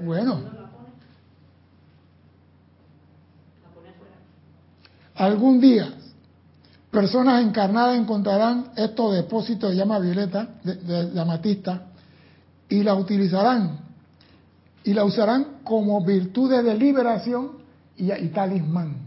Bueno. 0.00 0.56
Algún 5.14 5.60
día, 5.60 5.94
personas 6.90 7.42
encarnadas 7.42 7.96
encontrarán 7.96 8.72
estos 8.76 9.14
depósitos 9.14 9.70
de 9.70 9.76
llama 9.76 9.98
violeta, 9.98 10.48
de, 10.62 11.18
amatista, 11.18 11.86
y 12.68 12.82
la 12.82 12.94
utilizarán 12.94 13.78
y 14.84 14.92
la 14.92 15.04
usarán 15.04 15.58
como 15.64 16.04
virtudes 16.04 16.64
de 16.64 16.74
liberación 16.74 17.52
y 17.96 18.28
talismán. 18.28 19.05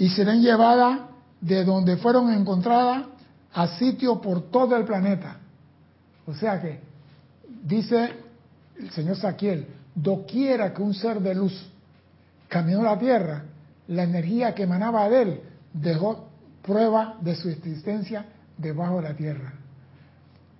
Y 0.00 0.08
serán 0.08 0.40
llevadas 0.40 1.00
de 1.42 1.62
donde 1.62 1.98
fueron 1.98 2.32
encontradas 2.32 3.04
a 3.52 3.66
sitios 3.76 4.18
por 4.18 4.50
todo 4.50 4.74
el 4.76 4.84
planeta. 4.84 5.36
O 6.26 6.34
sea 6.34 6.60
que, 6.60 6.80
dice 7.64 8.14
el 8.78 8.90
señor 8.92 9.16
Saquiel, 9.16 9.66
doquiera 9.94 10.72
que 10.72 10.80
un 10.80 10.94
ser 10.94 11.20
de 11.20 11.34
luz 11.34 11.70
caminó 12.48 12.82
la 12.82 12.98
Tierra, 12.98 13.44
la 13.88 14.04
energía 14.04 14.54
que 14.54 14.62
emanaba 14.62 15.06
de 15.10 15.22
él 15.22 15.40
dejó 15.74 16.28
prueba 16.62 17.16
de 17.20 17.34
su 17.34 17.50
existencia 17.50 18.24
debajo 18.56 18.96
de 18.96 19.02
la 19.02 19.14
Tierra. 19.14 19.52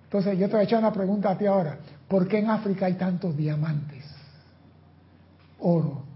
Entonces 0.03 0.37
yo 0.37 0.45
te 0.45 0.51
voy 0.51 0.61
a 0.61 0.65
echar 0.65 0.79
una 0.79 0.93
pregunta 0.93 1.31
a 1.31 1.37
ti 1.37 1.47
ahora. 1.47 1.79
¿Por 2.07 2.27
qué 2.27 2.37
en 2.37 2.51
África 2.51 2.85
hay 2.85 2.93
tantos 2.93 3.35
diamantes? 3.35 4.05
Oro, 5.61 6.10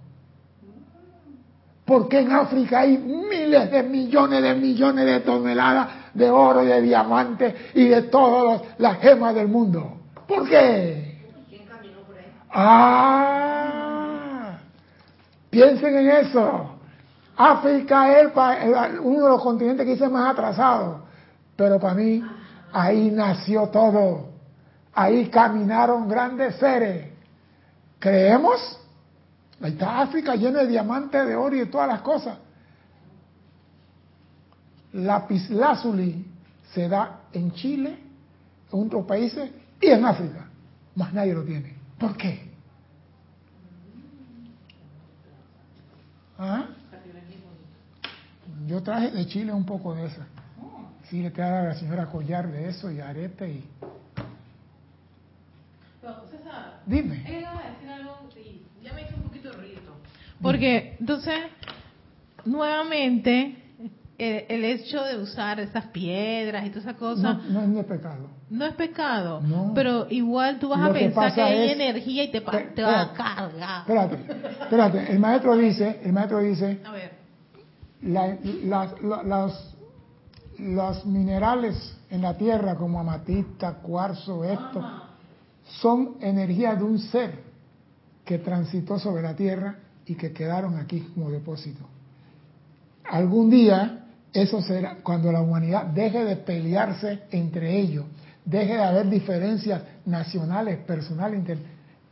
porque 1.86 2.20
en 2.20 2.32
África 2.32 2.80
hay 2.80 2.98
miles 2.98 3.72
de 3.72 3.84
millones 3.84 4.42
de 4.42 4.56
millones 4.56 5.06
de 5.06 5.20
toneladas 5.20 5.90
de 6.16 6.30
oro 6.32 6.64
y 6.64 6.68
de 6.68 6.82
diamantes 6.82 7.54
y 7.76 7.88
de 7.88 8.02
todas 8.04 8.62
las 8.80 9.00
gemas 9.00 9.36
del 9.36 9.48
mundo. 9.48 10.00
¿Por 10.28 10.50
qué? 10.50 11.22
¿Quién 11.48 11.66
caminó 11.68 12.00
por 12.02 12.18
ahí? 12.18 12.26
Ah, 12.52 13.38
piensen 15.52 15.96
en 15.98 16.10
eso. 16.10 16.72
África 17.38 18.20
es 18.20 18.30
uno 19.02 19.24
de 19.24 19.30
los 19.30 19.44
continentes 19.44 19.86
que 19.86 19.92
dice 19.92 20.08
más 20.08 20.32
atrasado, 20.32 21.04
pero 21.56 21.80
para 21.80 21.94
mí 21.94 22.24
ahí 22.72 23.12
nació 23.12 23.68
todo. 23.68 24.30
Ahí 24.94 25.28
caminaron 25.28 26.08
grandes 26.08 26.56
seres. 26.56 27.10
¿Creemos? 28.00 28.80
Ahí 29.62 29.72
está 29.72 30.02
África 30.02 30.36
llena 30.36 30.60
de 30.60 30.68
diamantes, 30.68 31.26
de 31.26 31.36
oro 31.36 31.56
y 31.56 31.60
de 31.60 31.66
todas 31.68 31.88
las 31.88 32.02
cosas. 32.02 32.38
Lapislázuli 34.94 36.26
se 36.74 36.88
da 36.88 37.22
en 37.34 37.52
Chile, 37.54 37.98
en 38.72 38.86
otros 38.88 39.06
países 39.06 39.50
y 39.82 39.88
en 39.88 40.06
África. 40.06 40.48
Más 40.96 41.14
nadie 41.14 41.34
lo 41.34 41.44
tiene. 41.44 41.76
¿Por 41.98 42.16
qué? 42.18 42.52
¿Ah? 46.38 46.66
Yo 48.68 48.82
traje 48.82 49.12
de 49.12 49.26
Chile 49.28 49.54
un 49.54 49.66
poco 49.66 49.94
de 49.96 50.06
eso. 50.06 50.22
Sí, 51.10 51.22
le 51.22 51.32
traje 51.32 51.54
a 51.54 51.64
la 51.64 51.76
señora 51.76 52.08
Collar 52.08 52.52
de 52.52 52.70
eso 52.70 52.92
y 52.92 53.00
arete 53.00 53.50
y... 53.50 53.70
Dime. 56.86 57.24
Porque 60.46 60.96
entonces, 61.00 61.40
nuevamente, 62.46 63.56
el, 64.20 64.64
hecho 64.64 65.04
de 65.04 65.18
usar 65.18 65.60
esas 65.60 65.86
piedras 65.88 66.68
y 66.68 66.70
todas 66.70 66.84
esas 66.84 66.98
cosas... 66.98 67.44
No, 67.46 67.80
es 67.80 67.86
pecado. 67.86 68.30
No 68.52 68.66
es 68.66 68.76
pecado, 68.76 69.42
pero 69.74 70.06
igual 70.08 70.60
tú 70.60 70.70
vas 70.70 70.88
a 70.88 70.94
pensar 70.94 71.34
que 71.34 71.42
hay 71.42 71.72
energía 71.72 72.26
y 72.26 72.32
te, 72.32 72.42
te 72.42 72.84
va 72.84 73.02
a 73.02 73.14
cargar. 73.14 73.82
Espérate, 73.82 74.18
espérate, 74.62 75.12
el 75.12 75.20
maestro 75.20 75.58
dice, 75.58 76.00
el 76.04 76.14
maestro 76.14 76.40
dice, 76.40 76.80
a 76.86 76.92
ver. 76.92 77.12
los, 78.04 79.74
los 80.60 81.06
minerales 81.08 81.98
en 82.12 82.22
la 82.22 82.38
tierra 82.38 82.76
como 82.76 83.00
amatista, 83.00 83.74
cuarzo, 83.82 84.44
esto, 84.44 84.80
son 85.82 86.18
energía 86.22 86.76
de 86.76 86.84
un 86.84 87.00
ser 87.00 87.40
que 88.24 88.38
transitó 88.38 89.00
sobre 89.00 89.24
la 89.24 89.36
tierra 89.36 89.80
y 90.06 90.16
que 90.16 90.32
quedaron 90.32 90.78
aquí 90.78 91.02
como 91.14 91.32
depósito. 91.32 91.82
Algún 93.06 93.50
día, 93.50 94.06
eso 94.34 94.62
será, 94.62 94.98
cuando 95.04 95.32
la 95.32 95.42
humanidad 95.42 95.86
deje 95.86 96.24
de 96.26 96.36
pelearse 96.36 97.24
entre 97.32 97.80
ellos, 97.80 98.06
deje 98.44 98.74
de 98.74 98.84
haber 98.84 99.10
diferencias 99.10 99.82
nacionales, 100.06 100.78
personales, 100.80 101.44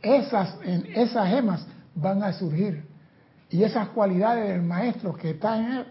esas, 0.02 0.56
en, 0.64 0.86
esas 0.94 1.28
gemas 1.28 1.66
van 1.94 2.22
a 2.22 2.32
surgir. 2.32 2.84
Y 3.50 3.62
esas 3.62 3.88
cualidades 3.88 4.48
del 4.48 4.62
maestro 4.62 5.14
que 5.14 5.30
están 5.30 5.64
en 5.64 5.72
él, 5.72 5.86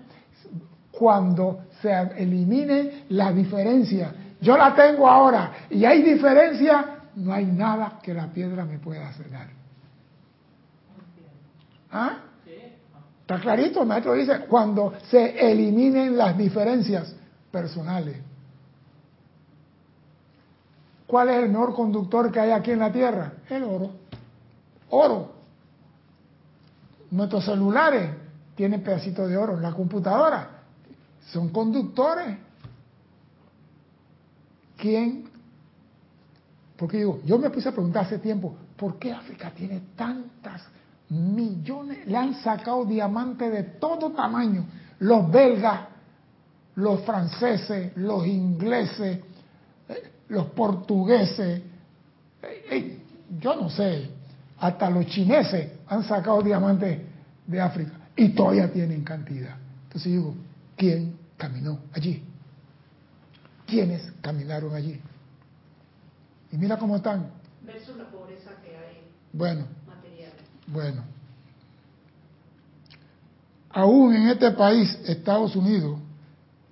cuando 0.92 1.66
se 1.82 1.92
elimine 2.18 3.06
la 3.10 3.32
diferencia, 3.32 4.14
yo 4.42 4.58
la 4.58 4.76
tengo 4.76 5.08
ahora 5.08 5.52
y 5.70 5.86
hay 5.86 6.04
diferencia, 6.04 7.00
no 7.16 7.34
hay 7.34 7.46
nada 7.46 8.00
que 8.04 8.14
la 8.14 8.28
piedra 8.28 8.66
me 8.66 8.78
pueda 8.78 9.08
hacer. 9.08 9.28
¿Ah? 11.94 12.18
Está 13.22 13.40
clarito, 13.40 13.82
el 13.82 13.88
maestro 13.88 14.14
dice, 14.14 14.40
cuando 14.50 14.96
se 15.10 15.52
eliminen 15.52 16.18
las 16.18 16.38
diferencias 16.38 17.16
personales. 17.52 18.18
¿Cuál 21.08 21.30
es 21.30 21.44
el 21.44 21.50
mejor 21.50 21.76
conductor 21.76 22.32
que 22.32 22.40
hay 22.40 22.52
aquí 22.52 22.72
en 22.72 22.80
la 22.80 22.92
Tierra? 22.92 23.34
El 23.48 23.64
oro. 23.64 23.92
Oro. 24.90 25.32
Nuestros 27.12 27.46
celulares 27.46 28.10
tienen 28.56 28.82
pedacitos 28.82 29.30
de 29.30 29.38
oro. 29.38 29.60
La 29.60 29.72
computadora 29.72 30.50
son 31.32 31.50
conductores. 31.50 32.38
¿Quién? 34.76 35.30
Porque 36.76 36.98
digo, 36.98 37.22
yo 37.24 37.38
me 37.38 37.52
puse 37.52 37.70
a 37.70 37.72
preguntar 37.72 38.06
hace 38.06 38.18
tiempo, 38.18 38.56
¿por 38.76 38.98
qué 38.98 39.14
África 39.14 39.52
tiene 39.52 39.82
tantas 39.96 40.64
millones, 41.14 42.08
le 42.08 42.18
han 42.18 42.36
sacado 42.42 42.86
diamantes 42.86 43.52
de 43.52 43.64
todo 43.64 44.12
tamaño, 44.12 44.66
los 45.00 45.32
belgas, 45.32 45.82
los 46.76 47.02
franceses, 47.02 47.96
los 47.98 48.26
ingleses, 48.26 49.20
eh, 49.90 50.12
los 50.30 50.48
portugueses, 50.48 51.62
eh, 52.42 52.66
eh, 52.70 53.00
yo 53.40 53.56
no 53.56 53.70
sé, 53.70 54.10
hasta 54.60 54.90
los 54.90 55.06
chineses 55.08 55.72
han 55.88 56.04
sacado 56.04 56.42
diamantes 56.42 57.00
de 57.46 57.62
África 57.62 57.92
y 58.16 58.30
todavía 58.30 58.72
tienen 58.72 59.04
cantidad. 59.04 59.56
Entonces 59.84 60.12
digo, 60.12 60.36
¿quién 60.76 61.18
caminó 61.38 61.80
allí? 61.94 62.24
¿Quiénes 63.68 64.12
caminaron 64.22 64.74
allí? 64.74 65.00
Y 66.52 66.58
mira 66.58 66.78
cómo 66.78 66.96
están. 66.96 67.32
Versus 67.64 67.98
la 67.98 68.06
pobreza 68.10 68.52
que 68.64 68.76
hay. 68.76 69.12
Bueno, 69.32 69.66
bueno, 70.74 71.04
Aún 73.74 74.14
en 74.14 74.30
este 74.30 74.52
país, 74.52 75.00
Estados 75.08 75.56
Unidos, 75.56 76.00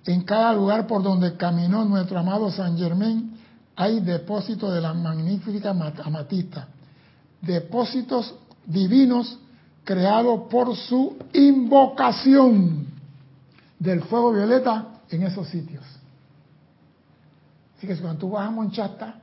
en 0.06 0.22
cada 0.22 0.52
lugar 0.52 0.86
por 0.86 1.02
donde 1.02 1.36
caminó 1.36 1.84
nuestro 1.84 2.16
amado 2.18 2.48
San 2.52 2.78
Germain, 2.78 3.36
hay 3.74 3.98
depósitos 4.00 4.72
de 4.72 4.80
la 4.80 4.94
magnífica 4.94 5.70
amatista, 5.70 6.68
depósitos 7.40 8.34
divinos 8.64 9.36
creados 9.82 10.42
por 10.48 10.76
su 10.76 11.16
invocación 11.32 12.86
del 13.80 14.02
fuego 14.04 14.32
violeta 14.32 15.00
en 15.10 15.24
esos 15.24 15.48
sitios. 15.48 15.84
Así 17.76 17.88
que 17.88 17.96
cuando 17.96 18.20
tú 18.20 18.30
vas 18.30 18.46
a 18.46 18.50
Monchata, 18.52 19.16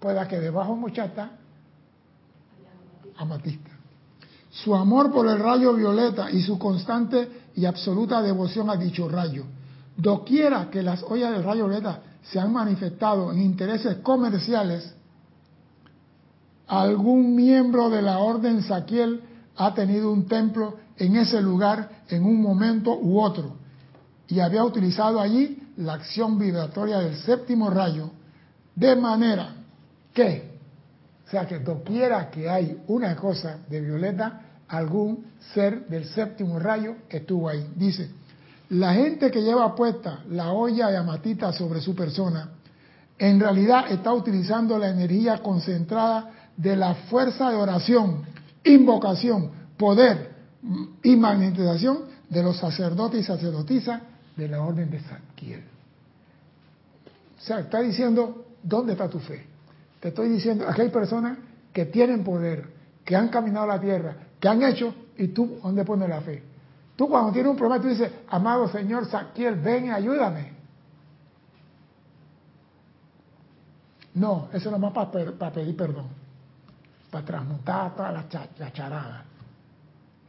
pueda 0.00 0.26
que 0.26 0.40
debajo 0.40 0.74
de 0.74 0.80
Monchata, 0.80 1.30
amatista. 3.16 3.69
Su 4.50 4.74
amor 4.74 5.12
por 5.12 5.26
el 5.28 5.38
rayo 5.38 5.74
violeta 5.74 6.30
y 6.30 6.42
su 6.42 6.58
constante 6.58 7.28
y 7.54 7.64
absoluta 7.64 8.20
devoción 8.20 8.68
a 8.68 8.76
dicho 8.76 9.08
rayo. 9.08 9.44
Doquiera 9.96 10.70
que 10.70 10.82
las 10.82 11.02
ollas 11.02 11.32
del 11.32 11.44
rayo 11.44 11.66
violeta 11.66 12.00
se 12.22 12.38
han 12.38 12.52
manifestado 12.52 13.32
en 13.32 13.40
intereses 13.40 13.98
comerciales, 13.98 14.94
algún 16.66 17.34
miembro 17.34 17.90
de 17.90 18.02
la 18.02 18.18
orden 18.18 18.62
Saquiel 18.62 19.22
ha 19.56 19.74
tenido 19.74 20.12
un 20.12 20.26
templo 20.26 20.76
en 20.96 21.16
ese 21.16 21.40
lugar 21.40 22.04
en 22.08 22.24
un 22.24 22.40
momento 22.40 22.96
u 22.96 23.20
otro 23.20 23.56
y 24.30 24.38
había 24.38 24.64
utilizado 24.64 25.20
allí 25.20 25.58
la 25.76 25.94
acción 25.94 26.38
vibratoria 26.38 26.98
del 26.98 27.16
séptimo 27.16 27.68
rayo, 27.68 28.10
de 28.76 28.94
manera 28.94 29.54
que, 30.14 30.49
o 31.30 31.32
sea 31.32 31.46
que 31.46 31.60
doquiera 31.60 32.28
que 32.28 32.50
hay 32.50 32.82
una 32.88 33.14
cosa 33.14 33.58
de 33.68 33.80
violeta, 33.80 34.40
algún 34.66 35.26
ser 35.54 35.86
del 35.86 36.04
séptimo 36.06 36.58
rayo 36.58 36.96
estuvo 37.08 37.48
ahí. 37.48 37.70
Dice, 37.76 38.10
la 38.70 38.94
gente 38.94 39.30
que 39.30 39.40
lleva 39.40 39.76
puesta 39.76 40.24
la 40.28 40.50
olla 40.50 40.88
de 40.88 40.96
amatita 40.96 41.52
sobre 41.52 41.80
su 41.80 41.94
persona, 41.94 42.50
en 43.16 43.38
realidad 43.38 43.92
está 43.92 44.12
utilizando 44.12 44.76
la 44.76 44.88
energía 44.88 45.38
concentrada 45.38 46.32
de 46.56 46.74
la 46.74 46.94
fuerza 46.94 47.48
de 47.48 47.56
oración, 47.56 48.24
invocación, 48.64 49.52
poder 49.76 50.32
y 51.04 51.14
magnetización 51.14 52.06
de 52.28 52.42
los 52.42 52.56
sacerdotes 52.56 53.20
y 53.20 53.24
sacerdotisas 53.24 54.02
de 54.36 54.48
la 54.48 54.62
orden 54.62 54.90
de 54.90 54.98
Sanquiel. 54.98 55.62
O 57.38 57.40
sea, 57.40 57.60
está 57.60 57.80
diciendo, 57.82 58.46
¿dónde 58.64 58.94
está 58.94 59.08
tu 59.08 59.20
fe? 59.20 59.49
Te 60.00 60.08
estoy 60.08 60.30
diciendo, 60.30 60.66
aquí 60.66 60.80
hay 60.80 60.88
personas 60.88 61.38
que 61.72 61.86
tienen 61.86 62.24
poder, 62.24 62.66
que 63.04 63.14
han 63.14 63.28
caminado 63.28 63.66
la 63.66 63.80
tierra, 63.80 64.16
que 64.40 64.48
han 64.48 64.62
hecho, 64.62 64.94
y 65.18 65.28
tú, 65.28 65.58
¿dónde 65.62 65.84
pones 65.84 66.08
la 66.08 66.22
fe? 66.22 66.42
Tú 66.96 67.08
cuando 67.08 67.32
tienes 67.32 67.50
un 67.50 67.56
problema, 67.56 67.82
tú 67.82 67.88
dices, 67.88 68.10
amado 68.28 68.68
Señor 68.68 69.06
Saquiel, 69.06 69.56
ven 69.56 69.86
y 69.86 69.90
ayúdame. 69.90 70.52
No, 74.14 74.48
eso 74.52 74.74
es 74.74 74.78
más 74.78 74.92
para, 74.92 75.52
pedir 75.52 75.76
perdón, 75.76 76.08
para 77.10 77.24
transmutar 77.24 77.94
toda 77.94 78.10
la, 78.12 78.26
la 78.58 78.72
charada. 78.72 79.24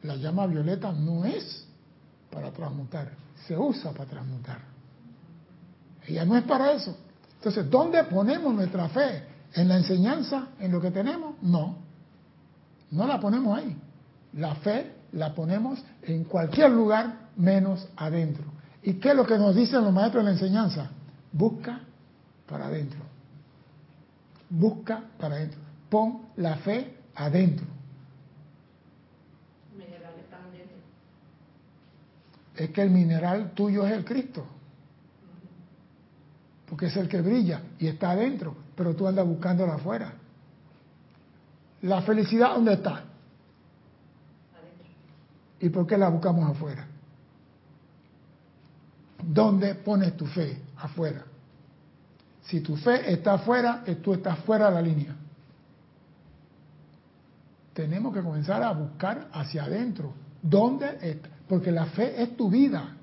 La 0.03 0.15
llama 0.15 0.47
violeta 0.47 0.91
no 0.91 1.25
es 1.25 1.65
para 2.29 2.51
transmutar, 2.51 3.09
se 3.47 3.57
usa 3.57 3.91
para 3.91 4.09
transmutar. 4.09 4.59
Ella 6.07 6.25
no 6.25 6.35
es 6.37 6.43
para 6.43 6.71
eso. 6.73 6.95
Entonces, 7.35 7.69
¿dónde 7.69 8.03
ponemos 8.03 8.53
nuestra 8.53 8.87
fe? 8.89 9.30
¿En 9.53 9.67
la 9.67 9.77
enseñanza? 9.77 10.49
¿En 10.59 10.71
lo 10.71 10.81
que 10.81 10.91
tenemos? 10.91 11.35
No. 11.41 11.77
No 12.91 13.07
la 13.07 13.19
ponemos 13.19 13.57
ahí. 13.57 13.75
La 14.33 14.55
fe 14.55 14.93
la 15.13 15.33
ponemos 15.33 15.83
en 16.03 16.23
cualquier 16.23 16.71
lugar 16.71 17.29
menos 17.35 17.87
adentro. 17.95 18.45
¿Y 18.83 18.93
qué 18.93 19.09
es 19.09 19.15
lo 19.15 19.25
que 19.25 19.37
nos 19.37 19.55
dicen 19.55 19.83
los 19.83 19.93
maestros 19.93 20.23
de 20.23 20.31
la 20.31 20.37
enseñanza? 20.37 20.89
Busca 21.31 21.81
para 22.47 22.65
adentro. 22.65 22.99
Busca 24.49 25.03
para 25.19 25.35
adentro. 25.35 25.59
Pon 25.89 26.21
la 26.37 26.55
fe 26.57 26.97
adentro. 27.15 27.65
es 32.63 32.69
que 32.69 32.81
el 32.81 32.91
mineral 32.91 33.51
tuyo 33.51 33.85
es 33.85 33.93
el 33.93 34.05
Cristo. 34.05 34.45
Porque 36.67 36.85
es 36.85 36.95
el 36.95 37.09
que 37.09 37.21
brilla 37.21 37.61
y 37.79 37.87
está 37.87 38.11
adentro, 38.11 38.55
pero 38.81 38.95
tú 38.95 39.07
andas 39.07 39.27
buscándola 39.27 39.75
afuera. 39.75 40.11
La 41.83 42.01
felicidad, 42.01 42.55
¿dónde 42.55 42.73
está? 42.73 43.03
¿Y 45.59 45.69
por 45.69 45.85
qué 45.85 45.99
la 45.99 46.09
buscamos 46.09 46.49
afuera? 46.49 46.87
¿Dónde 49.23 49.75
pones 49.75 50.17
tu 50.17 50.25
fe? 50.25 50.59
Afuera. 50.77 51.23
Si 52.41 52.61
tu 52.61 52.75
fe 52.75 53.13
está 53.13 53.33
afuera, 53.33 53.83
tú 54.01 54.15
estás 54.15 54.39
fuera 54.39 54.69
de 54.69 54.73
la 54.73 54.81
línea. 54.81 55.15
Tenemos 57.75 58.15
que 58.15 58.21
comenzar 58.21 58.63
a 58.63 58.71
buscar 58.71 59.27
hacia 59.31 59.65
adentro. 59.65 60.11
¿Dónde 60.41 60.97
está? 61.03 61.29
Porque 61.47 61.71
la 61.71 61.85
fe 61.85 62.19
es 62.19 62.35
tu 62.35 62.49
vida. 62.49 62.95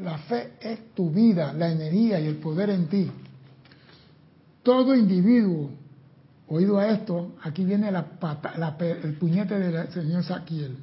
La 0.00 0.16
fe 0.16 0.54
es 0.62 0.94
tu 0.94 1.10
vida, 1.10 1.52
la 1.52 1.70
energía 1.70 2.18
y 2.18 2.26
el 2.26 2.36
poder 2.36 2.70
en 2.70 2.86
ti. 2.86 3.12
Todo 4.68 4.94
individuo, 4.94 5.70
oído 6.46 6.78
a 6.78 6.88
esto, 6.88 7.36
aquí 7.42 7.64
viene 7.64 7.88
el 7.88 9.14
puñete 9.14 9.58
del 9.58 9.88
señor 9.88 10.22
Saquiel. 10.22 10.76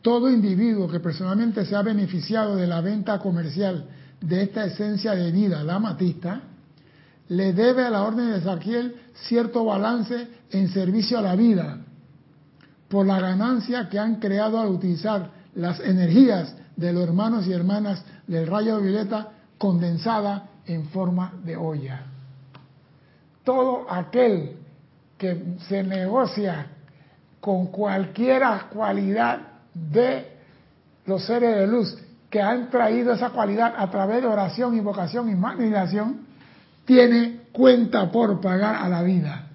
Todo 0.00 0.30
individuo 0.30 0.88
que 0.88 1.00
personalmente 1.00 1.64
se 1.66 1.74
ha 1.74 1.82
beneficiado 1.82 2.54
de 2.54 2.68
la 2.68 2.80
venta 2.80 3.18
comercial 3.18 3.88
de 4.20 4.44
esta 4.44 4.66
esencia 4.66 5.16
de 5.16 5.32
vida, 5.32 5.64
la 5.64 5.80
matista, 5.80 6.42
le 7.26 7.54
debe 7.54 7.86
a 7.86 7.90
la 7.90 8.04
orden 8.04 8.30
de 8.30 8.40
Saquiel 8.40 8.94
cierto 9.14 9.64
balance 9.64 10.28
en 10.52 10.68
servicio 10.68 11.18
a 11.18 11.22
la 11.22 11.34
vida, 11.34 11.78
por 12.86 13.04
la 13.04 13.18
ganancia 13.18 13.88
que 13.88 13.98
han 13.98 14.20
creado 14.20 14.60
al 14.60 14.68
utilizar 14.68 15.28
las 15.56 15.80
energías 15.80 16.54
de 16.76 16.92
los 16.92 17.02
hermanos 17.02 17.48
y 17.48 17.52
hermanas 17.52 18.04
del 18.28 18.46
rayo 18.46 18.80
violeta 18.80 19.32
condensada 19.58 20.50
en 20.66 20.84
forma 20.90 21.34
de 21.44 21.56
olla. 21.56 22.13
Todo 23.44 23.86
aquel 23.90 24.56
que 25.18 25.56
se 25.68 25.82
negocia 25.82 26.66
con 27.40 27.66
cualquier 27.68 28.42
cualidad 28.72 29.38
de 29.74 30.38
los 31.06 31.24
seres 31.24 31.56
de 31.56 31.66
luz 31.66 31.98
que 32.30 32.40
han 32.40 32.70
traído 32.70 33.12
esa 33.12 33.30
cualidad 33.30 33.74
a 33.76 33.90
través 33.90 34.22
de 34.22 34.28
oración, 34.28 34.76
invocación 34.76 35.28
y 35.28 35.34
magnificación, 35.34 36.26
tiene 36.84 37.42
cuenta 37.52 38.10
por 38.10 38.40
pagar 38.40 38.74
a 38.76 38.88
la 38.88 39.02
vida. 39.02 39.46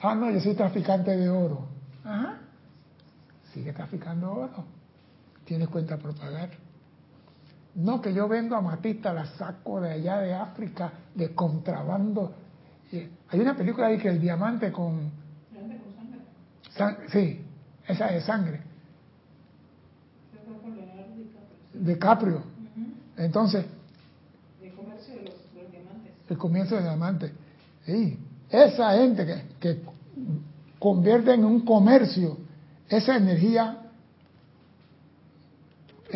Ah, 0.00 0.14
no, 0.14 0.30
yo 0.30 0.40
soy 0.40 0.54
traficante 0.54 1.16
de 1.16 1.28
oro. 1.28 1.66
Ajá. 2.04 2.38
Sigue 3.52 3.72
traficando 3.72 4.32
oro. 4.32 4.64
Tienes 5.44 5.68
cuenta 5.68 5.96
por 5.96 6.14
pagar. 6.14 6.50
No 7.78 8.00
que 8.00 8.12
yo 8.12 8.26
vengo 8.26 8.56
a 8.56 8.60
Matista, 8.60 9.12
la 9.12 9.24
saco 9.24 9.80
de 9.80 9.92
allá 9.92 10.18
de 10.18 10.34
África, 10.34 10.92
de 11.14 11.32
contrabando. 11.32 12.34
Hay 12.90 13.38
una 13.40 13.56
película 13.56 13.86
ahí 13.86 13.98
que 13.98 14.08
el 14.08 14.20
diamante 14.20 14.72
con... 14.72 15.12
sí, 17.08 17.40
esa 17.86 18.06
de 18.06 18.20
sangre. 18.20 18.60
De 21.72 21.96
Caprio. 21.98 22.42
Entonces... 23.16 23.64
El 24.60 24.72
comercio 24.72 25.14
de 25.14 25.22
los, 25.22 25.70
diamantes. 25.70 26.12
El 26.28 26.36
comercio 26.36 26.76
de 26.78 26.82
diamantes. 26.82 27.32
Sí, 27.86 28.18
esa 28.50 28.92
gente 28.94 29.24
que, 29.24 29.42
que 29.60 29.82
convierte 30.80 31.32
en 31.32 31.44
un 31.44 31.60
comercio 31.60 32.38
esa 32.88 33.16
energía 33.16 33.87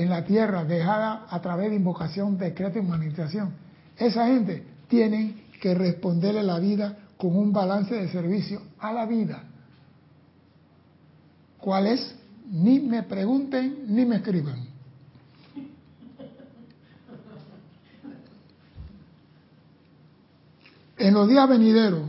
en 0.03 0.11
la 0.11 0.25
tierra 0.25 0.65
dejada 0.65 1.27
a 1.29 1.41
través 1.41 1.71
de 1.71 1.77
invocación, 1.77 2.37
decreto 2.37 2.79
y 2.79 2.83
manifestación. 2.83 3.53
Esa 3.97 4.27
gente 4.27 4.65
tiene 4.89 5.45
que 5.61 5.75
responderle 5.75 6.43
la 6.43 6.59
vida 6.59 6.99
con 7.17 7.37
un 7.37 7.53
balance 7.53 7.95
de 7.95 8.09
servicio 8.09 8.61
a 8.81 8.93
la 8.93 9.07
vida. 9.07 9.45
¿Cuál 11.59 11.87
es? 11.87 12.15
Ni 12.51 12.81
me 12.81 13.05
pregunten 13.05 13.85
ni 13.89 14.05
me 14.05 14.17
escriban. 14.17 14.67
En 20.99 21.15
los 21.15 21.29
días 21.29 21.49
venideros, 21.49 22.03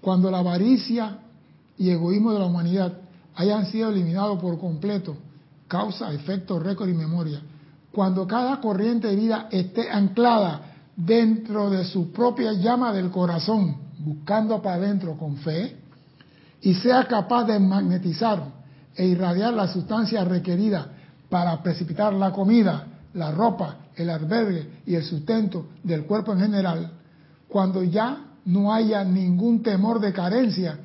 cuando 0.00 0.30
la 0.30 0.38
avaricia 0.38 1.18
y 1.78 1.90
egoísmo 1.90 2.32
de 2.32 2.38
la 2.40 2.46
humanidad 2.46 2.98
hayan 3.34 3.66
sido 3.66 3.90
eliminados 3.90 4.40
por 4.40 4.58
completo, 4.58 5.16
causa, 5.68 6.12
efecto, 6.12 6.58
récord 6.58 6.88
y 6.88 6.94
memoria, 6.94 7.40
cuando 7.92 8.26
cada 8.26 8.60
corriente 8.60 9.08
de 9.08 9.16
vida 9.16 9.48
esté 9.50 9.90
anclada 9.90 10.60
dentro 10.96 11.70
de 11.70 11.84
su 11.84 12.12
propia 12.12 12.52
llama 12.52 12.92
del 12.92 13.10
corazón, 13.10 13.76
buscando 13.98 14.60
para 14.62 14.76
adentro 14.76 15.16
con 15.16 15.36
fe, 15.38 15.76
y 16.60 16.74
sea 16.74 17.04
capaz 17.04 17.44
de 17.44 17.58
magnetizar 17.58 18.42
e 18.94 19.06
irradiar 19.06 19.52
la 19.52 19.68
sustancia 19.68 20.24
requerida 20.24 20.88
para 21.28 21.62
precipitar 21.62 22.12
la 22.14 22.32
comida, 22.32 22.86
la 23.14 23.30
ropa, 23.30 23.76
el 23.94 24.10
albergue 24.10 24.82
y 24.86 24.94
el 24.94 25.04
sustento 25.04 25.68
del 25.82 26.04
cuerpo 26.04 26.32
en 26.32 26.40
general, 26.40 26.92
cuando 27.48 27.82
ya 27.82 28.18
no 28.44 28.72
haya 28.72 29.04
ningún 29.04 29.62
temor 29.62 30.00
de 30.00 30.12
carencia, 30.12 30.78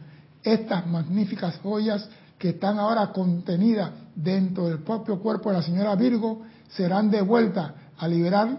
estas 0.44 0.88
magníficas 0.88 1.58
joyas 1.62 2.08
que 2.42 2.50
están 2.50 2.80
ahora 2.80 3.12
contenidas 3.12 3.92
dentro 4.16 4.66
del 4.68 4.80
propio 4.80 5.20
cuerpo 5.20 5.52
de 5.52 5.58
la 5.58 5.62
señora 5.62 5.94
Virgo 5.96 6.42
serán 6.70 7.12
devueltas 7.12 7.72
a 8.00 8.08
liberar 8.08 8.58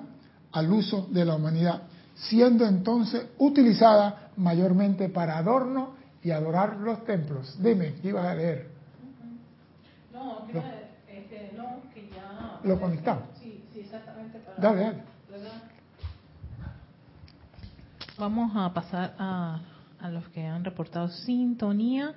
al 0.52 0.70
uso 0.70 1.08
de 1.10 1.24
la 1.24 1.34
humanidad, 1.34 1.82
siendo 2.14 2.64
entonces 2.64 3.26
utilizadas 3.38 4.14
mayormente 4.36 5.08
para 5.08 5.36
adorno 5.36 5.94
y 6.22 6.30
adorar 6.30 6.76
los 6.76 7.04
templos. 7.04 7.60
Dime, 7.60 7.94
¿qué 8.00 8.10
ibas 8.10 8.24
a 8.24 8.34
leer? 8.36 8.70
No, 10.12 10.46
este, 11.08 11.52
no, 11.56 11.82
que 11.92 12.08
ya... 12.08 12.60
¿Lo 12.62 12.78
conectamos? 12.78 13.24
Sí, 13.40 13.64
sí, 13.72 13.80
exactamente. 13.80 14.38
Para... 14.38 14.60
Dale, 14.60 14.82
dale. 14.84 15.02
Vamos 18.16 18.52
a 18.54 18.72
pasar 18.72 19.16
a, 19.18 19.60
a 19.98 20.08
los 20.08 20.28
que 20.28 20.46
han 20.46 20.62
reportado 20.62 21.08
sintonía 21.08 22.14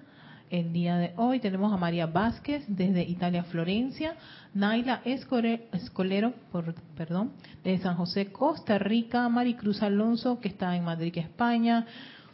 el 0.49 0.73
día 0.73 0.97
de 0.97 1.13
hoy. 1.17 1.39
Tenemos 1.39 1.73
a 1.73 1.77
María 1.77 2.05
Vázquez 2.05 2.63
desde 2.67 3.03
Italia, 3.03 3.43
Florencia, 3.43 4.15
Naila 4.53 5.01
Escolero, 5.05 6.33
por, 6.51 6.73
perdón, 6.95 7.31
de 7.63 7.77
San 7.79 7.95
José, 7.95 8.31
Costa 8.31 8.77
Rica, 8.77 9.27
Maricruz 9.29 9.81
Alonso, 9.81 10.39
que 10.39 10.47
está 10.47 10.75
en 10.75 10.83
Madrid, 10.83 11.17
España, 11.17 11.85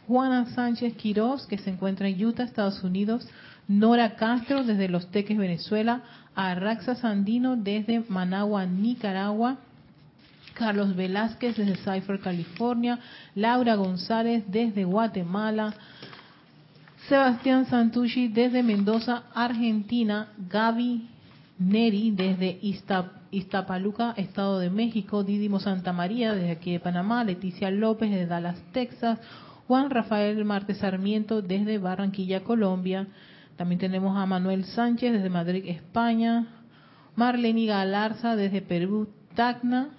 Juana 0.06 0.46
Sánchez 0.54 0.94
Quirós, 0.96 1.46
que 1.46 1.58
se 1.58 1.70
encuentra 1.70 2.08
en 2.08 2.24
Utah, 2.24 2.44
Estados 2.44 2.82
Unidos, 2.82 3.28
Nora 3.68 4.16
Castro 4.16 4.64
desde 4.64 4.88
Los 4.88 5.10
Teques, 5.10 5.38
Venezuela, 5.38 6.02
Arraxa 6.34 6.94
Sandino 6.94 7.56
desde 7.56 8.04
Managua, 8.08 8.66
Nicaragua, 8.66 9.58
Carlos 10.54 10.94
Velázquez 10.94 11.56
desde 11.56 11.76
Cypher, 11.76 12.20
California, 12.20 12.98
Laura 13.34 13.74
González 13.74 14.44
desde 14.48 14.84
Guatemala, 14.84 15.74
Sebastián 17.08 17.66
Santucci 17.66 18.28
desde 18.28 18.62
Mendoza, 18.62 19.24
Argentina, 19.34 20.28
Gaby 20.48 21.08
Neri 21.58 22.12
desde 22.12 22.60
Iztapaluca, 23.30 24.14
Estado 24.16 24.60
de 24.60 24.70
México, 24.70 25.24
Didimo 25.24 25.58
Santa 25.58 25.92
María 25.92 26.32
desde 26.34 26.52
aquí 26.52 26.72
de 26.72 26.80
Panamá, 26.80 27.24
Leticia 27.24 27.70
López 27.70 28.10
desde 28.10 28.26
Dallas, 28.26 28.62
Texas, 28.72 29.18
Juan 29.66 29.90
Rafael 29.90 30.44
Martes 30.44 30.78
Sarmiento 30.78 31.42
desde 31.42 31.78
Barranquilla, 31.78 32.44
Colombia. 32.44 33.08
También 33.56 33.80
tenemos 33.80 34.16
a 34.16 34.24
Manuel 34.26 34.64
Sánchez 34.64 35.12
desde 35.12 35.28
Madrid, 35.28 35.64
España, 35.66 36.46
Marlene 37.16 37.66
Galarza 37.66 38.36
desde 38.36 38.62
Perú, 38.62 39.08
Tacna, 39.34 39.90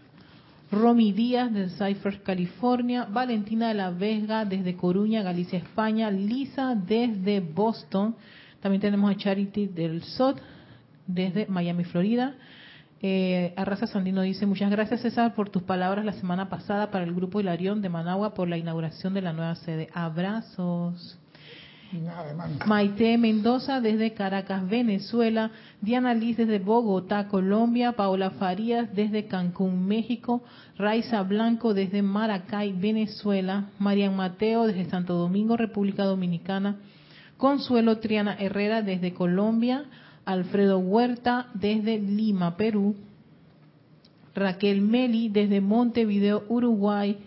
Romy 0.73 1.11
Díaz 1.11 1.53
desde 1.53 1.93
Cypher, 1.93 2.23
California, 2.23 3.05
Valentina 3.05 3.67
de 3.67 3.75
la 3.75 3.91
Vega 3.91 4.43
desde 4.43 4.75
Coruña, 4.75 5.21
Galicia, 5.21 5.59
España, 5.59 6.09
Lisa 6.09 6.75
desde 6.75 7.39
Boston, 7.39 8.15
también 8.59 8.81
tenemos 8.81 9.11
a 9.11 9.15
Charity 9.15 9.67
del 9.67 10.01
SOT 10.03 10.39
desde 11.05 11.45
Miami, 11.47 11.83
Florida. 11.83 12.35
Eh, 13.01 13.53
Arrasa 13.57 13.85
Sandino 13.85 14.21
dice, 14.21 14.45
muchas 14.45 14.71
gracias 14.71 15.01
César 15.01 15.35
por 15.35 15.49
tus 15.49 15.61
palabras 15.63 16.05
la 16.05 16.13
semana 16.13 16.49
pasada 16.49 16.89
para 16.89 17.03
el 17.03 17.13
grupo 17.13 17.39
Hilarión 17.39 17.81
de 17.81 17.89
Managua 17.89 18.33
por 18.33 18.47
la 18.47 18.57
inauguración 18.57 19.13
de 19.13 19.21
la 19.21 19.33
nueva 19.33 19.55
sede. 19.55 19.89
Abrazos. 19.93 21.19
Maite 22.65 23.17
Mendoza 23.17 23.79
desde 23.79 24.13
Caracas, 24.13 24.67
Venezuela. 24.67 25.51
Diana 25.81 26.13
Liz 26.13 26.37
desde 26.37 26.59
Bogotá, 26.59 27.27
Colombia. 27.27 27.91
Paola 27.91 28.31
Farías 28.31 28.93
desde 28.95 29.25
Cancún, 29.25 29.85
México. 29.85 30.43
Raiza 30.77 31.21
Blanco 31.23 31.73
desde 31.73 32.01
Maracay, 32.01 32.73
Venezuela. 32.73 33.69
Marian 33.79 34.15
Mateo 34.15 34.65
desde 34.65 34.89
Santo 34.89 35.13
Domingo, 35.13 35.55
República 35.55 36.03
Dominicana. 36.03 36.77
Consuelo 37.37 37.99
Triana 37.99 38.35
Herrera 38.39 38.81
desde 38.81 39.13
Colombia. 39.13 39.85
Alfredo 40.25 40.79
Huerta 40.79 41.47
desde 41.53 41.99
Lima, 41.99 42.57
Perú. 42.57 42.95
Raquel 44.33 44.81
Meli 44.81 45.29
desde 45.29 45.61
Montevideo, 45.61 46.43
Uruguay. 46.49 47.17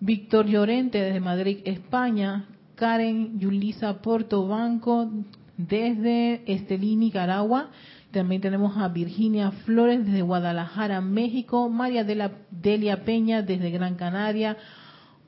Víctor 0.00 0.46
Llorente 0.46 1.00
desde 1.00 1.20
Madrid, 1.20 1.58
España. 1.64 2.44
Karen 2.78 3.40
Yulisa 3.40 4.00
Portobanco 4.00 5.10
desde 5.56 6.42
Estelí, 6.46 6.94
Nicaragua. 6.94 7.70
También 8.12 8.40
tenemos 8.40 8.76
a 8.78 8.88
Virginia 8.88 9.50
Flores 9.50 10.06
desde 10.06 10.22
Guadalajara, 10.22 11.00
México. 11.00 11.68
María 11.68 12.04
de 12.04 12.30
Delia 12.50 13.04
Peña 13.04 13.42
desde 13.42 13.70
Gran 13.70 13.96
Canaria. 13.96 14.56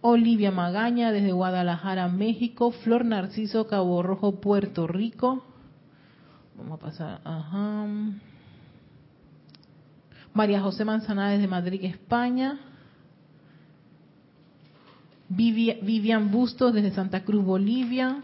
Olivia 0.00 0.50
Magaña 0.52 1.10
desde 1.12 1.32
Guadalajara, 1.32 2.08
México. 2.08 2.70
Flor 2.70 3.04
Narciso 3.04 3.66
Cabo 3.66 4.02
Rojo, 4.02 4.40
Puerto 4.40 4.86
Rico. 4.86 5.44
Vamos 6.56 6.78
a 6.78 6.82
pasar. 6.82 7.20
María 10.32 10.62
José 10.62 10.84
Manzanares 10.84 11.38
desde 11.38 11.50
Madrid, 11.50 11.84
España. 11.84 12.60
Vivian 15.30 16.32
Bustos 16.32 16.74
desde 16.74 16.90
Santa 16.90 17.22
Cruz, 17.22 17.44
Bolivia. 17.44 18.22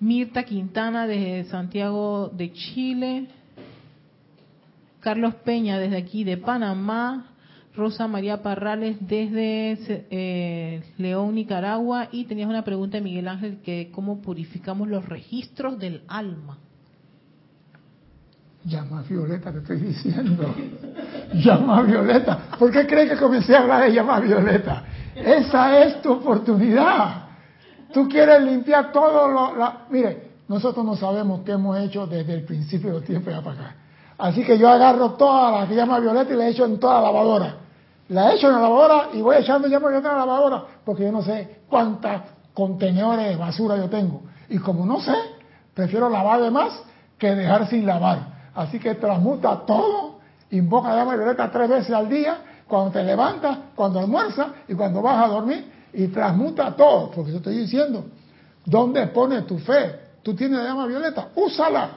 Mirta 0.00 0.44
Quintana 0.44 1.06
desde 1.06 1.44
Santiago 1.50 2.30
de 2.32 2.52
Chile. 2.54 3.26
Carlos 5.00 5.34
Peña 5.36 5.78
desde 5.78 5.98
aquí 5.98 6.24
de 6.24 6.38
Panamá. 6.38 7.32
Rosa 7.74 8.08
María 8.08 8.42
Parrales 8.42 8.96
desde 9.00 10.06
eh, 10.10 10.82
León, 10.96 11.34
Nicaragua. 11.34 12.08
Y 12.12 12.24
tenías 12.24 12.48
una 12.48 12.64
pregunta 12.64 12.96
de 12.96 13.04
Miguel 13.04 13.28
Ángel 13.28 13.58
que 13.62 13.90
cómo 13.92 14.22
purificamos 14.22 14.88
los 14.88 15.04
registros 15.04 15.78
del 15.78 16.02
alma. 16.08 16.58
Llama 18.66 19.04
Violeta, 19.08 19.52
te 19.52 19.58
estoy 19.58 19.76
diciendo. 19.76 20.52
Llama 21.34 21.78
a 21.78 21.82
Violeta. 21.82 22.38
¿Por 22.58 22.72
qué 22.72 22.84
crees 22.84 23.10
que 23.10 23.16
comencé 23.16 23.54
a 23.54 23.60
hablar 23.60 23.82
de 23.84 23.92
llama 23.92 24.18
Violeta? 24.18 24.82
Esa 25.14 25.84
es 25.84 26.02
tu 26.02 26.14
oportunidad. 26.14 27.26
Tú 27.94 28.08
quieres 28.08 28.42
limpiar 28.42 28.90
todo 28.90 29.28
lo... 29.28 29.52
Mire, 29.90 30.30
nosotros 30.48 30.84
no 30.84 30.96
sabemos 30.96 31.42
qué 31.44 31.52
hemos 31.52 31.78
hecho 31.78 32.08
desde 32.08 32.34
el 32.34 32.42
principio 32.44 32.94
del 32.94 33.04
tiempo 33.04 33.30
ya 33.30 33.40
para 33.40 33.56
acá. 33.56 33.76
Así 34.18 34.42
que 34.42 34.58
yo 34.58 34.68
agarro 34.68 35.12
toda 35.12 35.60
la 35.60 35.68
que 35.68 35.76
llama 35.76 36.00
Violeta 36.00 36.34
y 36.34 36.36
la 36.36 36.48
echo 36.48 36.64
en 36.64 36.80
toda 36.80 36.94
la 36.94 37.02
lavadora. 37.02 37.54
La 38.08 38.34
echo 38.34 38.48
en 38.48 38.54
la 38.54 38.60
lavadora 38.62 39.10
y 39.12 39.22
voy 39.22 39.36
echando 39.36 39.68
llama 39.68 39.90
Violeta 39.90 40.10
en 40.10 40.18
la 40.18 40.26
lavadora 40.26 40.64
porque 40.84 41.04
yo 41.04 41.12
no 41.12 41.22
sé 41.22 41.60
cuántos 41.68 42.20
contenedores 42.52 43.28
de 43.28 43.36
basura 43.36 43.76
yo 43.76 43.88
tengo. 43.88 44.22
Y 44.48 44.58
como 44.58 44.84
no 44.84 45.00
sé, 45.00 45.14
prefiero 45.72 46.10
lavar 46.10 46.40
de 46.40 46.50
más 46.50 46.82
que 47.16 47.32
dejar 47.32 47.68
sin 47.68 47.86
lavar. 47.86 48.35
Así 48.56 48.78
que 48.78 48.94
transmuta 48.94 49.64
todo, 49.66 50.18
invoca 50.50 50.88
la 50.88 50.96
llama 50.96 51.16
violeta 51.16 51.50
tres 51.50 51.68
veces 51.68 51.94
al 51.94 52.08
día, 52.08 52.38
cuando 52.66 52.90
te 52.90 53.04
levantas, 53.04 53.58
cuando 53.74 54.00
almuerzas 54.00 54.48
y 54.66 54.74
cuando 54.74 55.02
vas 55.02 55.24
a 55.24 55.28
dormir, 55.28 55.70
y 55.92 56.08
transmuta 56.08 56.74
todo, 56.74 57.10
porque 57.10 57.32
yo 57.32 57.36
estoy 57.38 57.58
diciendo, 57.58 58.06
¿dónde 58.64 59.06
pone 59.08 59.42
tu 59.42 59.58
fe? 59.58 60.00
¿Tú 60.22 60.34
tienes 60.34 60.58
la 60.58 60.64
llama 60.64 60.86
violeta? 60.86 61.28
Úsala. 61.36 61.90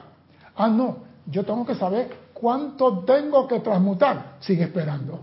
Ah, 0.54 0.68
no, 0.68 0.98
yo 1.26 1.44
tengo 1.44 1.64
que 1.64 1.74
saber 1.74 2.10
cuánto 2.34 3.00
tengo 3.00 3.48
que 3.48 3.60
transmutar. 3.60 4.36
Sigue 4.40 4.64
esperando. 4.64 5.20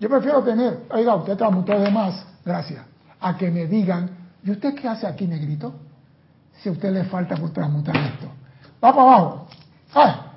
Yo 0.00 0.08
prefiero 0.08 0.42
tener, 0.42 0.86
oiga, 0.90 1.14
usted 1.14 1.36
transmutó 1.36 1.78
de 1.78 1.90
más, 1.90 2.24
gracias, 2.44 2.84
a 3.20 3.36
que 3.36 3.50
me 3.50 3.66
digan, 3.66 4.10
¿y 4.44 4.50
usted 4.50 4.74
qué 4.74 4.88
hace 4.88 5.06
aquí, 5.06 5.26
negrito? 5.26 5.72
Si 6.60 6.68
a 6.68 6.72
usted 6.72 6.92
le 6.92 7.04
falta 7.04 7.36
por 7.36 7.50
transmutar 7.50 7.96
esto. 7.96 8.26
Va 8.84 8.92
para 8.92 9.02
abajo. 9.02 9.46
¡Ay! 9.94 10.27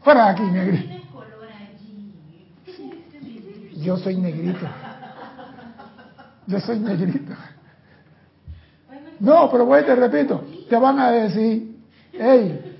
Fuera 0.00 0.24
de 0.24 0.30
aquí, 0.30 0.42
negrito. 0.42 0.98
Yo 3.76 3.96
soy 3.96 4.16
negrito. 4.16 4.66
Yo 6.46 6.60
soy 6.60 6.78
negrito. 6.78 7.32
No, 9.20 9.50
pero 9.50 9.66
voy, 9.66 9.84
te 9.84 9.94
repito, 9.94 10.44
te 10.68 10.76
van 10.76 10.98
a 10.98 11.10
decir, 11.10 11.76
hey, 12.12 12.78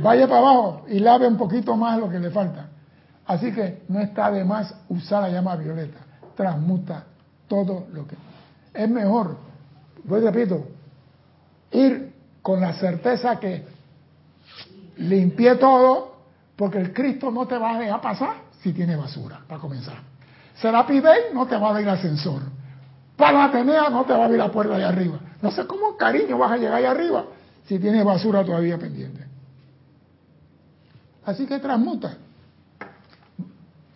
vaya 0.00 0.26
para 0.28 0.38
abajo 0.38 0.84
y 0.88 1.00
lave 1.00 1.26
un 1.26 1.36
poquito 1.36 1.76
más 1.76 1.98
lo 1.98 2.08
que 2.08 2.18
le 2.18 2.30
falta. 2.30 2.68
Así 3.26 3.52
que 3.52 3.82
no 3.88 4.00
está 4.00 4.30
de 4.30 4.44
más 4.44 4.74
usar 4.88 5.22
la 5.22 5.28
llama 5.28 5.56
violeta. 5.56 5.98
Transmuta 6.36 7.04
todo 7.48 7.86
lo 7.92 8.06
que... 8.06 8.16
Es 8.72 8.88
mejor, 8.88 9.36
voy, 10.04 10.20
repito, 10.20 10.68
ir 11.72 12.12
con 12.42 12.60
la 12.60 12.72
certeza 12.74 13.38
que 13.38 13.64
limpié 14.96 15.56
todo 15.56 16.09
porque 16.60 16.78
el 16.78 16.92
Cristo 16.92 17.30
no 17.30 17.46
te 17.46 17.56
va 17.56 17.74
a 17.74 17.78
dejar 17.78 18.02
pasar 18.02 18.34
si 18.60 18.74
tiene 18.74 18.94
basura, 18.94 19.40
para 19.48 19.58
comenzar. 19.58 19.96
Será 20.60 20.82
Day 20.82 21.32
no 21.32 21.46
te 21.46 21.56
va 21.56 21.70
a 21.70 21.72
dar 21.72 21.82
el 21.82 21.88
ascensor, 21.88 22.42
Para 23.16 23.44
Atenea 23.44 23.88
no 23.88 24.04
te 24.04 24.12
va 24.12 24.20
a 24.20 24.24
abrir 24.26 24.38
la 24.38 24.52
puerta 24.52 24.76
de 24.76 24.84
arriba. 24.84 25.18
No 25.40 25.50
sé 25.50 25.66
cómo 25.66 25.96
cariño 25.96 26.36
vas 26.36 26.52
a 26.52 26.56
llegar 26.58 26.74
allá 26.74 26.90
arriba 26.90 27.24
si 27.66 27.78
tienes 27.78 28.04
basura 28.04 28.44
todavía 28.44 28.76
pendiente. 28.76 29.24
Así 31.24 31.46
que 31.46 31.58
transmuta. 31.60 32.18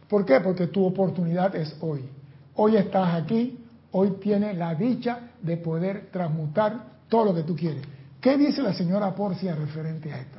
¿Por 0.09 0.25
qué? 0.25 0.41
Porque 0.41 0.69
tu 0.69 0.87
oportunidad 0.87 1.55
es 1.55 1.77
hoy. 1.83 2.09
Hoy 2.55 2.77
estás 2.77 3.15
aquí, 3.15 3.63
hoy 3.93 4.13
tienes 4.23 4.57
la 4.57 4.75
dicha 4.75 5.19
de 5.43 5.59
poder 5.59 6.09
transmutar 6.11 6.83
todo 7.11 7.27
lo 7.27 7.35
que 7.35 7.43
tú 7.43 7.55
quieres. 7.55 7.83
¿Qué 8.23 8.39
dice 8.39 8.63
la 8.63 8.73
señora 8.73 9.15
Porcia 9.15 9.55
referente 9.55 10.11
a 10.11 10.19
esto? 10.19 10.34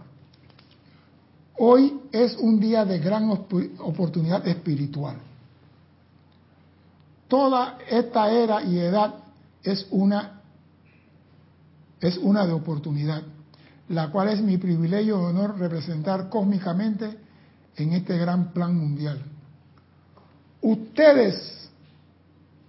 Hoy 1.58 2.02
es 2.12 2.36
un 2.38 2.60
día 2.60 2.84
de 2.84 3.00
gran 3.00 3.30
oportunidad 3.30 4.46
espiritual. 4.48 5.18
Toda 7.28 7.78
esta 7.90 8.32
era 8.32 8.64
y 8.64 8.78
edad 8.80 9.16
es 9.64 9.88
una 9.92 10.42
es 12.02 12.18
una 12.18 12.46
de 12.46 12.52
oportunidad, 12.52 13.24
la 13.90 14.12
cual 14.12 14.30
es 14.30 14.42
mi 14.42 14.58
privilegio 14.58 15.18
y 15.18 15.26
honor 15.26 15.58
representar 15.58 16.30
cósmicamente 16.30 17.18
en 17.78 17.94
este 17.94 18.18
gran 18.18 18.52
plan 18.52 18.76
mundial. 18.76 19.24
Ustedes 20.62 21.70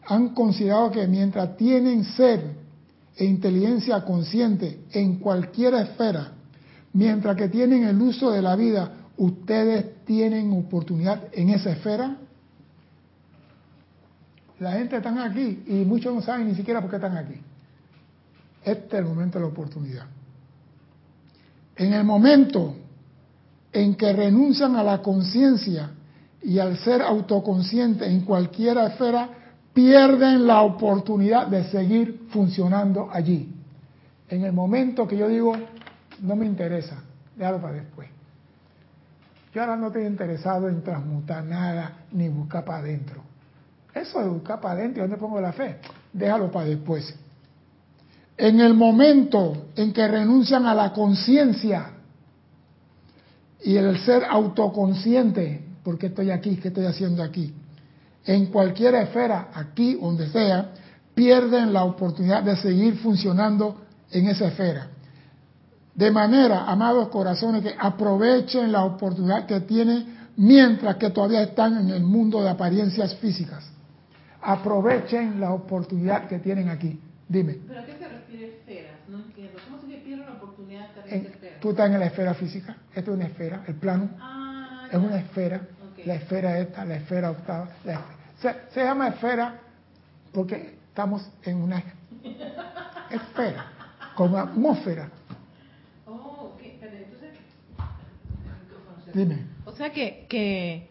han 0.07 0.30
considerado 0.30 0.91
que 0.91 1.07
mientras 1.07 1.57
tienen 1.57 2.05
ser 2.05 2.55
e 3.16 3.24
inteligencia 3.24 4.05
consciente 4.05 4.84
en 4.93 5.18
cualquier 5.18 5.74
esfera, 5.74 6.32
mientras 6.97 7.37
que 7.37 7.49
tienen 7.49 7.85
el 7.85 8.01
uso 8.01 8.31
de 8.31 8.41
la 8.41 8.57
vida, 8.57 8.91
ustedes 9.19 10.03
tienen 10.07 10.51
oportunidad 10.53 11.25
en 11.33 11.51
esa 11.51 11.71
esfera. 11.73 12.17
La 14.59 14.73
gente 14.73 14.97
está 14.97 15.25
aquí 15.25 15.63
y 15.67 15.85
muchos 15.85 16.15
no 16.15 16.23
saben 16.23 16.49
ni 16.49 16.55
siquiera 16.55 16.81
por 16.81 16.89
qué 16.89 16.97
están 16.97 17.19
aquí. 17.19 17.39
Este 18.65 18.97
es 18.97 19.03
el 19.03 19.05
momento 19.05 19.39
de 19.39 19.45
la 19.45 19.51
oportunidad. 19.51 20.07
En 21.77 21.93
el 21.93 22.03
momento 22.03 22.75
en 23.75 23.95
que 23.95 24.15
renuncian 24.15 24.75
a 24.77 24.83
la 24.83 25.03
conciencia 25.03 25.91
y 26.43 26.59
al 26.59 26.79
ser 26.79 27.03
autoconsciente 27.03 28.07
en 28.07 28.23
cualquier 28.23 28.79
esfera, 28.79 29.29
pierden 29.75 30.47
la 30.47 30.63
oportunidad 30.63 31.49
de 31.49 31.65
seguir 31.65 32.23
funcionando 32.31 33.11
allí. 33.13 33.53
En 34.31 34.45
el 34.45 34.55
momento 34.55 35.07
que 35.07 35.19
yo 35.19 35.29
digo, 35.29 35.55
no 36.21 36.37
me 36.37 36.47
interesa, 36.47 37.03
déjalo 37.37 37.61
para 37.61 37.75
después. 37.75 38.09
Yo 39.55 39.62
ahora 39.62 39.77
no 39.77 39.89
estoy 39.89 40.05
interesado 40.05 40.69
en 40.69 40.83
transmutar 40.83 41.45
nada 41.45 42.05
ni 42.12 42.29
buscar 42.29 42.64
para 42.64 42.79
adentro. 42.79 43.23
Eso 43.95 44.21
de 44.21 44.29
buscar 44.29 44.61
para 44.61 44.75
adentro, 44.81 45.03
¿dónde 45.03 45.17
pongo 45.17 45.41
la 45.41 45.53
fe? 45.53 45.79
Déjalo 46.12 46.51
para 46.51 46.67
después. 46.67 47.14
En 48.37 48.61
el 48.61 48.75
momento 48.75 49.69
en 49.77 49.93
que 49.93 50.07
renuncian 50.07 50.67
a 50.67 50.75
la 50.75 50.93
conciencia 50.93 51.93
y 53.62 53.77
el 53.77 53.99
ser 54.01 54.25
autoconsciente, 54.25 55.64
¿por 55.83 55.97
qué 55.97 56.09
estoy 56.09 56.31
aquí? 56.31 56.57
¿Qué 56.57 56.69
estoy 56.69 56.85
haciendo 56.85 57.23
aquí? 57.23 57.55
en 58.27 58.47
cualquier 58.47 58.95
esfera, 58.97 59.49
aquí 59.55 59.95
donde 59.95 60.29
sea, 60.29 60.73
pierden 61.14 61.73
la 61.73 61.85
oportunidad 61.85 62.43
de 62.43 62.57
seguir 62.57 62.97
funcionando 62.99 63.77
en 64.11 64.27
esa 64.29 64.49
esfera. 64.49 64.89
De 65.97 66.11
manera, 66.11 66.67
amados 66.67 67.09
corazones, 67.09 67.63
que 67.63 67.75
aprovechen 67.79 68.71
la 68.71 68.85
oportunidad 68.85 69.47
que 69.47 69.61
tienen 69.61 70.31
mientras 70.37 70.97
que 70.97 71.11
todavía 71.11 71.43
están 71.43 71.79
en 71.79 71.91
el 71.91 72.03
mundo 72.03 72.43
de 72.43 72.51
apariencias 72.51 73.17
físicas. 73.17 73.65
Aprovechen 74.43 75.41
la 75.41 75.53
oportunidad 75.53 76.29
que 76.29 76.39
tienen 76.39 76.69
aquí. 76.69 77.01
Dime. 77.29 77.59
¿Pero 77.67 77.81
a 77.81 77.85
qué 77.85 77.97
se 77.97 78.07
refiere 78.07 78.59
esferas? 78.59 78.93
No 79.09 79.19
entiendo. 79.19 79.59
¿Cómo 79.65 79.81
se 79.81 79.87
pierden 79.97 80.27
la 80.27 80.33
oportunidad 80.35 80.81
de 80.81 80.87
estar 80.87 81.09
en, 81.09 81.27
esfera? 81.27 81.61
Tú 81.61 81.71
estás 81.71 81.91
en 81.91 81.99
la 81.99 82.07
esfera 82.07 82.35
física. 82.35 82.77
Esto 82.95 83.11
es 83.11 83.17
una 83.17 83.27
esfera. 83.27 83.65
El 83.67 83.75
plano 83.75 84.11
ah, 84.21 84.87
es 84.93 84.99
una 84.99 85.17
esfera. 85.19 85.63
La 86.05 86.15
esfera 86.15 86.59
esta, 86.61 86.85
la 86.85 86.97
esfera 86.97 87.31
octava, 87.33 87.69
la 87.85 87.95
esfera 87.95 88.17
se, 88.41 88.85
llama 88.85 89.09
esfera 89.09 89.61
porque 90.33 90.79
estamos 90.89 91.29
en 91.43 91.63
una 91.63 91.83
esfera, 93.11 93.67
como 94.17 94.37
atmósfera. 94.39 95.09
Oh, 96.07 96.53
Entonces, 96.61 97.39
Dime. 99.17 99.47
O 99.64 99.73
sea 99.73 99.91
que, 99.91 100.27
que, 100.29 100.91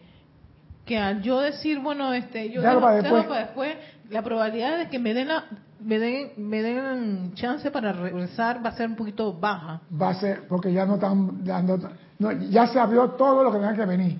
que 0.84 0.98
al 0.98 1.22
yo 1.22 1.40
decir, 1.40 1.78
bueno, 1.78 2.12
este, 2.12 2.50
yo 2.50 2.60
dejo, 2.60 2.80
para 2.80 2.96
después. 2.96 3.76
la 4.10 4.22
probabilidad 4.22 4.78
de 4.78 4.88
que 4.88 4.98
me 4.98 5.14
den 5.14 5.28
la, 5.28 5.44
me 5.80 6.00
den, 6.00 6.32
me 6.36 6.60
den 6.60 7.34
chance 7.34 7.70
para 7.70 7.92
regresar 7.92 8.64
va 8.64 8.70
a 8.70 8.76
ser 8.76 8.88
un 8.88 8.96
poquito 8.96 9.32
baja. 9.32 9.80
Va 10.00 10.10
a 10.10 10.14
ser, 10.14 10.48
porque 10.48 10.72
ya 10.72 10.84
no 10.84 10.94
están 10.94 11.44
dando, 11.44 11.78
no, 12.18 12.32
ya 12.32 12.66
se 12.66 12.80
abrió 12.80 13.10
todo 13.10 13.44
lo 13.44 13.52
que 13.52 13.58
tenga 13.58 13.76
que 13.76 13.86
venir. 13.86 14.18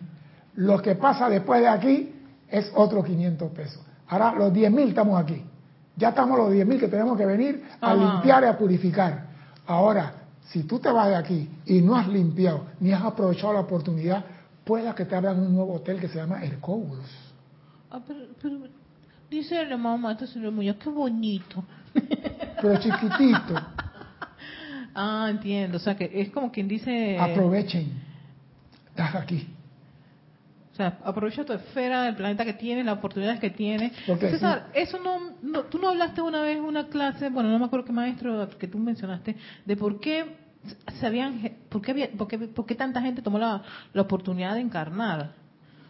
Lo 0.55 0.81
que 0.81 0.95
pasa 0.95 1.29
después 1.29 1.61
de 1.61 1.69
aquí 1.69 2.15
es 2.49 2.71
otro 2.77 3.03
500 3.03 3.51
pesos. 3.51 3.83
Ahora 4.07 4.33
los 4.37 4.53
10 4.53 4.71
mil 4.71 4.89
estamos 4.89 5.21
aquí. 5.21 5.43
Ya 5.97 6.11
estamos 6.11 6.39
los 6.39 6.53
10 6.53 6.65
mil 6.65 6.79
que 6.79 6.89
tenemos 6.89 7.19
que 7.19 7.27
venir 7.27 7.65
a 7.81 7.95
limpiar 7.95 8.45
y 8.45 8.47
a 8.47 8.57
purificar. 8.57 9.27
Ahora, 9.67 10.13
si 10.51 10.63
tú 10.63 10.79
te 10.79 10.91
vas 10.91 11.09
de 11.09 11.17
aquí 11.17 11.49
y 11.67 11.81
no 11.81 11.97
has 11.97 12.09
limpiado 12.09 12.67
ni 12.81 12.93
has 12.93 13.03
aprovechado 13.03 13.53
la 13.53 13.61
oportunidad, 13.61 14.25
pueda 14.65 14.95
que 14.95 15.05
te 15.05 15.15
abran 15.15 15.41
un 15.41 15.55
nuevo 15.55 15.75
hotel 15.75 16.01
que 16.01 16.09
se 16.09 16.17
llama 16.17 16.43
Hercoulos. 16.45 17.05
Ah, 17.91 18.01
pero, 18.07 18.59
dice 19.31 19.65
la 19.65 19.77
mamá, 19.77 20.13
entonces 20.13 20.41
qué 20.83 20.91
bonito. 20.91 21.65
Pero 22.61 22.77
chiquitito. 22.79 23.55
ah, 24.95 25.29
entiendo. 25.31 25.77
O 25.77 25.81
sea, 25.81 25.97
que 25.97 26.11
es 26.13 26.31
como 26.31 26.51
quien 26.51 26.69
dice... 26.69 27.19
Aprovechen. 27.19 27.93
Estás 28.89 29.15
aquí. 29.15 29.49
O 30.77 30.79
sea, 30.79 30.99
aprovecha 31.05 31.43
tu 31.43 31.55
esfera 31.55 32.03
del 32.03 32.17
planeta 32.17 32.45
que 32.45 32.53
tiene, 32.53 32.85
las 32.85 32.99
oportunidades 32.99 33.41
que 33.41 33.49
tiene. 33.49 33.95
César, 34.21 34.67
eso 34.75 34.99
no, 34.99 35.63
tú 35.63 35.79
no 35.79 35.89
hablaste 35.89 36.21
una 36.21 36.43
vez 36.43 36.59
en 36.59 36.65
una 36.65 36.89
clase, 36.89 37.31
bueno, 37.31 37.49
no 37.49 37.59
me 37.59 37.65
acuerdo 37.65 37.87
qué 37.87 37.93
maestro 37.95 38.47
que 38.59 38.69
tú 38.69 38.77
mencionaste, 38.77 39.37
de 39.65 39.77
por 39.77 39.99
qué 40.01 40.37
sabían, 41.01 41.51
por 41.71 41.81
qué, 41.81 42.13
por 42.19 42.29
qué, 42.29 42.39
por 42.39 42.67
qué 42.67 42.75
tanta 42.75 43.01
gente 43.01 43.23
tomó 43.23 43.39
la, 43.39 43.63
la 43.95 44.03
oportunidad 44.03 44.53
de 44.53 44.61
encarnar. 44.61 45.31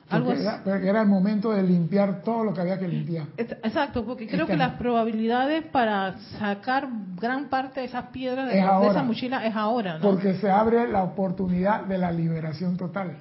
Algo 0.09 0.33
porque, 0.63 0.89
era, 0.89 1.03
el 1.03 1.09
momento 1.09 1.51
de 1.51 1.65
limpiar 1.65 2.23
todo 2.23 2.45
lo 2.45 2.55
que 2.55 2.61
había 2.61 2.79
que 2.79 2.87
limpiar. 2.87 3.27
Exacto, 3.37 4.07
porque 4.07 4.29
creo 4.29 4.47
que 4.47 4.57
las 4.57 4.75
probabilidades 4.75 5.65
para 5.65 6.17
sacar 6.39 6.89
gran 7.21 7.49
parte 7.49 7.81
de 7.81 7.87
esas 7.87 8.05
piedras 8.11 8.47
de, 8.47 8.55
de 8.55 8.87
esa 8.89 9.03
mochila 9.03 9.45
es 9.45 9.57
ahora. 9.57 9.99
¿no? 9.99 10.03
Porque 10.03 10.35
se 10.35 10.49
abre 10.49 10.87
la 10.87 11.03
oportunidad 11.03 11.87
de 11.87 11.99
la 11.99 12.13
liberación 12.13 12.77
total 12.77 13.17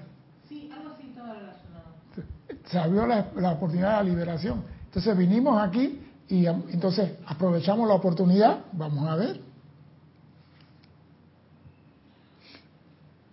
se 2.70 2.80
abrió 2.80 3.06
la, 3.06 3.52
oportunidad 3.52 3.92
de 3.92 3.96
la 3.98 4.04
liberación. 4.04 4.64
Entonces 4.86 5.18
vinimos 5.18 5.62
aquí 5.62 6.02
y 6.28 6.46
entonces 6.46 7.12
aprovechamos 7.26 7.88
la 7.88 7.96
oportunidad, 7.96 8.60
vamos 8.74 9.08
a 9.08 9.16
ver. 9.16 9.40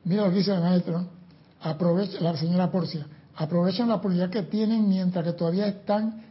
Mira 0.04 0.24
lo 0.24 0.30
que 0.30 0.38
dice 0.38 0.52
el 0.52 0.60
maestro, 0.60 1.06
aprovecha, 1.60 2.20
la 2.20 2.36
señora 2.36 2.70
Porcia, 2.70 3.06
aprovechan 3.36 3.88
la 3.88 3.96
oportunidad 3.96 4.30
que 4.30 4.42
tienen 4.42 4.88
mientras 4.88 5.24
que 5.24 5.32
todavía 5.32 5.68
están 5.68 6.22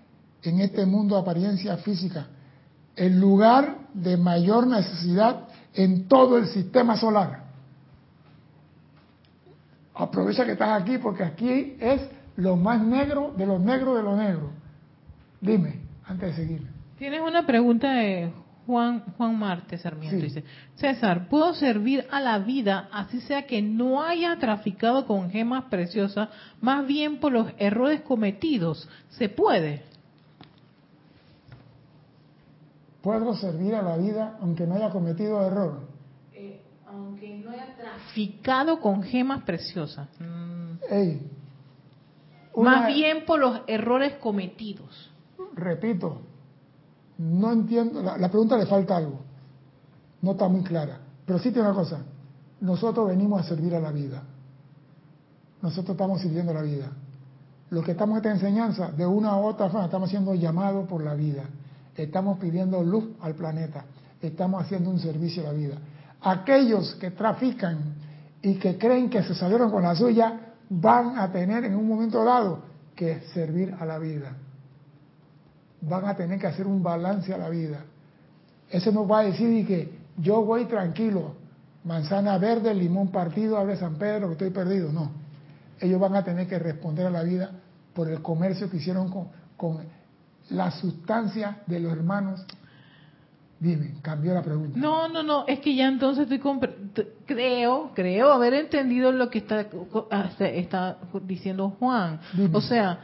en 0.43 0.59
este 0.59 0.85
mundo 0.85 1.15
de 1.15 1.21
apariencia 1.21 1.77
física, 1.77 2.27
el 2.95 3.19
lugar 3.19 3.77
de 3.93 4.17
mayor 4.17 4.67
necesidad 4.67 5.47
en 5.73 6.07
todo 6.07 6.37
el 6.37 6.47
sistema 6.47 6.97
solar. 6.97 7.45
Aprovecha 9.95 10.45
que 10.45 10.53
estás 10.53 10.81
aquí 10.81 10.97
porque 10.97 11.23
aquí 11.23 11.77
es 11.79 12.01
lo 12.41 12.55
más 12.55 12.81
negro 12.83 13.33
de 13.37 13.45
los 13.45 13.61
negros 13.61 13.97
de 13.97 14.03
los 14.03 14.17
negros. 14.17 14.51
Dime, 15.39 15.81
antes 16.05 16.35
de 16.35 16.43
seguir. 16.43 16.67
Tienes 16.97 17.21
una 17.21 17.45
pregunta 17.45 17.91
de 17.93 18.31
Juan, 18.65 19.03
Juan 19.17 19.37
Marte 19.37 19.77
Sarmiento. 19.77 20.23
Dice, 20.23 20.43
César, 20.75 21.29
¿puedo 21.29 21.53
servir 21.53 22.05
a 22.09 22.19
la 22.19 22.39
vida 22.39 22.89
así 22.91 23.21
sea 23.21 23.45
que 23.45 23.61
no 23.61 24.01
haya 24.01 24.37
traficado 24.37 25.05
con 25.05 25.29
gemas 25.29 25.65
preciosas, 25.65 26.29
más 26.59 26.85
bien 26.87 27.19
por 27.19 27.31
los 27.31 27.47
errores 27.59 28.01
cometidos? 28.01 28.89
¿Se 29.09 29.29
puede? 29.29 29.83
¿Puedo 33.03 33.35
servir 33.35 33.75
a 33.75 33.83
la 33.83 33.97
vida 33.97 34.37
aunque 34.41 34.65
no 34.65 34.75
haya 34.75 34.89
cometido 34.89 35.45
error? 35.45 35.81
Eh, 36.33 36.61
aunque 36.87 37.37
no 37.37 37.51
haya 37.51 37.75
traficado 37.75 38.79
con 38.79 39.03
gemas 39.03 39.43
preciosas. 39.43 40.07
Ey, 40.89 41.30
más 42.55 42.87
bien 42.87 43.25
por 43.25 43.39
los 43.39 43.61
errores 43.67 44.13
cometidos. 44.15 45.11
Repito, 45.55 46.21
no 47.17 47.51
entiendo, 47.51 48.01
la, 48.01 48.29
pregunta 48.29 48.57
le 48.57 48.65
falta 48.65 48.97
algo, 48.97 49.21
no 50.21 50.31
está 50.31 50.47
muy 50.47 50.63
clara, 50.63 50.99
pero 51.25 51.39
sí 51.39 51.51
tiene 51.51 51.67
una 51.67 51.77
cosa, 51.77 51.99
nosotros 52.61 53.07
venimos 53.07 53.41
a 53.41 53.43
servir 53.43 53.75
a 53.75 53.79
la 53.79 53.91
vida, 53.91 54.23
nosotros 55.61 55.91
estamos 55.95 56.21
sirviendo 56.21 56.51
a 56.51 56.55
la 56.55 56.61
vida. 56.63 56.91
Los 57.69 57.85
que 57.85 57.91
estamos 57.91 58.15
en 58.15 58.17
esta 58.17 58.31
enseñanza, 58.31 58.91
de 58.91 59.05
una 59.05 59.37
u 59.37 59.45
otra 59.45 59.69
forma, 59.69 59.85
estamos 59.85 60.09
siendo 60.09 60.33
llamados 60.35 60.87
por 60.87 61.03
la 61.03 61.13
vida. 61.13 61.43
estamos 61.95 62.39
pidiendo 62.39 62.83
luz 62.83 63.05
al 63.21 63.35
planeta, 63.35 63.85
estamos 64.21 64.63
haciendo 64.63 64.89
un 64.89 64.99
servicio 64.99 65.43
a 65.43 65.45
la 65.47 65.53
vida. 65.53 65.75
Aquellos 66.21 66.95
que 66.95 67.11
trafican 67.11 67.95
y 68.41 68.55
que 68.55 68.77
creen 68.77 69.09
que 69.09 69.23
se 69.23 69.35
salieron 69.35 69.71
con 69.71 69.83
la 69.83 69.95
suya 69.95 70.50
van 70.74 71.19
a 71.19 71.30
tener 71.34 71.65
en 71.65 71.76
un 71.76 71.86
momento 71.86 72.24
dado 72.24 72.63
que 72.95 73.19
servir 73.34 73.76
a 73.78 73.86
la 73.86 73.99
vida. 73.99 74.38
Van 75.82 76.05
a 76.05 76.15
tener 76.15 76.39
que 76.39 76.47
hacer 76.47 76.65
un 76.65 76.82
balance 76.82 77.34
a 77.34 77.38
la 77.38 77.49
vida. 77.49 77.84
Ese 78.69 78.91
no 78.93 79.05
va 79.05 79.19
a 79.19 79.24
decir 79.24 79.67
que 79.67 79.99
yo 80.17 80.45
voy 80.45 80.65
tranquilo, 80.65 81.36
manzana 81.84 82.38
verde, 82.38 82.74
limón 82.74 83.09
partido, 83.09 83.57
abre 83.57 83.76
San 83.76 83.95
Pedro, 83.95 84.28
que 84.28 84.34
estoy 84.34 84.51
perdido. 84.51 84.93
No. 84.93 85.11
Ellos 85.78 85.99
van 85.99 86.15
a 86.15 86.24
tener 86.24 86.47
que 86.47 86.57
responder 86.57 87.05
a 87.05 87.09
la 87.09 87.24
vida 87.24 87.51
por 87.93 88.09
el 88.09 88.22
comercio 88.22 88.69
que 88.69 88.78
hicieron 88.78 89.09
con, 89.09 89.28
con 89.57 89.80
la 90.51 90.72
sustancia 90.72 91.63
de 91.67 91.82
los 91.82 91.91
hermanos. 91.91 92.45
Dime, 93.62 93.93
cambió 94.01 94.34
la 94.34 94.41
pregunta. 94.41 94.76
No, 94.76 95.07
no, 95.07 95.22
no, 95.22 95.45
es 95.47 95.59
que 95.59 95.76
ya 95.76 95.88
entonces 95.88 96.28
estoy 96.28 96.41
creo, 97.28 97.91
creo 97.93 98.32
haber 98.32 98.55
entendido 98.55 99.12
lo 99.12 99.30
que 99.30 99.38
está, 99.38 99.68
está 100.39 100.97
diciendo 101.22 101.70
Juan. 101.78 102.20
O 102.53 102.59
sea, 102.59 103.01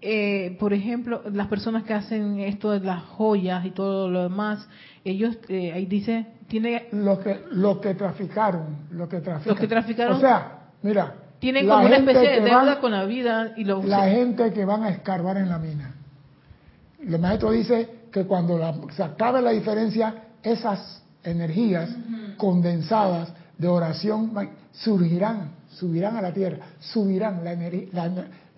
eh, 0.00 0.56
por 0.58 0.72
ejemplo, 0.72 1.22
las 1.32 1.46
personas 1.46 1.84
que 1.84 1.94
hacen 1.94 2.40
esto 2.40 2.72
de 2.72 2.80
las 2.80 3.04
joyas 3.04 3.64
y 3.64 3.70
todo 3.70 4.10
lo 4.10 4.24
demás, 4.24 4.68
ellos 5.04 5.38
eh, 5.48 5.70
ahí 5.72 5.86
dice 5.86 6.26
tiene 6.48 6.88
lo 6.90 7.20
que 7.20 7.44
lo 7.52 7.80
que 7.80 7.94
traficaron, 7.94 8.88
lo 8.90 9.08
que 9.08 9.20
traficaron. 9.20 9.58
que 9.60 9.68
traficaron. 9.68 10.16
O 10.16 10.20
sea, 10.20 10.70
mira, 10.82 11.14
tienen 11.38 11.68
como 11.68 11.86
una 11.86 11.98
especie 11.98 12.30
de 12.30 12.40
deuda 12.40 12.80
con 12.80 12.90
la 12.90 13.04
vida 13.04 13.52
y 13.56 13.62
lo 13.62 13.80
la 13.84 14.08
gente 14.08 14.52
que 14.52 14.64
van 14.64 14.82
a 14.82 14.88
escarbar 14.88 15.36
en 15.36 15.48
la 15.48 15.58
mina. 15.60 15.94
El 16.98 17.16
maestro 17.20 17.52
dice 17.52 17.99
que 18.10 18.24
cuando 18.24 18.88
se 18.90 19.02
acabe 19.02 19.40
la 19.42 19.50
diferencia, 19.50 20.14
esas 20.42 21.02
energías 21.22 21.90
condensadas 22.36 23.32
de 23.56 23.68
oración 23.68 24.32
surgirán, 24.72 25.50
subirán 25.68 26.16
a 26.16 26.22
la 26.22 26.32
tierra, 26.32 26.58
subirán 26.80 27.42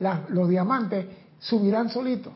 la, 0.00 0.22
los 0.28 0.48
diamantes 0.48 1.06
subirán 1.40 1.88
solitos 1.88 2.32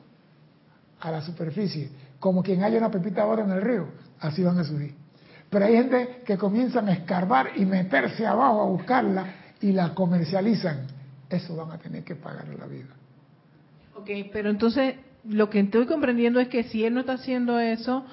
a 1.01 1.11
la 1.11 1.21
superficie, 1.21 1.91
como 2.19 2.43
quien 2.43 2.65
haya 2.65 2.79
una 2.79 2.91
pepita 2.91 3.23
ahora 3.23 3.45
en 3.45 3.51
el 3.53 3.63
río, 3.63 3.87
así 4.21 4.43
van 4.43 4.59
a 4.59 4.65
subir. 4.65 4.95
Pero 5.49 5.65
hay 5.65 5.75
gente 5.75 6.23
que 6.27 6.37
comienzan 6.37 6.89
a 6.89 6.93
escarbar 6.93 7.51
y 7.57 7.65
meterse 7.65 8.27
abajo 8.27 8.63
a 8.63 8.67
buscarla 8.67 9.27
y 9.61 9.73
la 9.73 9.95
comercializan. 9.95 10.87
Eso 11.31 11.55
van 11.55 11.71
a 11.71 11.79
tener 11.79 12.03
que 12.03 12.17
pagar 12.17 12.47
en 12.47 12.59
la 12.59 12.67
vida. 12.67 12.89
Ok, 13.95 14.11
pero 14.33 14.51
entonces 14.51 14.97
lo 15.29 15.51
que 15.51 15.61
estoy 15.61 15.87
comprendiendo 15.87 16.41
es 16.41 16.49
que 16.49 16.65
si 16.65 16.85
él 16.85 16.95
no 16.95 17.01
está 17.01 17.15
haciendo 17.15 17.59
eso, 17.59 18.05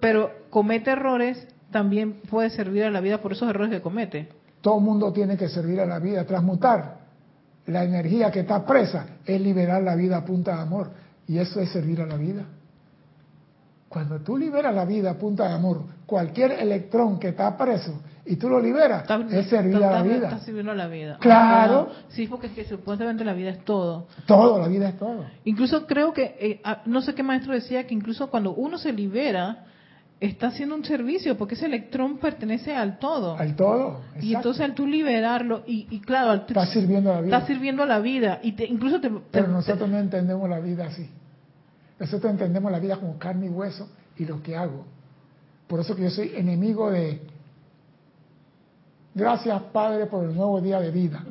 pero 0.00 0.30
comete 0.50 0.90
errores, 0.90 1.46
también 1.70 2.20
puede 2.30 2.50
servir 2.50 2.84
a 2.84 2.90
la 2.90 3.00
vida 3.00 3.18
por 3.18 3.32
esos 3.32 3.48
errores 3.48 3.70
que 3.70 3.80
comete. 3.80 4.28
Todo 4.60 4.80
mundo 4.80 5.12
tiene 5.12 5.36
que 5.36 5.48
servir 5.48 5.80
a 5.80 5.86
la 5.86 5.98
vida, 5.98 6.24
transmutar 6.24 6.98
la 7.66 7.84
energía 7.84 8.30
que 8.30 8.40
está 8.40 8.64
presa, 8.64 9.06
es 9.24 9.40
liberar 9.40 9.82
la 9.82 9.94
vida 9.94 10.16
a 10.18 10.24
punta 10.24 10.56
de 10.56 10.62
amor. 10.62 10.90
Y 11.26 11.38
eso 11.38 11.60
es 11.60 11.70
servir 11.70 12.00
a 12.00 12.06
la 12.06 12.16
vida. 12.16 12.44
Cuando 13.88 14.20
tú 14.20 14.36
liberas 14.36 14.74
la 14.74 14.84
vida 14.84 15.10
a 15.10 15.18
punta 15.18 15.48
de 15.48 15.54
amor, 15.54 15.82
cualquier 16.06 16.52
electrón 16.52 17.18
que 17.18 17.28
está 17.28 17.56
preso 17.56 18.00
y 18.28 18.36
tú 18.36 18.48
lo 18.48 18.60
liberas, 18.60 19.04
es 19.30 19.46
servir 19.48 19.76
a 19.76 19.90
la 19.90 20.02
vida. 20.02 20.28
Está 20.28 20.40
sirviendo 20.40 20.72
a 20.72 20.74
la 20.74 20.86
vida. 20.86 21.16
Claro. 21.18 21.90
Sí, 22.08 22.26
porque 22.26 22.48
es 22.48 22.52
que 22.52 22.64
supuestamente 22.64 23.24
la 23.24 23.32
vida 23.32 23.50
es 23.50 23.64
todo. 23.64 24.06
Todo, 24.26 24.58
la 24.58 24.68
vida 24.68 24.90
es 24.90 24.98
todo. 24.98 25.24
Incluso 25.44 25.86
creo 25.86 26.12
que, 26.12 26.36
eh, 26.38 26.60
ah, 26.62 26.82
no 26.84 27.00
sé 27.00 27.14
qué 27.14 27.22
maestro 27.22 27.54
decía, 27.54 27.86
que 27.86 27.94
incluso 27.94 28.28
cuando 28.28 28.52
uno 28.52 28.76
se 28.76 28.92
libera, 28.92 29.64
está 30.20 30.48
haciendo 30.48 30.74
un 30.74 30.84
servicio, 30.84 31.38
porque 31.38 31.54
ese 31.54 31.66
electrón 31.66 32.18
pertenece 32.18 32.74
al 32.74 32.98
todo. 32.98 33.36
Al 33.38 33.56
todo. 33.56 34.02
Y 34.20 34.34
entonces 34.34 34.62
al 34.62 34.74
tú 34.74 34.86
liberarlo, 34.86 35.62
y, 35.66 36.00
claro, 36.00 36.32
al 36.32 36.44
está 36.46 36.66
sirviendo 36.66 37.10
a 37.10 37.14
la 37.16 37.20
vida. 37.22 37.36
Está 37.36 37.46
sirviendo 37.46 37.82
a 37.82 37.86
la 37.86 37.98
vida. 38.00 38.40
Y 38.42 38.62
incluso 38.64 39.00
te, 39.00 39.10
Pero 39.30 39.48
nosotros 39.48 39.88
no 39.88 39.98
entendemos 39.98 40.48
la 40.50 40.60
vida 40.60 40.86
así. 40.86 41.08
Nosotros 41.98 42.30
entendemos 42.30 42.70
la 42.70 42.78
vida 42.78 42.96
como 42.96 43.18
carne 43.18 43.46
y 43.46 43.48
hueso 43.48 43.88
y 44.18 44.26
lo 44.26 44.42
que 44.42 44.54
hago. 44.54 44.84
Por 45.66 45.80
eso 45.80 45.96
que 45.96 46.02
yo 46.02 46.10
soy 46.10 46.32
enemigo 46.34 46.90
de... 46.90 47.20
Gracias 49.14 49.62
Padre 49.72 50.06
por 50.06 50.24
el 50.24 50.34
nuevo 50.34 50.60
día 50.60 50.80
de 50.80 50.90
vida. 50.90 51.24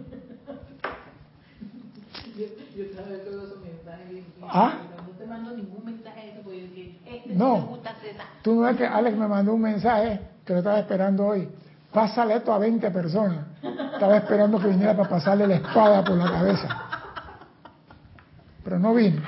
Yo, 2.38 2.86
todos 3.26 3.46
esos 3.46 3.62
mensajes. 3.62 4.24
¿Ah? 4.44 4.74
No 5.08 5.14
te 5.18 5.26
mando 5.26 5.56
ningún 5.56 5.86
mensaje 5.86 6.32
eso 6.32 6.42
porque 6.44 7.00
este 7.06 7.34
no, 7.34 7.80
tú 8.44 8.56
no 8.56 8.62
ves 8.62 8.78
que 8.78 8.86
Alex 8.86 9.18
me 9.18 9.28
mandó 9.28 9.56
un 9.56 9.62
mensaje 9.62 10.20
que 10.46 10.54
lo 10.54 10.60
estaba 10.60 10.80
esperando 10.80 11.26
hoy. 11.26 11.50
Pásale 11.92 12.36
esto 12.36 12.54
a 12.54 12.60
20 12.60 12.92
personas. 12.92 13.46
Estaba 13.94 14.18
esperando 14.18 14.60
que 14.60 14.68
viniera 14.68 14.96
para 14.96 15.10
pasarle 15.10 15.48
la 15.48 15.56
espada 15.56 16.04
por 16.04 16.16
la 16.18 16.30
cabeza. 16.30 16.68
Pero 18.64 18.78
no 18.78 18.94
vino. 18.94 19.22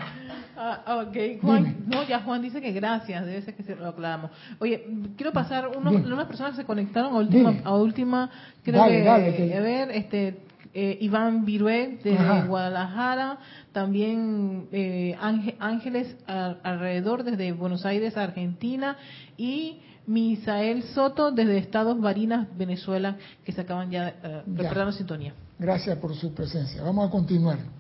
Ah, 0.62 1.06
ok, 1.08 1.42
Juan, 1.42 1.86
no, 1.88 2.04
ya 2.04 2.20
Juan 2.20 2.42
dice 2.42 2.60
que 2.60 2.74
gracias, 2.74 3.26
debe 3.26 3.42
ser 3.44 3.56
que 3.56 3.64
se 3.64 3.78
lo 3.78 3.88
aclaramos. 3.88 4.30
Oye, 4.60 4.86
quiero 5.16 5.32
pasar, 5.32 5.70
unas 5.70 6.28
personas 6.28 6.58
se 6.58 6.66
conectaron 6.66 7.14
a 7.14 7.18
última, 7.18 7.56
a 7.64 7.76
última 7.76 8.30
creo 8.62 8.86
que, 8.86 9.08
a 9.08 9.62
ver, 9.62 9.90
este, 9.92 10.42
eh, 10.74 10.98
Iván 11.00 11.46
Virué 11.46 12.00
de 12.04 12.14
Guadalajara, 12.46 13.38
también 13.72 14.68
eh, 14.74 15.16
Ángeles 15.60 16.18
alrededor 16.28 17.24
desde 17.24 17.54
Buenos 17.54 17.86
Aires, 17.86 18.18
Argentina, 18.18 18.98
y 19.38 19.80
Misael 20.08 20.84
Soto 20.84 21.32
desde 21.32 21.58
Estados 21.58 22.02
Barinas, 22.02 22.50
Venezuela, 22.58 23.16
que 23.46 23.54
se 23.54 23.62
acaban 23.62 23.92
ya 23.92 24.10
eh, 24.10 24.44
reportando 24.46 24.92
sintonía. 24.92 25.34
Gracias 25.58 25.98
por 26.00 26.14
su 26.16 26.34
presencia. 26.34 26.84
Vamos 26.84 27.08
a 27.08 27.12
continuar. 27.12 27.79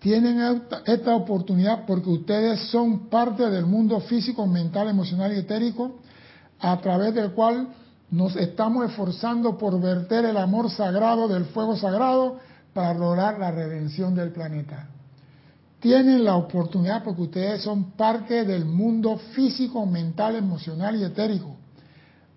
Tienen 0.00 0.62
esta 0.86 1.14
oportunidad 1.14 1.84
porque 1.86 2.08
ustedes 2.08 2.68
son 2.70 3.10
parte 3.10 3.48
del 3.50 3.66
mundo 3.66 4.00
físico, 4.00 4.46
mental, 4.46 4.88
emocional 4.88 5.32
y 5.32 5.38
etérico, 5.38 6.00
a 6.58 6.80
través 6.80 7.14
del 7.14 7.32
cual 7.32 7.68
nos 8.10 8.34
estamos 8.34 8.86
esforzando 8.86 9.58
por 9.58 9.78
verter 9.78 10.24
el 10.24 10.38
amor 10.38 10.70
sagrado 10.70 11.28
del 11.28 11.44
fuego 11.44 11.76
sagrado 11.76 12.38
para 12.72 12.94
lograr 12.94 13.38
la 13.38 13.50
redención 13.50 14.14
del 14.14 14.32
planeta. 14.32 14.88
Tienen 15.80 16.24
la 16.24 16.36
oportunidad 16.36 17.04
porque 17.04 17.22
ustedes 17.22 17.62
son 17.62 17.92
parte 17.92 18.46
del 18.46 18.64
mundo 18.64 19.18
físico, 19.34 19.84
mental, 19.84 20.34
emocional 20.34 20.96
y 20.96 21.04
etérico, 21.04 21.56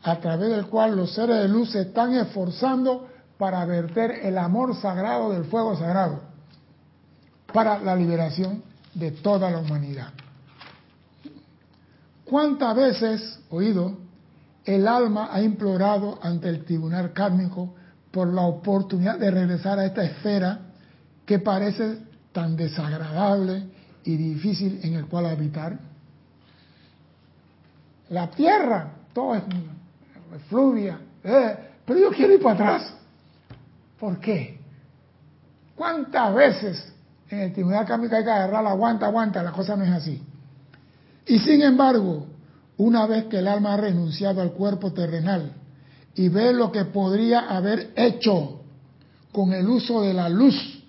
a 0.04 0.18
través 0.20 0.50
del 0.50 0.68
cual 0.68 0.98
los 0.98 1.14
seres 1.14 1.40
de 1.40 1.48
luz 1.48 1.72
se 1.72 1.82
están 1.84 2.14
esforzando 2.14 3.08
para 3.38 3.64
verter 3.66 4.12
el 4.24 4.38
amor 4.38 4.76
sagrado 4.76 5.32
del 5.32 5.46
fuego 5.46 5.78
sagrado 5.78 6.33
para 7.54 7.80
la 7.80 7.96
liberación 7.96 8.64
de 8.94 9.12
toda 9.12 9.50
la 9.50 9.60
humanidad. 9.60 10.10
¿Cuántas 12.26 12.76
veces, 12.76 13.40
oído, 13.50 13.98
el 14.66 14.88
alma 14.88 15.30
ha 15.32 15.42
implorado 15.42 16.20
ante 16.22 16.50
el 16.50 16.66
tribunal 16.66 17.14
kármico 17.14 17.76
por 18.12 18.28
la 18.28 18.42
oportunidad 18.42 19.20
de 19.20 19.30
regresar 19.30 19.78
a 19.78 19.86
esta 19.86 20.04
esfera 20.04 20.60
que 21.26 21.40
parece 21.40 22.00
tan 22.32 22.56
desagradable 22.56 23.68
y 24.04 24.16
difícil 24.16 24.80
en 24.84 24.96
el 24.96 25.06
cual 25.06 25.28
habitar? 25.28 25.78
La 28.10 28.30
tierra, 28.32 28.92
todo 29.14 29.36
es 29.36 29.44
fluvia, 30.50 31.00
eh, 31.24 31.58
pero 31.86 32.00
yo 32.00 32.12
quiero 32.12 32.34
ir 32.34 32.42
para 32.42 32.56
atrás. 32.56 32.94
¿Por 34.00 34.20
qué? 34.20 34.60
¿Cuántas 35.76 36.34
veces 36.34 36.93
en 37.34 37.40
el 37.40 37.54
tribunal 37.54 37.86
kármico 37.86 38.16
hay 38.16 38.24
que 38.24 38.32
agarrarla, 38.32 38.70
aguanta, 38.70 39.08
aguanta, 39.08 39.44
la 39.44 39.52
cosa 39.52 39.76
no 39.76 39.84
es 39.84 39.92
así. 39.92 40.22
Y 41.26 41.40
sin 41.40 41.62
embargo, 41.62 42.28
una 42.78 43.06
vez 43.08 43.26
que 43.26 43.40
el 43.40 43.48
alma 43.48 43.74
ha 43.74 43.78
renunciado 43.78 44.42
al 44.42 44.52
cuerpo 44.52 44.94
terrenal 44.94 45.54
y 46.16 46.30
ve 46.30 46.54
lo 46.54 46.72
que 46.72 46.86
podría 46.86 47.50
haber 47.50 47.92
hecho 47.96 48.62
con 49.32 49.52
el 49.54 49.68
uso 49.68 50.02
de 50.02 50.14
la 50.14 50.30
luz, 50.30 50.84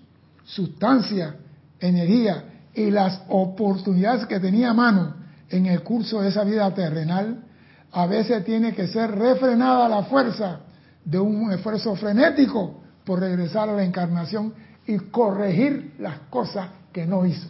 sustancia, 0.44 1.36
energía 1.80 2.44
y 2.74 2.90
las 2.90 3.22
oportunidades 3.28 4.26
que 4.26 4.40
tenía 4.40 4.70
a 4.70 4.74
mano 4.74 5.14
en 5.48 5.66
el 5.66 5.82
curso 5.82 6.20
de 6.20 6.28
esa 6.28 6.44
vida 6.44 6.72
terrenal, 6.74 7.44
a 7.92 8.06
veces 8.06 8.44
tiene 8.44 8.74
que 8.74 8.88
ser 8.88 9.10
refrenada 9.12 9.88
la 9.88 10.02
fuerza 10.04 10.60
de 11.04 11.18
un 11.18 11.52
esfuerzo 11.52 11.94
frenético 11.94 12.82
por 13.04 13.20
regresar 13.20 13.68
a 13.68 13.76
la 13.76 13.84
encarnación 13.84 14.52
y 14.86 14.98
corregir 14.98 15.94
las 15.98 16.18
cosas 16.30 16.68
que 16.92 17.06
no 17.06 17.24
hizo. 17.26 17.48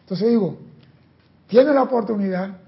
Entonces 0.00 0.28
digo, 0.28 0.58
tiene 1.46 1.72
la 1.72 1.82
oportunidad, 1.82 2.58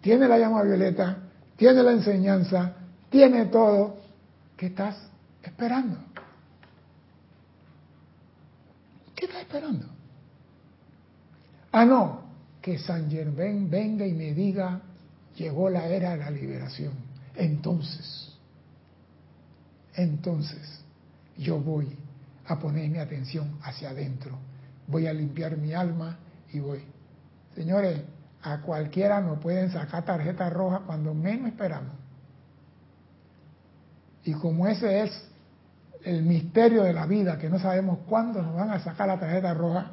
tiene 0.00 0.28
la 0.28 0.38
llama 0.38 0.62
violeta, 0.62 1.18
tiene 1.56 1.82
la 1.82 1.92
enseñanza, 1.92 2.74
tiene 3.10 3.46
todo. 3.46 3.96
¿Qué 4.56 4.66
estás 4.66 4.96
esperando? 5.42 5.96
¿Qué 9.14 9.26
estás 9.26 9.42
esperando? 9.42 9.86
Ah, 11.72 11.84
no, 11.84 12.22
que 12.60 12.78
San 12.78 13.10
Germain 13.10 13.70
venga 13.70 14.06
y 14.06 14.12
me 14.12 14.32
diga, 14.32 14.80
llegó 15.36 15.70
la 15.70 15.86
era 15.86 16.10
de 16.10 16.16
la 16.18 16.30
liberación. 16.30 16.92
Entonces, 17.36 18.32
entonces, 19.94 20.82
yo 21.36 21.58
voy 21.58 21.96
a 22.50 22.58
poner 22.58 22.90
mi 22.90 22.98
atención 22.98 23.58
hacia 23.62 23.90
adentro, 23.90 24.36
voy 24.88 25.06
a 25.06 25.12
limpiar 25.12 25.56
mi 25.56 25.72
alma 25.72 26.18
y 26.52 26.58
voy. 26.58 26.82
Señores, 27.54 28.02
a 28.42 28.60
cualquiera 28.60 29.20
nos 29.20 29.38
pueden 29.38 29.70
sacar 29.70 30.04
tarjeta 30.04 30.50
roja 30.50 30.80
cuando 30.80 31.14
menos 31.14 31.48
esperamos. 31.48 31.92
Y 34.24 34.32
como 34.32 34.66
ese 34.66 35.02
es 35.02 35.28
el 36.02 36.24
misterio 36.24 36.82
de 36.82 36.92
la 36.92 37.06
vida, 37.06 37.38
que 37.38 37.48
no 37.48 37.60
sabemos 37.60 37.98
cuándo 38.08 38.42
nos 38.42 38.54
van 38.54 38.70
a 38.70 38.80
sacar 38.80 39.06
la 39.06 39.20
tarjeta 39.20 39.54
roja, 39.54 39.92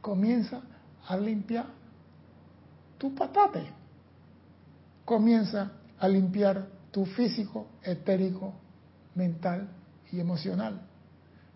comienza 0.00 0.62
a 1.06 1.16
limpiar 1.16 1.66
tu 2.98 3.14
patate. 3.14 3.66
Comienza 5.04 5.70
a 6.00 6.08
limpiar 6.08 6.66
tu 6.90 7.06
físico, 7.06 7.68
etérico, 7.82 8.52
mental 9.14 9.68
y 10.10 10.18
emocional. 10.18 10.80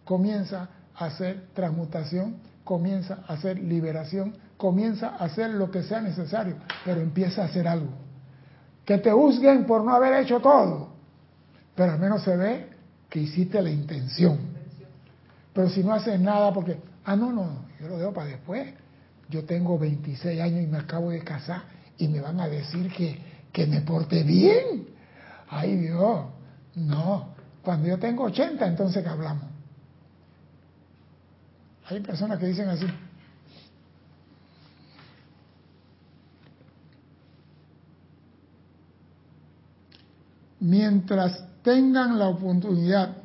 Comienza 0.09 0.70
a 0.94 1.04
hacer 1.04 1.48
transmutación, 1.52 2.36
comienza 2.64 3.18
a 3.28 3.34
hacer 3.34 3.59
liberación, 3.59 4.38
comienza 4.56 5.11
a 5.11 5.26
hacer 5.26 5.50
lo 5.50 5.70
que 5.70 5.82
sea 5.82 6.00
necesario, 6.00 6.56
pero 6.82 7.02
empieza 7.02 7.42
a 7.42 7.44
hacer 7.44 7.68
algo. 7.68 7.90
Que 8.86 8.96
te 8.96 9.12
juzguen 9.12 9.66
por 9.66 9.84
no 9.84 9.92
haber 9.92 10.14
hecho 10.22 10.40
todo, 10.40 10.94
pero 11.74 11.92
al 11.92 11.98
menos 11.98 12.22
se 12.22 12.34
ve 12.38 12.70
que 13.11 13.20
hiciste 13.20 13.61
la 13.61 13.68
intención. 13.68 14.38
Pero 15.52 15.68
si 15.68 15.84
no 15.84 15.92
haces 15.92 16.18
nada 16.18 16.54
porque, 16.54 16.78
ah, 17.04 17.14
no, 17.14 17.30
no, 17.30 17.66
yo 17.78 17.88
lo 17.88 17.98
dejo 17.98 18.14
para 18.14 18.28
después. 18.28 18.66
Yo 19.28 19.44
tengo 19.44 19.78
26 19.78 20.40
años 20.40 20.62
y 20.62 20.66
me 20.68 20.78
acabo 20.78 21.11
de 21.11 21.20
casar 21.20 21.64
y 21.98 22.09
me 22.09 22.22
van 22.22 22.40
a 22.40 22.48
decir 22.48 22.90
que, 22.94 23.20
que 23.52 23.66
me 23.66 23.82
porte 23.82 24.22
bien. 24.22 24.88
Ay 25.50 25.76
Dios, 25.76 26.24
no. 26.76 27.34
Cuando 27.62 27.88
yo 27.88 27.98
tengo 27.98 28.24
80, 28.24 28.66
entonces 28.66 29.02
que 29.02 29.09
hablamos. 29.11 29.47
Hay 31.91 32.01
personas 32.01 32.39
que 32.39 32.47
dicen 32.47 32.68
así. 32.68 32.86
Mientras 40.61 41.45
tengan 41.62 42.18
la 42.18 42.28
oportunidad, 42.28 43.16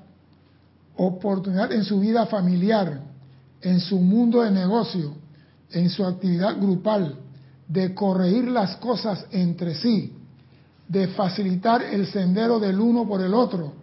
oportunidad 0.96 1.72
en 1.74 1.84
su 1.84 2.00
vida 2.00 2.26
familiar, 2.28 3.02
en 3.62 3.80
su 3.82 4.00
mundo 4.00 4.44
de 4.44 4.52
negocio, 4.52 5.16
en 5.72 5.90
su 5.90 6.06
actividad 6.06 6.58
grupal, 6.58 7.18
de 7.68 7.94
corregir 7.94 8.48
las 8.48 8.78
cosas 8.78 9.26
entre 9.32 9.76
sí, 9.76 10.16
de 10.88 11.08
facilitar 11.10 11.82
el 11.82 12.08
sendero 12.08 12.60
del 12.60 12.80
uno 12.80 13.08
por 13.08 13.22
el 13.22 13.34
otro 13.34 13.74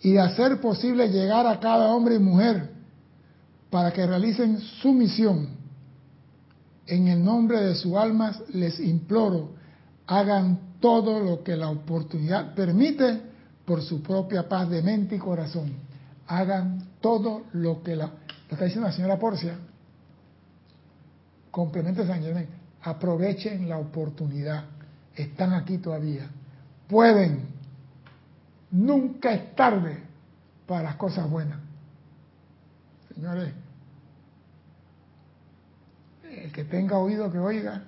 y 0.00 0.12
de 0.12 0.20
hacer 0.20 0.60
posible 0.60 1.08
llegar 1.08 1.46
a 1.46 1.60
cada 1.60 1.94
hombre 1.94 2.16
y 2.16 2.20
mujer 2.20 2.77
para 3.70 3.92
que 3.92 4.06
realicen 4.06 4.58
su 4.58 4.92
misión. 4.92 5.48
En 6.86 7.08
el 7.08 7.22
nombre 7.22 7.60
de 7.60 7.74
sus 7.74 7.94
almas 7.94 8.42
les 8.52 8.80
imploro, 8.80 9.50
hagan 10.06 10.58
todo 10.80 11.20
lo 11.20 11.42
que 11.42 11.54
la 11.56 11.68
oportunidad 11.68 12.54
permite 12.54 13.20
por 13.64 13.82
su 13.82 14.02
propia 14.02 14.48
paz 14.48 14.70
de 14.70 14.82
mente 14.82 15.16
y 15.16 15.18
corazón. 15.18 15.72
Hagan 16.26 16.88
todo 17.00 17.42
lo 17.52 17.82
que 17.82 17.94
la... 17.96 18.06
Lo 18.06 18.52
está 18.52 18.64
diciendo 18.64 18.88
la 18.88 18.94
señora 18.94 19.18
Porcia. 19.18 19.58
Complemento 21.50 22.06
San 22.06 22.22
Germán. 22.22 22.46
Aprovechen 22.82 23.68
la 23.68 23.78
oportunidad. 23.78 24.64
Están 25.14 25.52
aquí 25.52 25.78
todavía. 25.78 26.30
Pueden. 26.88 27.42
Nunca 28.70 29.32
es 29.32 29.54
tarde 29.54 29.98
para 30.66 30.84
las 30.84 30.96
cosas 30.96 31.28
buenas. 31.28 31.67
Señores, 33.18 33.52
el 36.22 36.52
que 36.52 36.62
tenga 36.62 36.98
oído 36.98 37.32
que 37.32 37.40
oiga, 37.40 37.82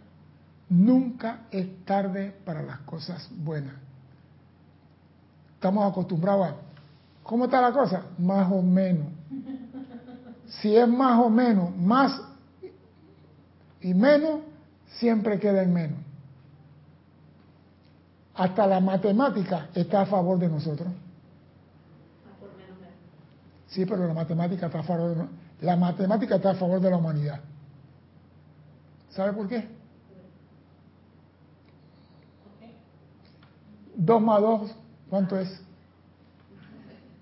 nunca 0.68 1.42
es 1.52 1.84
tarde 1.84 2.34
para 2.44 2.62
las 2.62 2.80
cosas 2.80 3.28
buenas. 3.30 3.74
Estamos 5.54 5.88
acostumbrados 5.88 6.48
a, 6.48 6.54
¿cómo 7.22 7.44
está 7.44 7.60
la 7.60 7.70
cosa? 7.70 8.06
Más 8.18 8.50
o 8.50 8.60
menos. 8.60 9.06
Si 10.60 10.76
es 10.76 10.88
más 10.88 11.24
o 11.24 11.30
menos, 11.30 11.76
más 11.76 12.20
y 13.82 13.94
menos, 13.94 14.40
siempre 14.98 15.38
queda 15.38 15.62
en 15.62 15.72
menos. 15.72 15.98
Hasta 18.34 18.66
la 18.66 18.80
matemática 18.80 19.68
está 19.76 20.00
a 20.00 20.06
favor 20.06 20.40
de 20.40 20.48
nosotros. 20.48 20.88
Sí, 23.70 23.86
pero 23.86 24.06
la 24.06 24.14
matemática 24.14 24.66
está 24.66 24.80
a 24.80 24.82
favor 24.82 25.16
de, 25.16 25.66
la 25.66 25.76
matemática 25.76 26.36
está 26.36 26.50
a 26.50 26.54
favor 26.54 26.80
de 26.80 26.90
la 26.90 26.96
humanidad. 26.96 27.40
¿Sabe 29.10 29.32
por 29.32 29.48
qué? 29.48 29.68
Dos 33.96 34.22
más 34.22 34.40
dos 34.40 34.76
¿Cuánto 35.10 35.36
es? 35.36 35.60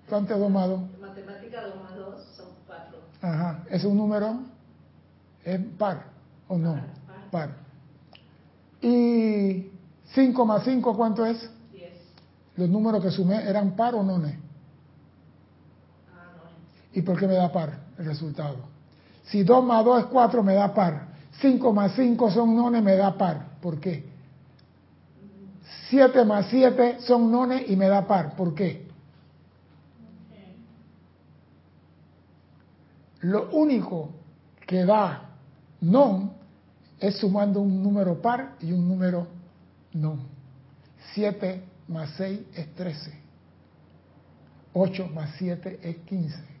¿Cuánto 0.07 0.33
es 0.33 0.39
2 0.39 0.51
más 0.51 0.69
2? 0.69 0.79
Matemática 1.01 1.61
2 1.63 1.83
más 1.83 1.95
2 1.95 2.23
son 2.37 2.45
4. 2.67 2.99
Ajá. 3.21 3.63
¿Es 3.69 3.83
un 3.83 3.97
número? 3.97 4.39
¿Es 5.43 5.59
par 5.77 6.03
o 6.47 6.57
no? 6.57 6.75
Par. 7.07 7.31
par. 7.31 7.49
¿Y 8.81 9.71
5 10.13 10.45
más 10.45 10.63
5 10.63 10.95
cuánto 10.95 11.25
es? 11.25 11.49
10. 11.71 11.91
¿Los 12.57 12.69
números 12.69 13.03
que 13.03 13.09
sumé 13.09 13.43
eran 13.49 13.75
par 13.75 13.95
o 13.95 14.03
no? 14.03 14.21
¿Y 16.93 17.01
por 17.01 17.19
qué 17.19 17.27
me 17.27 17.35
da 17.35 17.51
par 17.51 17.79
el 17.97 18.05
resultado? 18.05 18.57
Si 19.25 19.43
2 19.43 19.63
más 19.63 19.85
2 19.85 19.99
es 19.99 20.05
4 20.07 20.43
me 20.43 20.55
da 20.55 20.73
par. 20.73 21.09
5 21.39 21.73
más 21.73 21.93
5 21.95 22.31
son 22.31 22.55
nones 22.55 22.83
me 22.83 22.95
da 22.95 23.17
par. 23.17 23.59
¿Por 23.61 23.79
qué? 23.79 24.09
7 25.89 26.25
más 26.25 26.47
7 26.47 26.97
son 27.01 27.31
nones 27.31 27.69
y 27.69 27.75
me 27.75 27.87
da 27.87 28.07
par. 28.07 28.35
¿Por 28.35 28.55
qué? 28.55 28.87
Lo 33.21 33.49
único 33.51 34.11
que 34.65 34.85
da 34.85 35.29
non 35.81 36.31
es 36.99 37.17
sumando 37.17 37.61
un 37.61 37.83
número 37.83 38.21
par 38.21 38.55
y 38.61 38.71
un 38.71 38.87
número 38.87 39.27
non. 39.93 40.19
7 41.13 41.63
más 41.87 42.11
6 42.17 42.39
es 42.55 42.75
13. 42.75 43.13
8 44.73 45.07
más 45.13 45.35
7 45.37 45.79
es 45.83 45.97
15. 46.05 46.58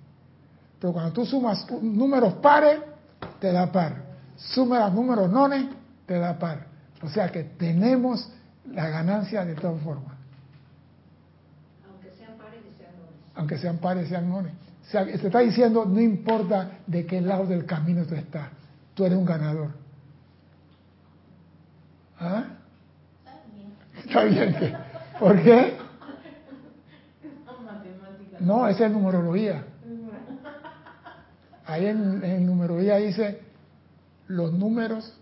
Pero 0.79 0.93
cuando 0.93 1.11
tú 1.11 1.25
sumas 1.25 1.65
números 1.81 2.35
pares, 2.35 2.79
te 3.39 3.51
da 3.51 3.71
par. 3.71 3.95
Sumas 4.37 4.93
números 4.93 5.29
nones, 5.29 5.65
te 6.05 6.17
da 6.17 6.37
par. 6.37 6.67
O 7.01 7.09
sea 7.09 7.29
que 7.29 7.43
tenemos 7.43 8.31
la 8.71 8.87
ganancia 8.87 9.43
de 9.45 9.55
todas 9.55 9.81
formas. 9.81 10.17
Aunque 11.87 12.11
sean 12.11 12.37
pares 12.37 12.61
y 12.69 12.77
sean 12.77 12.91
nones. 12.97 13.35
Aunque 13.35 13.57
sean 13.57 13.77
pares 13.77 14.05
y 14.05 14.09
sean 14.09 14.29
nones. 14.29 14.53
O 14.87 14.91
sea, 14.91 15.05
se 15.05 15.27
está 15.27 15.39
diciendo, 15.39 15.85
no 15.85 15.99
importa 15.99 16.71
de 16.87 17.05
qué 17.05 17.21
lado 17.21 17.45
del 17.45 17.65
camino 17.65 18.05
tú 18.05 18.15
estás, 18.15 18.49
tú 18.95 19.05
eres 19.05 19.17
un 19.17 19.25
ganador. 19.25 19.69
¿Ah? 22.19 22.43
Está 23.97 24.23
bien. 24.23 24.55
¿Por 25.19 25.41
qué? 25.41 25.77
No, 28.39 28.65
esa 28.69 28.85
es 28.85 28.91
numerología. 28.93 29.65
Ahí 31.69 31.85
en, 31.85 32.23
en 32.23 32.45
numerología 32.45 32.97
dice, 32.97 33.41
los 34.27 34.53
números 34.53 35.13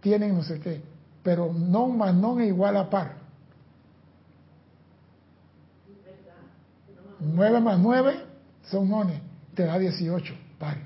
tienen 0.00 0.34
no 0.34 0.42
sé 0.42 0.60
qué 0.60 0.82
pero 1.28 1.52
no 1.52 1.88
más 1.88 2.14
no 2.14 2.40
es 2.40 2.48
igual 2.48 2.76
a 2.78 2.88
par. 2.88 3.16
9 7.20 7.60
más 7.60 7.78
9 7.78 8.24
son 8.70 8.88
nones, 8.88 9.20
te 9.54 9.64
da 9.64 9.78
18, 9.78 10.34
par. 10.58 10.78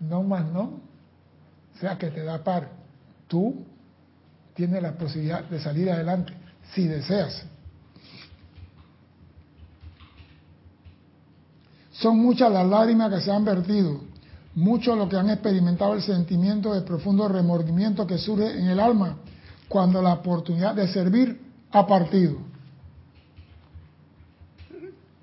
No 0.00 0.22
más 0.22 0.46
no, 0.46 0.80
o 1.74 1.78
sea 1.78 1.98
que 1.98 2.10
te 2.10 2.24
da 2.24 2.42
par. 2.42 2.70
Tú 3.28 3.62
tienes 4.54 4.82
la 4.82 4.92
posibilidad 4.92 5.44
de 5.44 5.60
salir 5.60 5.90
adelante, 5.90 6.32
si 6.72 6.88
deseas. 6.88 7.44
Son 12.02 12.18
muchas 12.18 12.52
las 12.52 12.68
lágrimas 12.68 13.12
que 13.12 13.20
se 13.20 13.30
han 13.30 13.44
vertido 13.44 14.12
muchos 14.54 14.96
los 14.96 15.08
que 15.08 15.16
han 15.16 15.30
experimentado 15.30 15.94
el 15.94 16.02
sentimiento 16.02 16.74
de 16.74 16.82
profundo 16.82 17.28
remordimiento 17.28 18.06
que 18.06 18.18
surge 18.18 18.58
en 18.58 18.66
el 18.66 18.80
alma 18.80 19.16
cuando 19.68 20.02
la 20.02 20.14
oportunidad 20.14 20.74
de 20.74 20.88
servir 20.88 21.40
ha 21.70 21.86
partido. 21.86 22.36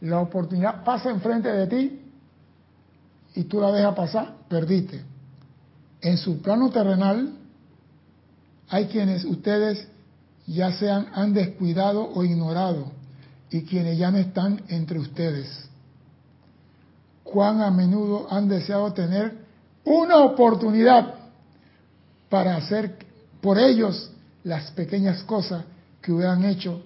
La 0.02 0.20
oportunidad 0.20 0.84
pasa 0.84 1.12
enfrente 1.12 1.52
de 1.52 1.68
ti 1.68 2.02
y 3.36 3.44
tú 3.44 3.60
la 3.60 3.72
dejas 3.72 3.96
pasar, 3.96 4.36
perdiste. 4.48 5.04
En 6.02 6.18
su 6.18 6.42
plano 6.42 6.70
terrenal 6.70 7.34
hay 8.70 8.86
quienes 8.86 9.26
ustedes 9.26 9.88
ya 10.48 10.72
sean 10.72 11.08
han 11.14 11.34
descuidado 11.34 12.10
o 12.10 12.24
ignorado 12.24 12.92
y 13.52 13.64
quienes 13.64 13.98
ya 13.98 14.10
no 14.10 14.18
están 14.18 14.64
entre 14.70 14.98
ustedes. 14.98 15.69
Cuán 17.32 17.62
a 17.62 17.70
menudo 17.70 18.28
han 18.30 18.48
deseado 18.48 18.92
tener 18.94 19.46
una 19.86 20.18
oportunidad 20.18 21.14
para 22.30 22.56
hacer 22.56 22.98
por 23.42 23.58
ellos 23.58 24.12
las 24.44 24.72
pequeñas 24.72 25.24
cosas 25.24 25.64
que 26.02 26.12
hubieran 26.12 26.44
hecho 26.46 26.82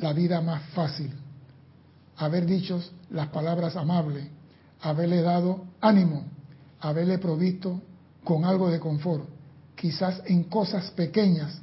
la 0.00 0.12
vida 0.12 0.40
más 0.40 0.62
fácil. 0.70 1.12
Haber 2.16 2.46
dicho 2.46 2.80
las 3.10 3.28
palabras 3.28 3.76
amables, 3.76 4.26
haberle 4.80 5.22
dado 5.22 5.64
ánimo, 5.80 6.24
haberle 6.80 7.18
provisto 7.18 7.80
con 8.24 8.44
algo 8.44 8.70
de 8.70 8.78
confort, 8.78 9.24
quizás 9.74 10.22
en 10.26 10.44
cosas 10.44 10.90
pequeñas 10.92 11.60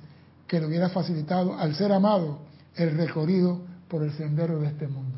que 0.47 0.59
le 0.59 0.67
hubiera 0.67 0.89
facilitado 0.89 1.57
al 1.57 1.75
ser 1.75 1.91
amado 1.91 2.39
el 2.75 2.97
recorrido 2.97 3.61
por 3.87 4.03
el 4.03 4.13
sendero 4.13 4.59
de 4.59 4.67
este 4.67 4.87
mundo. 4.87 5.14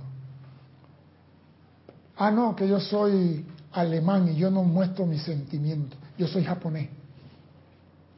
Ah, 2.18 2.32
no, 2.32 2.56
que 2.56 2.68
yo 2.68 2.80
soy 2.80 3.46
alemán 3.72 4.28
y 4.30 4.36
yo 4.36 4.50
no 4.50 4.64
muestro 4.64 5.06
mis 5.06 5.22
sentimientos, 5.24 6.00
yo 6.18 6.28
soy 6.28 6.44
japonés. 6.44 6.90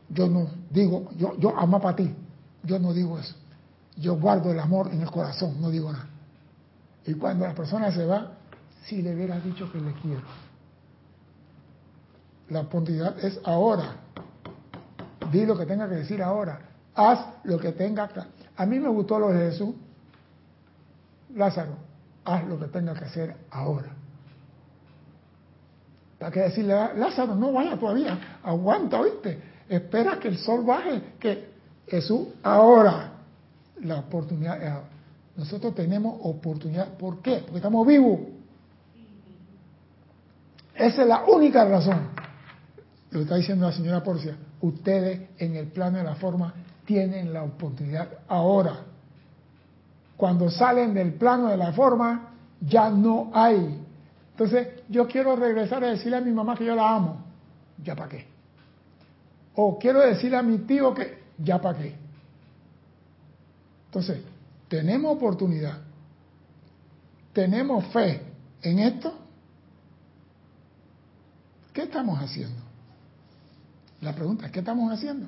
Yo 0.09 0.27
no 0.27 0.47
digo, 0.69 1.09
yo, 1.17 1.37
yo 1.37 1.57
amo 1.57 1.79
para 1.79 1.95
ti, 1.95 2.15
yo 2.63 2.79
no 2.79 2.93
digo 2.93 3.19
eso. 3.19 3.35
Yo 3.97 4.15
guardo 4.15 4.51
el 4.51 4.59
amor 4.59 4.89
en 4.91 5.01
el 5.01 5.11
corazón, 5.11 5.59
no 5.61 5.69
digo 5.69 5.91
nada. 5.91 6.07
Y 7.05 7.13
cuando 7.13 7.45
la 7.45 7.53
persona 7.53 7.91
se 7.91 8.05
va, 8.05 8.31
si 8.85 9.01
le 9.01 9.13
hubieras 9.13 9.43
dicho 9.43 9.71
que 9.71 9.79
le 9.79 9.93
quiero. 9.93 10.23
La 12.49 12.61
oportunidad 12.61 13.19
es 13.23 13.39
ahora. 13.43 13.97
Di 15.31 15.45
lo 15.45 15.57
que 15.57 15.65
tenga 15.65 15.87
que 15.87 15.95
decir 15.95 16.23
ahora. 16.23 16.59
Haz 16.95 17.19
lo 17.43 17.59
que 17.59 17.73
tenga 17.73 18.07
que... 18.07 18.21
A 18.55 18.65
mí 18.65 18.79
me 18.79 18.89
gustó 18.89 19.19
lo 19.19 19.29
de 19.29 19.51
Jesús. 19.51 19.75
Lázaro, 21.35 21.88
haz 22.33 22.47
lo 22.47 22.59
que 22.59 22.67
tenga 22.67 22.93
que 22.93 23.05
hacer 23.05 23.35
ahora. 23.51 23.89
¿Para 26.19 26.31
qué 26.31 26.39
decirle, 26.41 26.73
Lázaro, 26.95 27.35
no 27.35 27.53
vaya 27.53 27.77
todavía, 27.77 28.39
aguanta, 28.43 28.99
¿oíste? 28.99 29.41
Espera 29.69 30.19
que 30.19 30.27
el 30.27 30.37
sol 30.37 30.65
baje, 30.65 31.01
que 31.19 31.49
Jesús, 31.87 32.27
ahora, 32.43 33.13
la 33.81 33.99
oportunidad 33.99 34.61
es 34.61 34.69
ahora. 34.69 34.89
Nosotros 35.37 35.73
tenemos 35.73 36.19
oportunidad, 36.23 36.97
¿por 36.97 37.21
qué? 37.21 37.37
Porque 37.37 37.57
estamos 37.57 37.87
vivos. 37.87 38.19
Esa 40.75 41.01
es 41.01 41.07
la 41.07 41.23
única 41.25 41.63
razón. 41.63 42.09
Lo 43.11 43.21
está 43.21 43.35
diciendo 43.35 43.65
la 43.65 43.71
señora 43.71 44.03
Porcia. 44.03 44.35
Ustedes 44.61 45.29
en 45.37 45.55
el 45.55 45.67
plano 45.67 45.97
de 45.97 46.03
la 46.03 46.15
forma 46.15 46.53
tienen 46.85 47.31
la 47.31 47.43
oportunidad 47.43 48.09
ahora. 48.27 48.88
Cuando 50.19 50.51
salen 50.51 50.93
del 50.93 51.13
plano 51.13 51.47
de 51.47 51.55
la 51.55 51.71
forma, 51.71 52.33
ya 52.59 52.89
no 52.89 53.31
hay. 53.33 53.79
Entonces, 54.31 54.67
yo 54.89 55.07
quiero 55.07 55.33
regresar 55.37 55.81
a 55.81 55.91
decirle 55.91 56.17
a 56.17 56.19
mi 56.19 56.33
mamá 56.33 56.57
que 56.57 56.65
yo 56.65 56.75
la 56.75 56.93
amo. 56.93 57.23
¿Ya 57.81 57.95
para 57.95 58.09
qué? 58.09 58.25
O 59.55 59.79
quiero 59.79 60.01
decirle 60.01 60.35
a 60.35 60.41
mi 60.41 60.57
tío 60.57 60.93
que, 60.93 61.23
¿ya 61.37 61.61
para 61.61 61.79
qué? 61.79 61.95
Entonces, 63.85 64.21
tenemos 64.67 65.15
oportunidad. 65.15 65.77
Tenemos 67.31 67.85
fe 67.93 68.21
en 68.61 68.79
esto. 68.79 69.13
¿Qué 71.71 71.83
estamos 71.83 72.19
haciendo? 72.19 72.61
La 74.01 74.13
pregunta 74.13 74.47
es, 74.47 74.51
¿qué 74.51 74.59
estamos 74.59 74.91
haciendo? 74.91 75.27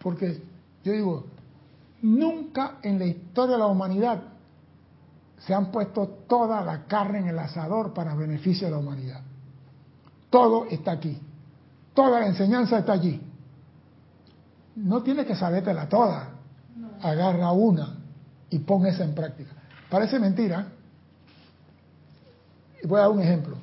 Porque 0.00 0.42
yo 0.82 0.92
digo, 0.92 1.26
nunca 2.02 2.78
en 2.82 2.98
la 2.98 3.06
historia 3.06 3.54
de 3.54 3.58
la 3.58 3.66
humanidad 3.66 4.22
se 5.38 5.54
han 5.54 5.70
puesto 5.70 6.06
toda 6.28 6.62
la 6.62 6.86
carne 6.86 7.18
en 7.18 7.28
el 7.28 7.38
asador 7.38 7.92
para 7.92 8.14
beneficio 8.14 8.66
de 8.66 8.72
la 8.72 8.78
humanidad. 8.78 9.20
Todo 10.30 10.66
está 10.66 10.92
aquí. 10.92 11.18
Toda 11.94 12.20
la 12.20 12.26
enseñanza 12.26 12.78
está 12.78 12.92
allí. 12.92 13.20
No 14.76 15.02
tienes 15.02 15.26
que 15.26 15.36
sabértela 15.36 15.88
toda. 15.88 16.30
Agarra 17.02 17.52
una 17.52 17.96
y 18.50 18.58
pon 18.58 18.86
esa 18.86 19.04
en 19.04 19.14
práctica. 19.14 19.52
Parece 19.88 20.18
mentira. 20.18 20.68
Y 22.82 22.86
voy 22.86 22.98
a 22.98 23.02
dar 23.02 23.10
un 23.10 23.20
ejemplo. 23.20 23.56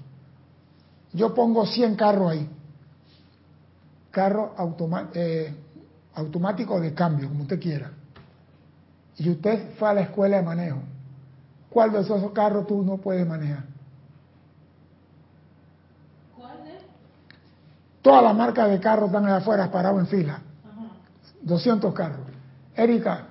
Yo 1.12 1.34
pongo 1.34 1.66
100 1.66 1.96
carros 1.96 2.32
ahí 2.32 2.50
carro 4.14 4.54
eh, 5.16 5.54
automático 6.14 6.80
de 6.80 6.94
cambio, 6.94 7.28
como 7.30 7.42
usted 7.42 7.60
quiera, 7.60 7.92
y 9.18 9.30
usted 9.30 9.76
fue 9.78 9.90
a 9.90 9.94
la 9.94 10.02
escuela 10.02 10.38
de 10.38 10.44
manejo, 10.44 10.80
¿cuál 11.70 11.92
de 11.92 12.02
esos 12.02 12.32
carros 12.32 12.68
tú 12.68 12.84
no 12.84 12.98
puedes 12.98 13.28
manejar? 13.28 13.64
¿Cuál 16.36 16.64
de? 16.64 16.72
Todas 18.02 18.24
las 18.24 18.36
marcas 18.36 18.70
de 18.70 18.80
carros 18.80 19.08
están 19.08 19.26
allá 19.26 19.38
afuera 19.38 19.72
parados 19.72 20.00
en 20.00 20.08
fila. 20.08 20.42
200 21.42 21.94
carros. 21.94 22.22
Erika, 22.76 23.26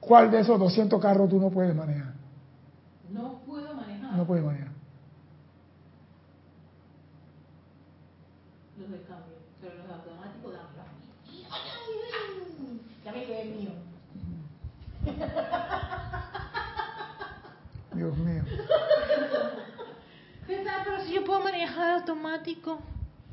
¿cuál 0.00 0.30
de 0.30 0.40
esos 0.40 0.58
200 0.58 1.00
carros 1.00 1.30
tú 1.30 1.40
no 1.40 1.50
puedes 1.50 1.74
manejar? 1.74 2.12
No 3.10 3.40
puedo 3.46 3.72
manejar. 3.74 4.16
No 4.16 4.24
puedes 4.24 4.44
manejar. 4.44 4.63
Dios 17.94 18.16
mío. 18.18 18.42
¿Qué 20.46 20.56
tal? 20.58 20.82
Pero 20.84 21.02
si 21.04 21.14
yo 21.14 21.24
puedo 21.24 21.40
manejar 21.40 22.00
automático. 22.00 22.80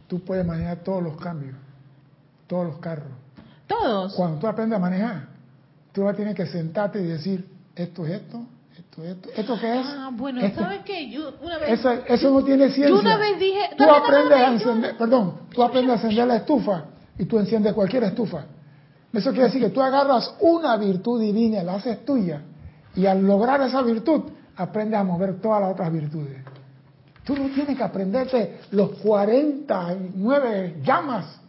Tú 0.08 0.24
puedes 0.24 0.46
manejar 0.46 0.78
todos 0.84 1.04
los 1.04 1.18
cambios, 1.18 1.56
todos 2.48 2.68
los 2.68 2.78
carros. 2.80 3.12
¿Todos? 3.68 4.14
Cuando 4.14 4.40
tú 4.40 4.48
aprendes 4.48 4.78
a 4.78 4.80
manejar, 4.80 5.28
tú 5.94 6.04
vas 6.04 6.14
a 6.14 6.18
tener 6.18 6.36
que 6.36 6.46
sentarte 6.46 7.02
y 7.02 7.06
decir, 7.06 7.48
esto 7.76 8.06
es 8.06 8.22
esto, 8.22 8.46
esto 8.78 9.04
es 9.04 9.10
esto. 9.12 9.30
¿Esto 9.36 9.60
qué 9.60 9.80
es? 9.80 9.86
Ah, 9.88 10.10
bueno, 10.12 10.42
¿sabes 10.54 10.82
qué? 10.84 11.10
Yo 11.10 11.34
una 11.42 11.58
vez... 11.58 11.80
Eso, 11.80 11.92
eso 11.92 12.32
no 12.32 12.44
tiene 12.44 12.70
ciencia. 12.70 12.90
Yo 12.90 13.00
una 13.00 13.18
vez 13.18 13.40
dije... 13.40 13.70
Tú 13.78 13.84
aprendes 13.84 14.38
a 14.38 14.52
encender, 14.52 14.98
perdón, 14.98 15.34
tú 15.54 15.64
aprendes 15.64 15.92
a 15.92 15.94
encender 16.02 16.28
la 16.28 16.36
estufa 16.38 16.86
y 17.18 17.26
tú 17.26 17.40
enciendes 17.40 17.74
cualquier 17.74 18.04
estufa. 18.04 18.46
Eso 19.14 19.32
quiere 19.32 19.46
decir 19.46 19.62
que 19.62 19.70
tú 19.70 19.82
agarras 19.82 20.36
una 20.40 20.78
virtud 20.78 21.20
divina, 21.20 21.64
la 21.64 21.76
haces 21.76 22.06
tuya, 22.06 22.42
y 22.96 23.06
al 23.06 23.26
lograr 23.26 23.62
esa 23.62 23.82
virtud, 23.82 24.24
aprendes 24.56 25.00
a 25.00 25.04
mover 25.04 25.42
todas 25.42 25.62
las 25.62 25.72
otras 25.72 25.92
virtudes. 25.92 26.38
Tú 27.24 27.36
no 27.36 27.50
tienes 27.54 27.78
que 27.78 27.84
aprenderte 27.84 28.60
los 28.72 28.92
49 29.00 30.82
llamas. 30.84 31.40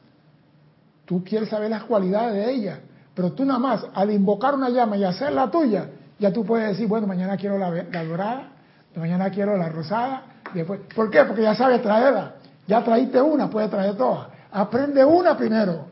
Tú 1.05 1.23
quieres 1.25 1.49
saber 1.49 1.71
las 1.71 1.85
cualidades 1.85 2.35
de 2.35 2.53
ella, 2.53 2.81
pero 3.15 3.33
tú 3.33 3.45
nada 3.45 3.59
más, 3.59 3.87
al 3.95 4.11
invocar 4.11 4.55
una 4.55 4.69
llama 4.69 4.97
y 4.97 5.05
hacerla 5.05 5.51
tuya, 5.51 5.89
ya 6.19 6.33
tú 6.33 6.45
puedes 6.45 6.69
decir, 6.69 6.87
bueno, 6.89 7.07
mañana 7.07 7.37
quiero 7.37 7.59
la, 7.59 7.71
la 7.71 8.05
dorada, 8.05 8.49
mañana 8.97 9.31
quiero 9.31 9.57
la 9.57 9.69
rosada, 9.69 10.25
después, 10.53 10.81
¿por 10.95 11.11
qué? 11.11 11.25
Porque 11.25 11.43
ya 11.43 11.55
sabes 11.55 11.83
traerla. 11.83 12.35
Ya 12.67 12.85
traíste 12.85 13.21
una, 13.21 13.51
puedes 13.51 13.71
traer 13.71 13.97
todas. 13.97 14.29
Aprende 14.53 15.05
una 15.05 15.37
primero. 15.37 15.91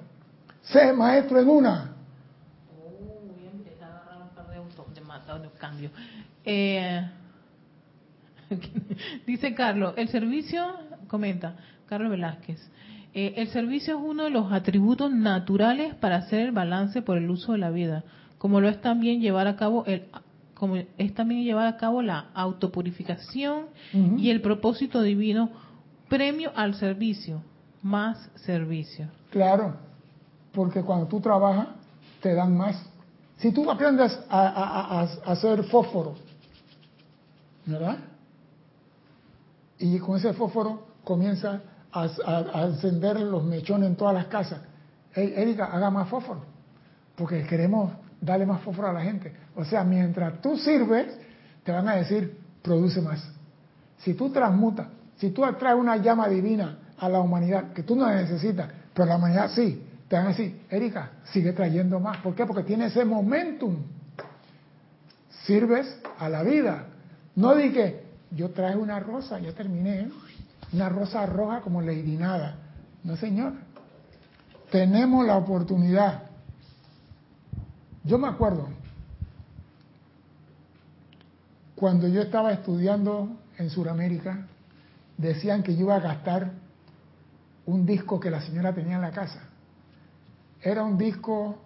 Sé 0.62 0.93
maestro 0.93 1.41
en 1.41 1.49
una. 1.49 1.97
Oh, 2.70 3.27
voy 3.27 3.47
a 3.47 3.51
empezar 3.51 3.91
a 3.91 3.97
agarrar 3.99 4.23
un 4.23 4.28
par 4.31 4.49
de, 4.49 4.57
autos 4.57 4.87
de, 4.95 5.49
de 5.49 5.59
cambio. 5.59 5.91
Eh, 6.45 7.09
dice 9.27 9.55
Carlos, 9.55 9.95
el 9.97 10.09
servicio, 10.09 10.66
comenta 11.09 11.57
Carlos 11.87 12.11
Velázquez, 12.11 12.61
eh, 13.12 13.35
el 13.37 13.49
servicio 13.49 13.99
es 13.99 14.05
uno 14.05 14.24
de 14.24 14.31
los 14.31 14.53
atributos 14.53 15.11
naturales 15.11 15.95
para 15.95 16.16
hacer 16.16 16.41
el 16.41 16.53
balance 16.53 17.03
por 17.03 17.19
el 17.19 17.28
uso 17.28 17.53
de 17.53 17.59
la 17.59 17.70
vida, 17.70 18.05
como 18.39 18.61
lo 18.61 18.69
es 18.69 18.81
también 18.81 19.20
llevar 19.20 19.49
a 19.49 19.57
cabo 19.57 19.85
el 19.87 20.05
como 20.55 20.77
es 20.77 21.15
también 21.15 21.43
llevar 21.43 21.66
a 21.66 21.78
cabo 21.78 22.03
la 22.03 22.27
autopurificación 22.35 23.69
y 24.19 24.28
el 24.28 24.43
propósito 24.43 25.01
divino 25.01 25.49
premio 26.11 26.53
al 26.55 26.74
servicio, 26.74 27.43
más 27.82 28.31
servicio. 28.35 29.09
Claro, 29.31 29.78
porque 30.52 30.82
cuando 30.82 31.06
tú 31.06 31.20
trabajas 31.20 31.68
te 32.20 32.35
dan 32.35 32.56
más. 32.56 32.77
Si 33.39 33.52
tú 33.52 33.70
aprendes 33.70 34.18
a, 34.28 35.06
hacer 35.24 35.64
fósforo, 35.64 36.14
¿verdad? 37.64 37.98
Y 39.78 39.98
con 39.98 40.18
ese 40.18 40.35
fósforo 40.35 40.89
comienza 41.05 41.62
a, 41.93 42.62
encender 42.66 43.18
los 43.20 43.43
mechones 43.44 43.89
en 43.89 43.97
todas 43.97 44.14
las 44.14 44.27
casas. 44.27 44.60
Erika, 45.14 45.66
haga 45.66 45.90
más 45.90 46.09
fósforo, 46.09 46.43
porque 47.16 47.44
queremos 47.47 47.93
darle 48.20 48.47
más 48.47 48.60
fósforo 48.60 48.89
a 48.89 48.93
la 48.93 49.01
gente. 49.01 49.35
O 49.56 49.64
sea, 49.64 49.85
mientras 49.85 50.40
tú 50.43 50.56
sirves, 50.59 51.06
te 51.64 51.72
van 51.72 51.89
a 51.89 51.97
decir, 51.97 52.39
produce 52.62 53.01
más. 53.01 53.27
Si 53.98 54.14
tú 54.14 54.31
transmutas, 54.31 54.86
si 55.16 55.31
tú 55.31 55.44
atraes 55.44 55.77
una 55.77 55.97
llama 55.97 56.28
divina 56.28 56.78
a 56.98 57.09
la 57.09 57.20
humanidad, 57.20 57.72
que 57.72 57.82
tú 57.82 57.97
no 57.97 58.06
necesitas, 58.06 58.68
pero 58.93 59.09
la 59.09 59.16
humanidad 59.16 59.51
sí, 59.55 59.82
te 60.11 60.16
van 60.16 60.27
a 60.27 60.28
decir, 60.31 60.66
Erika, 60.69 61.12
sigue 61.32 61.53
trayendo 61.53 62.01
más. 62.01 62.16
¿Por 62.16 62.35
qué? 62.35 62.45
Porque 62.45 62.65
tiene 62.65 62.87
ese 62.87 63.05
momentum. 63.05 63.77
Sirves 65.47 66.01
a 66.19 66.28
la 66.28 66.43
vida. 66.43 66.87
No 67.37 67.55
di 67.55 67.70
que 67.70 68.03
yo 68.32 68.51
traje 68.51 68.77
una 68.77 68.99
rosa, 68.99 69.39
ya 69.39 69.53
terminé, 69.53 70.11
una 70.73 70.89
rosa 70.89 71.24
roja 71.27 71.61
como 71.61 71.81
Lady 71.81 72.16
Nada. 72.16 72.57
No, 73.05 73.15
señor. 73.15 73.53
Tenemos 74.73 75.24
la 75.24 75.37
oportunidad. 75.37 76.24
Yo 78.03 78.19
me 78.19 78.27
acuerdo, 78.27 78.69
cuando 81.77 82.09
yo 82.09 82.23
estaba 82.23 82.51
estudiando 82.51 83.28
en 83.59 83.70
Sudamérica, 83.70 84.49
decían 85.16 85.62
que 85.62 85.77
yo 85.77 85.82
iba 85.82 85.95
a 85.95 86.01
gastar 86.01 86.51
un 87.65 87.87
disco 87.87 88.19
que 88.19 88.28
la 88.28 88.41
señora 88.41 88.74
tenía 88.74 88.97
en 88.97 89.03
la 89.03 89.12
casa. 89.12 89.49
Era 90.62 90.82
un 90.82 90.99
disco 90.99 91.59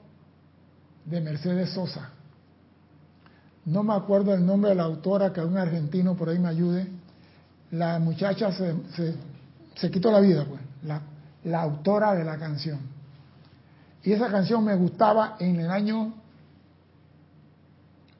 de 1.04 1.20
Mercedes 1.20 1.70
Sosa. 1.70 2.10
No 3.66 3.82
me 3.82 3.94
acuerdo 3.94 4.34
el 4.34 4.44
nombre 4.44 4.70
de 4.70 4.76
la 4.76 4.84
autora, 4.84 5.32
que 5.32 5.40
un 5.40 5.56
argentino 5.56 6.14
por 6.14 6.28
ahí 6.28 6.38
me 6.38 6.48
ayude. 6.48 6.86
La 7.70 7.98
muchacha 7.98 8.52
se, 8.52 8.74
se, 9.74 9.90
quitó 9.90 10.12
la 10.12 10.20
vida, 10.20 10.44
pues, 10.46 10.60
la, 10.84 11.00
la 11.44 11.62
autora 11.62 12.14
de 12.14 12.24
la 12.24 12.38
canción. 12.38 12.78
Y 14.02 14.12
esa 14.12 14.30
canción 14.30 14.64
me 14.64 14.74
gustaba 14.74 15.36
en 15.40 15.60
el 15.60 15.70
año 15.70 16.12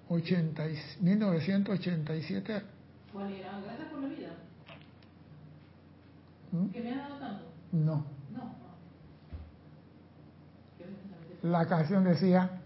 80, 0.09 0.64
1987. 1.01 2.62
¿Cuál 3.12 3.32
era? 3.32 3.60
Gracias 3.60 3.88
por 3.88 4.01
la 4.01 4.09
vida. 4.09 4.30
¿Mm? 6.52 6.66
¿Que 6.68 6.80
me 6.80 6.92
ha 6.92 6.96
dado 6.96 7.16
tanto? 7.18 7.44
No. 7.72 8.06
No. 8.32 8.64
La 11.44 11.66
canción 11.66 12.04
decía, 12.04 12.62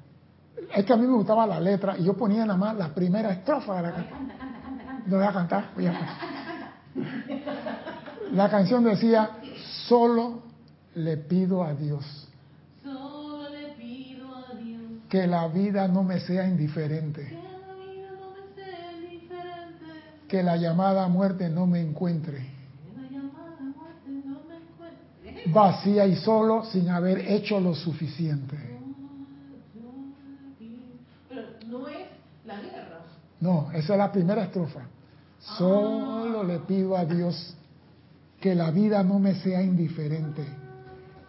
es 0.72 0.84
que 0.84 0.92
a 0.92 0.96
mí 0.96 1.05
me 1.05 1.14
gustaba 1.14 1.44
la 1.48 1.59
letra 1.59 1.98
y 1.98 2.05
yo 2.05 2.14
ponía 2.14 2.46
nada 2.46 2.56
más 2.56 2.76
la 2.76 2.94
primera 2.94 3.32
estrofa 3.32 3.76
de 3.76 3.82
la 3.82 3.92
canción. 3.92 4.28
No 5.06 5.16
voy 5.16 5.26
a 5.26 5.32
cantar, 5.32 5.70
voy 5.74 5.86
a 5.86 6.18
La 8.32 8.48
canción 8.48 8.84
decía, 8.84 9.30
solo 9.88 10.42
le 10.94 11.16
pido 11.16 11.64
a 11.64 11.74
Dios. 11.74 12.28
Solo 12.84 13.48
le 13.48 13.72
pido 13.72 14.28
a 14.36 14.55
Dios. 14.55 14.82
Que 15.09 15.26
la 15.26 15.48
vida 15.48 15.88
no 15.88 16.05
me 16.05 16.20
sea 16.20 16.46
indiferente. 16.46 17.26
Que 17.26 17.34
la 17.34 17.74
vida 17.74 18.10
no 18.12 18.30
me 18.30 18.55
sea 18.55 18.92
indiferente. 18.92 20.28
Que 20.28 20.42
la 20.44 20.56
llamada 20.56 21.09
muerte 21.09 21.48
no 21.48 21.66
me 21.66 21.80
encuentre. 21.80 22.38
Que 22.38 23.00
la 23.00 23.09
llamada 23.10 23.56
muerte 23.60 24.09
no 24.24 24.40
me 24.48 24.56
encuentre. 24.56 25.52
Vacía 25.52 26.06
y 26.06 26.14
solo 26.14 26.64
sin 26.66 26.90
haber 26.90 27.18
hecho 27.32 27.59
lo 27.59 27.74
suficiente. 27.74 28.68
No, 33.40 33.70
esa 33.73 33.93
es 33.94 33.98
la 33.98 34.10
primera 34.10 34.44
estrofa. 34.44 34.81
Solo 35.39 36.43
le 36.43 36.59
pido 36.60 36.97
a 36.97 37.05
Dios 37.05 37.55
que 38.40 38.55
la 38.55 38.70
vida 38.70 39.02
no 39.02 39.19
me 39.19 39.35
sea 39.36 39.62
indiferente, 39.62 40.44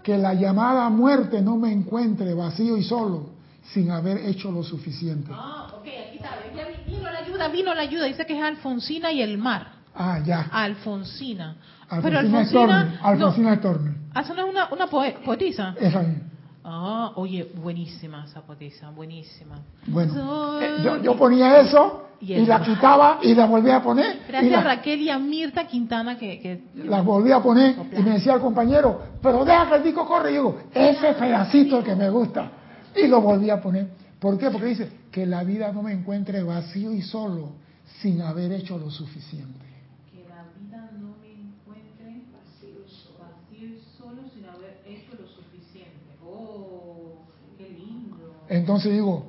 que 0.03 0.17
la 0.17 0.33
llamada 0.33 0.89
muerte 0.89 1.41
no 1.41 1.57
me 1.57 1.71
encuentre 1.71 2.33
vacío 2.33 2.77
y 2.77 2.83
solo 2.83 3.29
sin 3.73 3.91
haber 3.91 4.17
hecho 4.25 4.51
lo 4.51 4.63
suficiente. 4.63 5.31
Ah, 5.33 5.67
ok, 5.73 5.81
aquí 5.81 6.17
está. 6.17 6.29
Ya 6.55 6.67
vino 6.85 7.11
la 7.11 7.19
ayuda, 7.19 7.47
vino 7.49 7.73
la 7.73 7.81
ayuda. 7.81 8.05
Dice 8.05 8.25
que 8.25 8.37
es 8.37 8.43
Alfonsina 8.43 9.11
y 9.11 9.21
el 9.21 9.37
mar. 9.37 9.73
Ah, 9.93 10.19
ya. 10.25 10.49
Alfonsina. 10.51 11.57
Alfonsina 11.89 12.01
Pero 12.01 12.19
Alfonsina. 12.19 12.99
Alfonsina 13.01 13.49
no, 13.51 13.55
Storni. 13.57 13.95
Ah, 14.13 14.21
es 14.21 14.29
una, 14.29 14.69
una 14.71 14.87
poetisa. 14.87 15.75
Esa 15.79 16.01
misma. 16.01 16.29
Ah, 16.63 17.13
oye, 17.15 17.51
buenísima 17.55 18.25
esa 18.25 18.41
poetisa, 18.41 18.89
buenísima. 18.89 19.59
Bueno, 19.87 20.61
eh, 20.61 20.77
yo, 20.83 21.01
yo, 21.01 21.17
ponía 21.17 21.59
eso 21.61 22.09
y, 22.19 22.45
la 22.45 22.61
quitaba 22.61 23.19
y 23.21 23.33
la 23.33 23.45
volvía 23.45 23.77
a 23.77 23.83
poner. 23.83 24.19
Gracias 24.27 24.53
a 24.53 24.61
Raquel 24.61 25.01
y 25.01 25.09
a 25.09 25.17
Mirta 25.17 25.65
Quintana 25.65 26.17
que... 26.17 26.39
que 26.39 26.63
la 26.75 27.01
volvía 27.01 27.37
a 27.37 27.43
poner 27.43 27.75
y 27.97 28.01
me 28.01 28.11
decía 28.11 28.33
el 28.33 28.41
compañero, 28.41 29.01
pero 29.21 29.45
deja 29.45 29.69
que 29.69 29.75
el 29.75 29.83
disco 29.83 30.05
corre. 30.05 30.31
Y 30.31 30.35
yo 30.35 30.41
digo, 30.41 30.61
ese 30.73 31.13
pedacito 31.13 31.83
que 31.83 31.95
me 31.95 32.09
gusta. 32.09 32.51
Y 32.95 33.07
lo 33.07 33.21
volví 33.21 33.49
a 33.49 33.61
poner. 33.61 33.87
¿Por 34.19 34.37
qué? 34.37 34.49
Porque 34.51 34.67
dice, 34.67 34.91
que 35.11 35.25
la 35.25 35.43
vida 35.43 35.71
no 35.71 35.81
me 35.81 35.93
encuentre 35.93 36.43
vacío 36.43 36.93
y 36.93 37.01
solo 37.01 37.53
sin 38.01 38.21
haber 38.21 38.51
hecho 38.51 38.77
lo 38.77 38.89
suficiente. 38.91 39.65
Que 40.11 40.27
la 40.27 40.45
vida 40.59 40.91
no 40.99 41.15
me 41.19 41.31
encuentre 41.31 42.23
vacío 42.31 42.85
y 42.85 42.89
solo, 42.89 43.19
vacío 43.19 43.67
y 43.67 43.81
solo 43.97 44.21
sin 44.33 44.45
haber 44.45 44.81
hecho 44.85 45.11
lo 45.19 45.27
suficiente. 45.27 46.17
Oh, 46.23 47.25
qué 47.57 47.69
lindo. 47.69 48.35
Entonces 48.49 48.91
digo, 48.91 49.27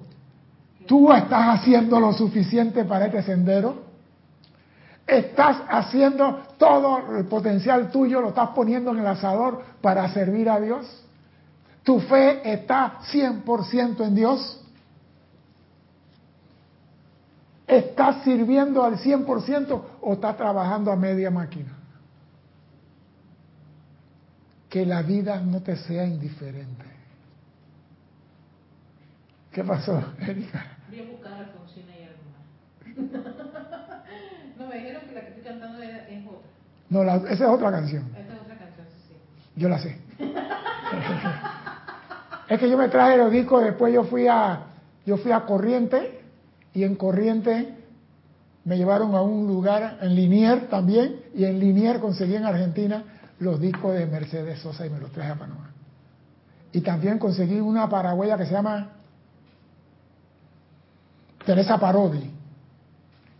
¿tú 0.86 1.12
estás 1.12 1.60
haciendo 1.60 2.00
lo 2.00 2.12
suficiente 2.14 2.84
para 2.84 3.06
este 3.06 3.22
sendero? 3.22 3.90
¿Estás 5.06 5.58
haciendo 5.68 6.40
todo 6.56 7.16
el 7.18 7.26
potencial 7.26 7.90
tuyo, 7.90 8.20
lo 8.20 8.28
estás 8.28 8.50
poniendo 8.50 8.92
en 8.92 8.98
el 8.98 9.06
asador 9.06 9.62
para 9.82 10.10
servir 10.12 10.48
a 10.48 10.58
Dios? 10.58 11.04
¿Tu 11.82 12.00
fe 12.00 12.50
está 12.50 13.00
100% 13.12 14.06
en 14.06 14.14
Dios? 14.14 14.64
¿Estás 17.66 18.24
sirviendo 18.24 18.82
al 18.82 18.98
100% 18.98 19.82
o 20.00 20.12
estás 20.12 20.36
trabajando 20.36 20.90
a 20.90 20.96
media 20.96 21.30
máquina? 21.30 21.76
Que 24.68 24.86
la 24.86 25.02
vida 25.02 25.40
no 25.40 25.60
te 25.62 25.76
sea 25.76 26.04
indiferente. 26.06 26.99
¿Qué 29.52 29.64
pasó, 29.64 30.00
Erika? 30.20 30.64
Voy 30.88 31.00
a 31.00 31.10
buscar 31.10 31.32
a 31.32 31.38
Alfonsina 31.38 31.92
y 31.98 32.04
alguna. 32.04 33.24
no, 34.58 34.66
me 34.68 34.74
dijeron 34.76 35.02
que 35.08 35.14
la 35.14 35.20
que 35.22 35.28
estoy 35.28 35.42
cantando 35.42 35.82
es, 35.82 36.26
otra. 36.26 36.50
No, 36.88 37.02
la, 37.02 37.16
esa 37.16 37.32
es 37.32 37.50
otra 37.50 37.72
canción. 37.72 38.04
Esta 38.16 38.34
es 38.34 38.40
otra 38.40 38.56
canción, 38.56 38.86
sí. 39.08 39.14
Yo 39.56 39.68
la 39.68 39.78
sé. 39.80 39.98
es 42.48 42.60
que 42.60 42.70
yo 42.70 42.78
me 42.78 42.88
traje 42.88 43.16
los 43.16 43.32
discos, 43.32 43.64
después 43.64 43.92
yo 43.92 44.04
fui 44.04 44.28
a, 44.28 44.66
yo 45.04 45.16
fui 45.16 45.32
a 45.32 45.40
Corriente 45.40 46.20
y 46.72 46.84
en 46.84 46.94
Corriente 46.94 47.74
me 48.64 48.76
llevaron 48.76 49.16
a 49.16 49.22
un 49.22 49.48
lugar 49.48 49.98
en 50.00 50.14
Linier 50.14 50.68
también 50.68 51.22
y 51.34 51.44
en 51.44 51.58
Linier 51.58 51.98
conseguí 51.98 52.36
en 52.36 52.44
Argentina 52.44 53.02
los 53.40 53.58
discos 53.60 53.94
de 53.94 54.06
Mercedes 54.06 54.60
Sosa 54.60 54.86
y 54.86 54.90
me 54.90 55.00
los 55.00 55.10
traje 55.10 55.32
a 55.32 55.34
Panamá. 55.34 55.70
Y 56.72 56.82
también 56.82 57.18
conseguí 57.18 57.58
una 57.58 57.88
paraguaya 57.88 58.36
que 58.36 58.46
se 58.46 58.52
llama 58.52 58.99
Teresa 61.50 61.78
Parodi, 61.78 62.32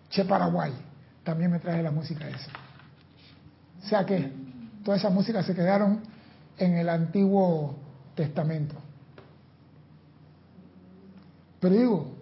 Che 0.08 0.24
Paraguay. 0.24 0.72
También 1.22 1.48
me 1.48 1.60
traje 1.60 1.80
la 1.80 1.92
música 1.92 2.28
esa. 2.28 2.50
O 3.80 3.86
sea 3.86 4.04
que 4.04 4.32
toda 4.84 4.96
esa 4.96 5.10
música 5.10 5.44
se 5.44 5.54
quedaron 5.54 6.02
en 6.58 6.74
el 6.76 6.88
Antiguo 6.88 7.78
Testamento. 8.16 8.74
Pero 11.60 11.72
digo, 11.76 12.16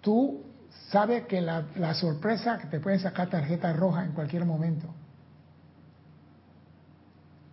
tú 0.00 0.42
sabes 0.90 1.26
que 1.26 1.40
la, 1.40 1.66
la, 1.76 1.94
sorpresa 1.94 2.58
que 2.58 2.66
te 2.66 2.80
pueden 2.80 2.98
sacar 2.98 3.30
tarjeta 3.30 3.72
roja 3.74 4.04
en 4.04 4.10
cualquier 4.10 4.44
momento. 4.44 4.88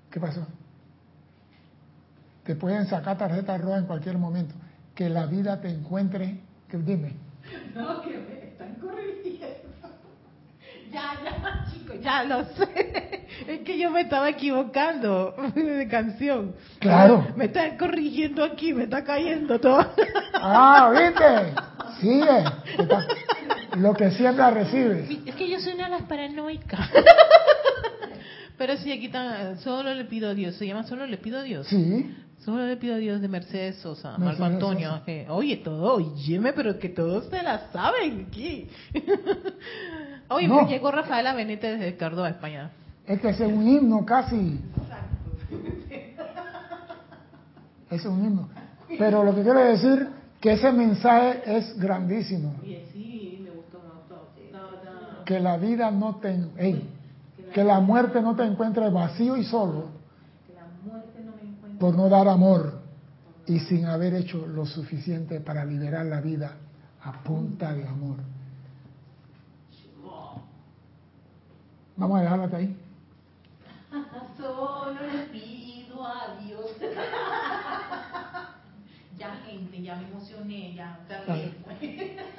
¿Qué 0.09 0.19
pasó? 0.19 0.47
Te 2.45 2.55
pueden 2.55 2.87
sacar 2.87 3.15
tarjeta 3.15 3.55
roja 3.59 3.77
en 3.77 3.85
cualquier 3.85 4.17
momento. 4.17 4.55
Que 4.95 5.07
la 5.07 5.27
vida 5.27 5.61
te 5.61 5.69
encuentre, 5.69 6.41
dime. 6.71 7.22
No, 7.75 8.01
que 8.01 8.09
me 8.09 8.47
están 8.49 8.75
corrigiendo. 8.75 9.47
Ya, 10.91 11.17
ya, 11.23 11.65
chicos, 11.73 11.95
ya 12.01 12.23
lo 12.23 12.45
sé. 12.53 13.25
Es 13.47 13.61
que 13.61 13.79
yo 13.79 13.89
me 13.89 14.01
estaba 14.01 14.29
equivocando 14.29 15.33
de 15.55 15.87
canción. 15.87 16.53
Claro. 16.77 17.25
Me 17.35 17.45
están 17.45 17.77
corrigiendo 17.79 18.43
aquí, 18.43 18.75
me 18.75 18.83
está 18.83 19.03
cayendo 19.03 19.59
todo. 19.59 19.83
Ah, 20.35 20.91
¿viste? 20.91 21.55
Sigue. 21.99 22.43
Lo 23.77 23.95
que 23.95 24.11
siembra 24.11 24.51
recibes. 24.51 25.09
Es 25.25 25.33
que 25.33 25.49
yo 25.49 25.59
soy 25.59 25.73
una 25.73 25.85
de 25.85 25.89
las 25.89 26.03
paranoicas. 26.03 26.91
Pero 28.57 28.77
sí, 28.77 28.91
aquí 28.91 29.07
está, 29.07 29.57
solo 29.57 29.95
le 29.95 30.05
pido 30.05 30.29
a 30.29 30.35
Dios. 30.35 30.55
¿Se 30.55 30.67
llama 30.67 30.83
Solo 30.83 31.07
le 31.07 31.17
pido 31.17 31.39
a 31.39 31.43
Dios? 31.43 31.65
Sí. 31.67 32.15
Solo 32.43 32.65
le 32.65 32.75
pido 32.75 32.95
a 32.95 32.97
Dios 32.97 33.21
de 33.21 33.29
Mercedes 33.29 33.77
Sosa, 33.77 34.17
Marco 34.17 34.43
Antonio. 34.43 35.01
oye, 35.29 35.57
todo, 35.57 35.95
óyeme, 35.95 36.51
pero 36.51 36.77
que 36.77 36.89
todos 36.89 37.25
se 37.29 37.41
la 37.41 37.69
saben 37.71 38.27
aquí. 38.27 38.69
oye, 40.27 40.49
me 40.49 40.65
llegó 40.65 40.91
Rafaela 40.91 41.33
Benítez 41.33 41.79
desde 41.79 41.97
Córdoba, 41.97 42.29
España. 42.29 42.71
Es 43.07 43.21
que 43.21 43.29
ese 43.29 43.45
es 43.45 43.53
un 43.53 43.65
himno 43.65 44.05
casi. 44.05 44.59
Ese 47.89 47.95
es 47.95 48.05
un 48.05 48.25
himno. 48.25 48.49
Pero 48.97 49.23
lo 49.23 49.33
que 49.33 49.41
quiero 49.41 49.59
decir 49.59 50.09
que 50.41 50.53
ese 50.53 50.69
mensaje 50.73 51.43
es 51.45 51.79
grandísimo. 51.79 52.55
Oye, 52.61 52.85
sí, 52.91 53.39
me 53.41 53.51
gustó, 53.51 53.79
me 53.79 54.01
gustó. 54.01 55.23
Que 55.23 55.39
la 55.39 55.55
vida 55.55 55.91
no 55.91 56.17
te... 56.17 56.37
Que 57.53 57.63
la 57.63 57.79
muerte 57.79 58.21
no 58.21 58.35
te 58.35 58.43
encuentre 58.43 58.89
vacío 58.89 59.37
y 59.37 59.45
solo 59.45 60.02
por 61.79 61.95
no 61.95 62.09
dar 62.09 62.27
amor 62.27 62.81
y 63.45 63.59
sin 63.59 63.85
haber 63.85 64.13
hecho 64.13 64.45
lo 64.47 64.65
suficiente 64.65 65.41
para 65.41 65.65
liberar 65.65 66.05
la 66.05 66.21
vida 66.21 66.55
a 67.01 67.23
punta 67.23 67.73
de 67.73 67.87
amor. 67.87 68.17
Vamos 71.95 72.17
a 72.17 72.21
dejarla 72.21 72.45
hasta 72.45 72.57
ahí. 72.57 72.75
Solo 74.37 74.93
le 74.93 75.23
pido 75.25 76.05
a 76.05 76.37
Dios. 76.43 76.65
ya 79.17 79.35
gente, 79.45 79.81
ya 79.81 79.95
me 79.95 80.07
emocioné, 80.07 80.73
ya. 80.73 80.99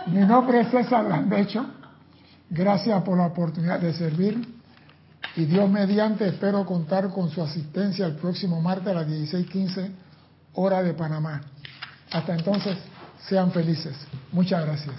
Mi 0.06 0.20
nombre 0.20 0.61
es 0.61 0.70
César 0.70 1.05
Landecho. 1.05 1.65
Gracias 2.51 3.02
por 3.02 3.16
la 3.16 3.27
oportunidad 3.27 3.81
de 3.81 3.93
servir. 3.93 4.64
Y 5.36 5.47
Dios 5.47 5.69
mediante, 5.69 6.28
espero 6.28 6.65
contar 6.65 7.11
con 7.11 7.31
su 7.31 7.43
asistencia 7.43 8.06
el 8.06 8.15
próximo 8.15 8.61
martes 8.61 8.89
a 8.89 8.94
las 8.94 9.09
16:15 9.09 9.90
hora 10.55 10.82
de 10.82 10.94
Panamá. 10.94 11.43
Hasta 12.12 12.35
entonces, 12.35 12.77
sean 13.28 13.51
felices. 13.51 13.97
Muchas 14.31 14.65
gracias. 14.65 14.94